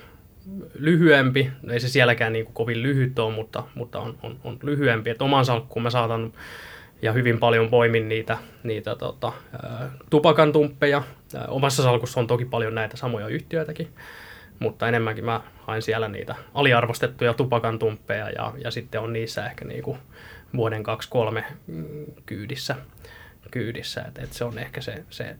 lyhyempi. 0.74 1.51
Ei 1.70 1.80
se 1.80 1.88
sielläkään 1.88 2.32
niin 2.32 2.45
kuin 2.45 2.55
kovin 2.55 2.82
lyhyt 2.82 3.18
ole, 3.18 3.34
mutta, 3.34 3.62
mutta 3.74 4.01
on, 4.01 4.18
on, 4.22 4.40
on 4.45 4.59
lyhyempi. 4.62 5.11
Et 5.11 5.22
oman 5.22 5.45
salkkuun 5.45 5.82
mä 5.82 5.90
saatan 5.90 6.32
ja 7.03 7.12
hyvin 7.12 7.38
paljon 7.38 7.68
poimin 7.68 8.09
niitä, 8.09 8.38
niitä 8.62 8.97
tota, 8.97 9.32
ää, 9.62 9.90
tupakantumppeja. 10.11 11.03
Ää, 11.36 11.47
omassa 11.49 11.82
salkussa 11.82 12.20
on 12.20 12.26
toki 12.26 12.45
paljon 12.45 12.74
näitä 12.74 12.97
samoja 12.97 13.28
yhtiöitäkin, 13.28 13.88
mutta 14.59 14.88
enemmänkin 14.88 15.24
mä 15.24 15.40
haen 15.57 15.82
siellä 15.82 16.09
niitä 16.09 16.34
aliarvostettuja 16.55 17.34
tupakantumppeja 17.34 18.30
ja, 18.30 18.53
ja 18.64 18.70
sitten 18.70 19.01
on 19.01 19.12
niissä 19.12 19.47
ehkä 19.47 19.64
niinku 19.64 19.99
vuoden 20.57 20.82
2-3 21.38 21.42
kyydissä. 22.26 22.76
kyydissä. 23.51 24.03
Et, 24.03 24.18
et 24.18 24.32
se 24.32 24.45
on 24.45 24.59
ehkä 24.59 24.80
se, 24.80 25.05
se 25.11 25.36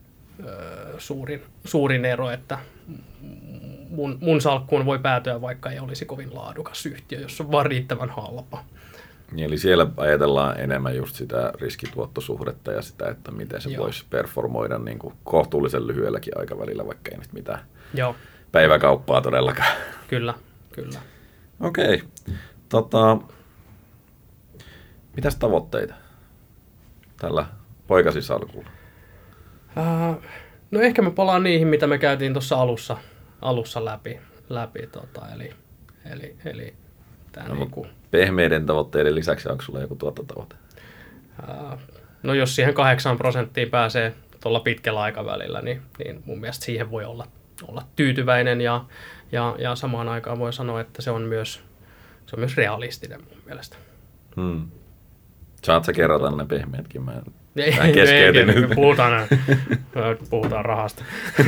suurin, 0.99 1.43
suurin 1.65 2.05
ero, 2.05 2.31
että 2.31 2.59
mun, 3.91 4.19
mun 4.21 4.41
salkkuun 4.41 4.87
voi 4.87 4.99
päätyä, 4.99 5.41
vaikka 5.41 5.71
ei 5.71 5.79
olisi 5.79 6.05
kovin 6.05 6.35
laadukas 6.35 6.87
yhtiö, 6.87 7.21
jos 7.21 7.41
on 7.41 7.53
vaan 7.53 7.67
riittävän 7.67 8.11
halpa. 8.11 8.65
Niin, 9.33 9.47
eli 9.47 9.59
siellä 9.59 9.87
ajatellaan 9.97 10.61
enemmän 10.61 10.97
just 10.97 11.17
sitä 11.17 11.53
riskituottosuhdetta 11.61 12.73
ja 12.73 12.83
sitä, 12.83 13.09
että 13.09 13.31
miten 13.31 13.61
se 13.61 13.71
Joo. 13.71 13.85
voisi 13.85 14.05
performoida 14.11 14.79
niin 14.79 14.99
kuin 14.99 15.15
kohtuullisen 15.25 15.87
lyhyelläkin 15.87 16.39
aikavälillä, 16.39 16.87
vaikka 16.87 17.11
ei 17.11 17.19
nyt 17.19 17.33
mitään 17.33 17.61
Joo. 17.95 18.17
päiväkauppaa 18.53 19.21
todellakaan. 19.21 19.77
Kyllä, 20.09 20.35
kyllä. 20.73 21.01
Okei. 21.61 21.95
Okay. 21.95 22.37
Tota, 22.69 23.19
mitäs 25.17 25.37
tavoitteita 25.37 25.95
tällä 27.17 27.47
poikasisalkulla? 27.87 28.69
Uh, 29.77 30.23
no 30.71 30.81
ehkä 30.81 31.03
me 31.03 31.11
palaan 31.11 31.43
niihin, 31.43 31.69
mitä 31.69 31.87
me 31.87 31.99
käytiin 31.99 32.33
tuossa 32.33 32.57
alussa, 32.57 32.97
alussa 33.43 33.85
läpi. 33.85 34.21
läpi 34.49 34.87
tota, 34.87 35.29
eli, 35.35 35.53
eli, 36.11 36.37
eli 36.45 36.75
Tää 37.35 37.49
no, 37.49 37.55
niinku... 37.55 37.87
Pehmeiden 38.11 38.67
tavoitteiden 38.67 39.15
lisäksi 39.15 39.49
onko 39.49 39.63
sulla 39.63 39.81
joku 39.81 39.95
tuottotavoite? 39.95 40.55
Uh, 41.43 41.79
no 42.23 42.35
jos 42.35 42.55
siihen 42.55 42.75
8 42.75 43.17
prosenttiin 43.17 43.71
pääsee 43.71 44.15
tuolla 44.41 44.61
pitkällä 44.61 45.01
aikavälillä, 45.01 45.63
niin, 45.63 45.83
niin 45.99 46.23
mun 46.27 46.41
mielestä 46.41 46.65
siihen 46.65 46.91
voi 46.91 47.05
olla, 47.05 47.27
olla 47.69 47.83
tyytyväinen 47.97 48.61
ja, 48.61 48.85
ja, 49.33 49.57
ja 49.59 49.75
samaan 49.75 50.09
aikaan 50.09 50.39
voi 50.39 50.53
sanoa, 50.53 50.81
että 50.81 51.03
se 51.03 51.11
on 51.11 51.23
myös, 51.23 51.63
se 52.27 52.37
on 52.37 52.41
myös 52.41 52.57
realistinen 52.57 53.21
mun 53.21 53.39
mielestä. 53.47 53.77
Hmm. 54.37 54.69
Saat 55.65 55.85
sä 55.85 55.93
kerrota 55.93 56.31
ne 56.31 56.45
pehmeätkin? 56.45 57.03
Mä 57.03 57.13
en, 57.13 57.23
ei, 57.57 57.77
mä 57.77 57.85
ei, 57.85 58.01
ei, 58.01 58.75
puhutaan, 58.75 59.29
puhutaan 60.31 60.65
rahasta. 60.65 61.05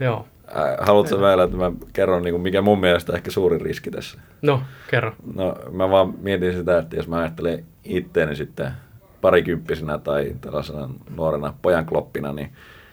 Joo. 0.00 0.26
Äh, 0.48 0.86
haluatko 0.86 1.20
vielä, 1.20 1.42
että 1.42 1.56
mä 1.56 1.72
kerron, 1.92 2.22
niin 2.22 2.32
kuin 2.32 2.42
mikä 2.42 2.62
mun 2.62 2.80
mielestä 2.80 3.12
ehkä 3.12 3.30
suurin 3.30 3.60
riski 3.60 3.90
tässä? 3.90 4.18
No, 4.42 4.62
kerro. 4.90 5.12
No, 5.34 5.54
mä 5.70 5.90
vaan 5.90 6.14
mietin 6.18 6.52
sitä, 6.52 6.78
että 6.78 6.96
jos 6.96 7.08
mä 7.08 7.18
ajattelen 7.18 7.64
itteeni 7.84 8.36
sitten 8.36 8.70
parikymppisenä 9.20 9.98
tai 9.98 10.36
tällaisena 10.40 10.88
nuorena 11.16 11.54
pojan 11.62 11.86
kloppina, 11.86 12.32
niin 12.32 12.52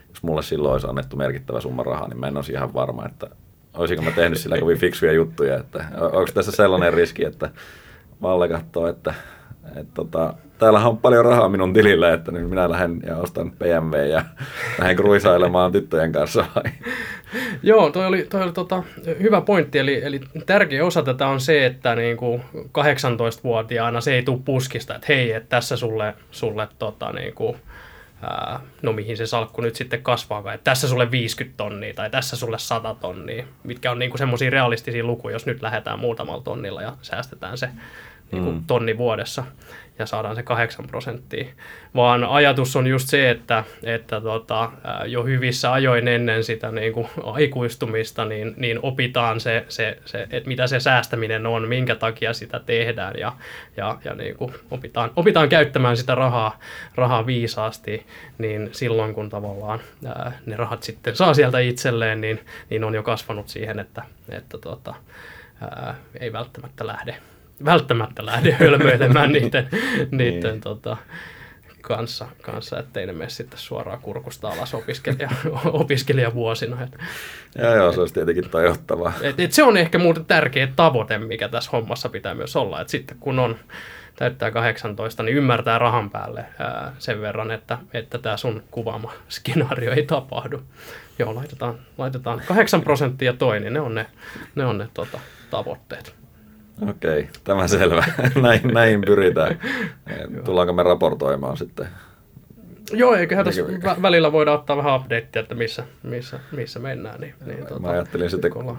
jos 0.10 0.24
mulle 0.24 0.44
silloin 0.44 0.74
olisi 0.74 0.88
annettu 0.88 1.16
merkittävä 1.16 1.62
summa 1.62 1.84
rahaa, 1.84 2.08
niin 2.08 2.20
mä 2.20 2.28
en 2.28 2.36
olisi 2.36 2.52
ihan 2.52 2.74
varma, 2.74 3.06
että 3.06 3.28
olisinko 3.74 4.04
mä 4.04 4.12
tehnyt 4.12 4.40
sillä 4.40 4.58
kovin 4.58 4.78
fiksuja 4.78 5.12
juttuja, 5.12 5.58
että 5.58 5.86
onko 6.02 6.30
tässä 6.34 6.52
sellainen 6.52 6.94
riski, 6.94 7.26
että 7.26 7.50
Valle 8.22 8.50
katsoo, 8.50 8.88
että 8.88 9.14
et 9.76 9.94
tota, 9.94 10.34
täällähän 10.58 10.90
on 10.90 10.98
paljon 10.98 11.26
rahaa 11.26 11.50
minun 11.50 11.74
tilillä, 11.74 12.14
että 12.14 12.32
nyt 12.32 12.50
minä 12.50 12.70
lähden 12.70 13.00
ja 13.06 13.18
ostan 13.18 13.52
BMW 13.52 14.08
ja 14.08 14.26
lähden 14.80 14.96
kruisailemaan 14.96 15.72
tyttöjen 15.72 16.12
kanssa. 16.12 16.46
Vai? 16.56 16.72
Joo, 17.64 17.92
toi 17.92 18.06
oli, 18.06 18.26
toi 18.30 18.44
oli 18.44 18.52
tota, 18.52 18.84
hyvä 19.20 19.42
pointti. 19.42 19.80
Eli, 19.80 20.02
eli 20.04 20.22
tärkeä 20.46 20.86
osa 20.86 21.04
tätä 21.04 21.28
on 21.28 21.40
se, 21.40 21.66
että 21.66 21.96
niin 21.96 22.18
kuin 22.18 22.42
18-vuotiaana 22.56 24.02
se 24.02 24.14
ei 24.14 24.24
tule 24.24 24.40
puskista, 24.46 24.96
että 24.96 25.06
hei, 25.10 25.32
että 25.32 25.50
tässä 25.50 25.78
sulle, 25.78 26.14
sulle 26.32 26.68
tota, 26.80 27.12
niin 27.12 27.34
kuin, 27.34 27.58
ää, 28.22 28.60
no 28.82 28.94
mihin 28.94 29.18
se 29.18 29.26
salkku 29.26 29.62
nyt 29.62 29.76
sitten 29.76 30.04
kasvaa, 30.04 30.54
että 30.54 30.64
tässä 30.64 30.88
sulle 30.88 31.12
50 31.12 31.58
tonnia 31.58 31.94
tai 31.94 32.10
tässä 32.10 32.36
sulle 32.36 32.60
100 32.60 32.96
tonnia, 33.02 33.46
mitkä 33.64 33.92
on 33.92 34.00
niin 34.00 34.18
semmoisia 34.18 34.50
realistisia 34.50 35.04
lukuja, 35.04 35.36
jos 35.36 35.46
nyt 35.46 35.62
lähdetään 35.62 36.00
muutamalla 36.00 36.44
tonnilla 36.44 36.82
ja 36.82 36.94
säästetään 37.02 37.58
se 37.58 37.70
niin 38.32 38.44
kuin 38.44 38.56
mm. 38.56 38.64
tonni 38.68 38.98
vuodessa 38.98 39.44
ja 40.00 40.06
saadaan 40.06 40.36
se 40.36 40.44
8 40.44 40.88
prosenttia. 40.88 41.46
Vaan 41.96 42.24
ajatus 42.24 42.76
on 42.76 42.88
just 42.88 43.10
se, 43.10 43.30
että, 43.30 43.64
että 43.84 44.22
tota, 44.22 44.72
jo 45.06 45.24
hyvissä 45.24 45.74
ajoin 45.74 46.08
ennen 46.08 46.44
sitä 46.44 46.72
niin 46.72 46.94
kuin 46.94 47.08
aikuistumista 47.24 48.26
niin, 48.26 48.54
niin 48.58 48.80
opitaan 48.82 49.40
se, 49.40 49.66
se, 49.70 49.98
se, 50.06 50.28
että 50.32 50.48
mitä 50.48 50.68
se 50.68 50.80
säästäminen 50.80 51.46
on, 51.46 51.68
minkä 51.68 51.96
takia 51.96 52.34
sitä 52.34 52.60
tehdään 52.60 53.14
ja, 53.20 53.34
ja, 53.78 53.98
ja 54.06 54.14
niin 54.14 54.36
kuin 54.36 54.54
opitaan, 54.72 55.12
opitaan 55.16 55.50
käyttämään 55.50 55.98
sitä 55.98 56.16
rahaa, 56.16 56.60
rahaa 56.96 57.26
viisaasti, 57.26 58.06
niin 58.38 58.70
silloin 58.72 59.14
kun 59.14 59.30
tavallaan 59.30 59.80
ää, 60.06 60.32
ne 60.46 60.56
rahat 60.56 60.84
sitten 60.84 61.16
saa 61.16 61.34
sieltä 61.34 61.60
itselleen, 61.60 62.22
niin, 62.22 62.40
niin 62.70 62.84
on 62.84 62.96
jo 62.96 63.04
kasvanut 63.04 63.48
siihen, 63.48 63.80
että, 63.80 64.04
että 64.30 64.58
tota, 64.58 64.96
ää, 65.62 65.96
ei 66.20 66.34
välttämättä 66.34 66.88
lähde, 66.88 67.16
välttämättä 67.66 68.26
lähde 68.26 68.52
hölmöilemään 68.60 69.32
niiden, 69.32 69.70
niiden 70.12 70.52
niin. 70.52 70.62
tota, 70.62 70.98
kanssa, 71.82 72.28
kanssa 72.42 72.80
ettei 72.80 73.06
ne 73.06 73.14
mene 73.14 73.30
sitten 73.30 73.60
suoraan 73.60 74.00
kurkusta 74.02 74.50
alas 74.50 74.74
opiskelija, 74.74 75.30
opiskelijavuosina. 75.66 76.84
Et, 76.84 76.98
ja 77.58 77.76
joo, 77.76 77.92
se 77.92 78.00
olisi 78.00 78.14
tietenkin 78.14 78.50
toivottavaa. 78.50 79.14
Et, 79.22 79.40
et 79.40 79.52
se 79.52 79.64
on 79.64 79.78
ehkä 79.78 79.98
muuten 79.98 80.26
tärkeä 80.26 80.68
tavoite, 80.76 81.18
mikä 81.18 81.50
tässä 81.50 81.72
hommassa 81.72 82.10
pitää 82.10 82.36
myös 82.36 82.56
olla, 82.56 82.82
että 82.82 82.92
sitten 82.92 83.18
kun 83.20 83.40
on 83.40 83.56
täyttää 84.16 84.52
18, 84.52 85.24
niin 85.24 85.38
ymmärtää 85.38 85.80
rahan 85.80 86.10
päälle 86.10 86.46
ää, 86.60 86.96
sen 87.00 87.22
verran, 87.22 87.52
että, 87.52 87.78
että 87.94 88.18
tämä 88.18 88.38
sun 88.38 88.64
kuvaama 88.72 89.14
skenaario 89.30 89.92
ei 89.92 90.04
tapahdu. 90.04 90.62
Joo, 91.20 91.36
laitetaan, 91.36 91.80
laitetaan 91.98 92.42
8 92.48 92.82
prosenttia 92.82 93.34
toi, 93.34 93.60
niin 93.60 93.74
ne 93.74 93.80
on 93.80 93.96
ne, 93.96 94.06
ne, 94.56 94.66
on 94.66 94.78
ne 94.78 94.88
tota, 94.94 95.20
tavoitteet. 95.50 96.23
Okei, 96.90 97.30
tämä 97.44 97.68
selvä. 97.68 98.06
näin, 98.42 98.62
näin 98.74 99.02
pyritään. 99.02 99.60
Tullaanko 100.46 100.74
me 100.74 100.84
raportoimaan 100.84 101.58
sitten? 101.58 101.88
Joo, 102.92 103.16
eiköhän 103.16 103.46
tässä 103.46 103.62
vä- 103.62 104.02
välillä 104.02 104.32
voida 104.32 104.52
ottaa 104.52 104.78
vähän 104.78 104.96
updatea, 104.96 105.42
että 105.42 105.56
missä, 105.56 105.84
missä, 106.04 106.40
missä 106.52 106.80
mennään. 106.80 107.22
Niin, 107.22 107.34
niin, 107.46 107.58
tuota, 107.58 107.80
Mä 107.80 107.90
ajattelin 107.90 108.30
sitten 108.30 108.52
kun 108.52 108.78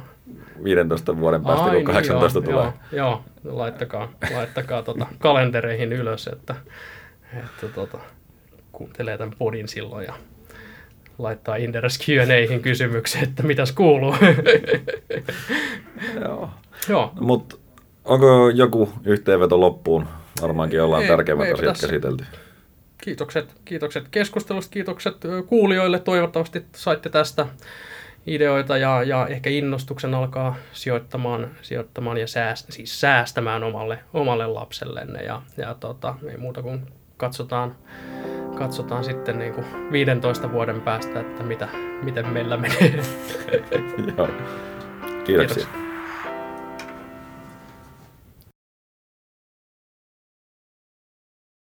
15 0.65 1.17
vuoden 1.19 1.45
päästä, 1.45 1.65
Ai, 1.65 1.77
kun 1.77 1.85
18 1.85 2.41
niin, 2.41 2.51
joo, 2.51 2.61
tulee. 2.61 2.73
Joo, 2.93 3.23
joo 3.45 3.59
laittakaa, 3.59 4.13
laittakaa 4.35 4.83
tota 4.83 5.07
kalentereihin 5.19 5.93
ylös, 5.93 6.27
että, 6.27 6.55
että 7.37 7.69
tota, 7.75 7.99
kuuntelee 8.73 9.19
tämän 9.19 9.35
podin 9.39 9.69
silloin 9.69 10.07
ja 10.07 10.15
laittaa 11.19 11.57
Inderes 11.57 11.99
Q&Ahin 11.99 12.63
kysymyksen, 12.63 13.23
että 13.23 13.43
mitäs 13.43 13.73
kuuluu. 13.73 14.15
joo. 16.25 16.51
joo. 16.89 17.13
Mutta 17.21 17.57
Onko 18.05 18.51
joku 18.55 18.89
yhteenveto 19.05 19.61
loppuun? 19.61 20.07
Varmaankin 20.43 20.83
ollaan 20.83 21.03
ei, 21.03 21.09
tärkeimmät 21.09 21.53
asiat 21.53 21.73
tässä. 21.73 21.87
käsitelty. 21.87 22.25
Kiitokset, 23.05 23.55
kiitokset 23.65 24.05
keskustelusta, 24.11 24.73
kiitokset 24.73 25.17
kuulijoille. 25.47 25.99
Toivottavasti 25.99 26.65
saitte 26.77 27.09
tästä 27.09 27.47
ideoita 28.27 28.77
ja, 28.77 29.03
ja 29.03 29.27
ehkä 29.27 29.51
innostuksen 29.51 30.15
alkaa 30.15 30.57
sijoittamaan, 30.73 31.51
sijoittamaan 31.63 32.19
ja 32.19 32.27
sääst, 32.27 32.73
siis 32.73 33.01
säästämään 33.01 33.65
omalle, 33.65 33.99
omalle 34.15 34.47
lapsellenne. 34.47 35.23
Ja, 35.23 35.43
ja 35.57 35.75
tota, 35.75 36.15
ei 36.31 36.37
muuta 36.37 36.63
kuin 36.63 36.87
katsotaan, 37.17 37.75
katsotaan 38.59 39.05
sitten 39.05 39.39
niin 39.39 39.55
kuin 39.55 39.67
15 39.93 40.53
vuoden 40.53 40.81
päästä, 40.81 41.21
että 41.21 41.43
mitä, 41.43 41.69
miten 42.03 42.29
meillä 42.29 42.57
menee. 42.57 42.95
Joo. 44.17 44.29
Kiitoksia. 45.25 45.65
Kiitos. 45.65 45.84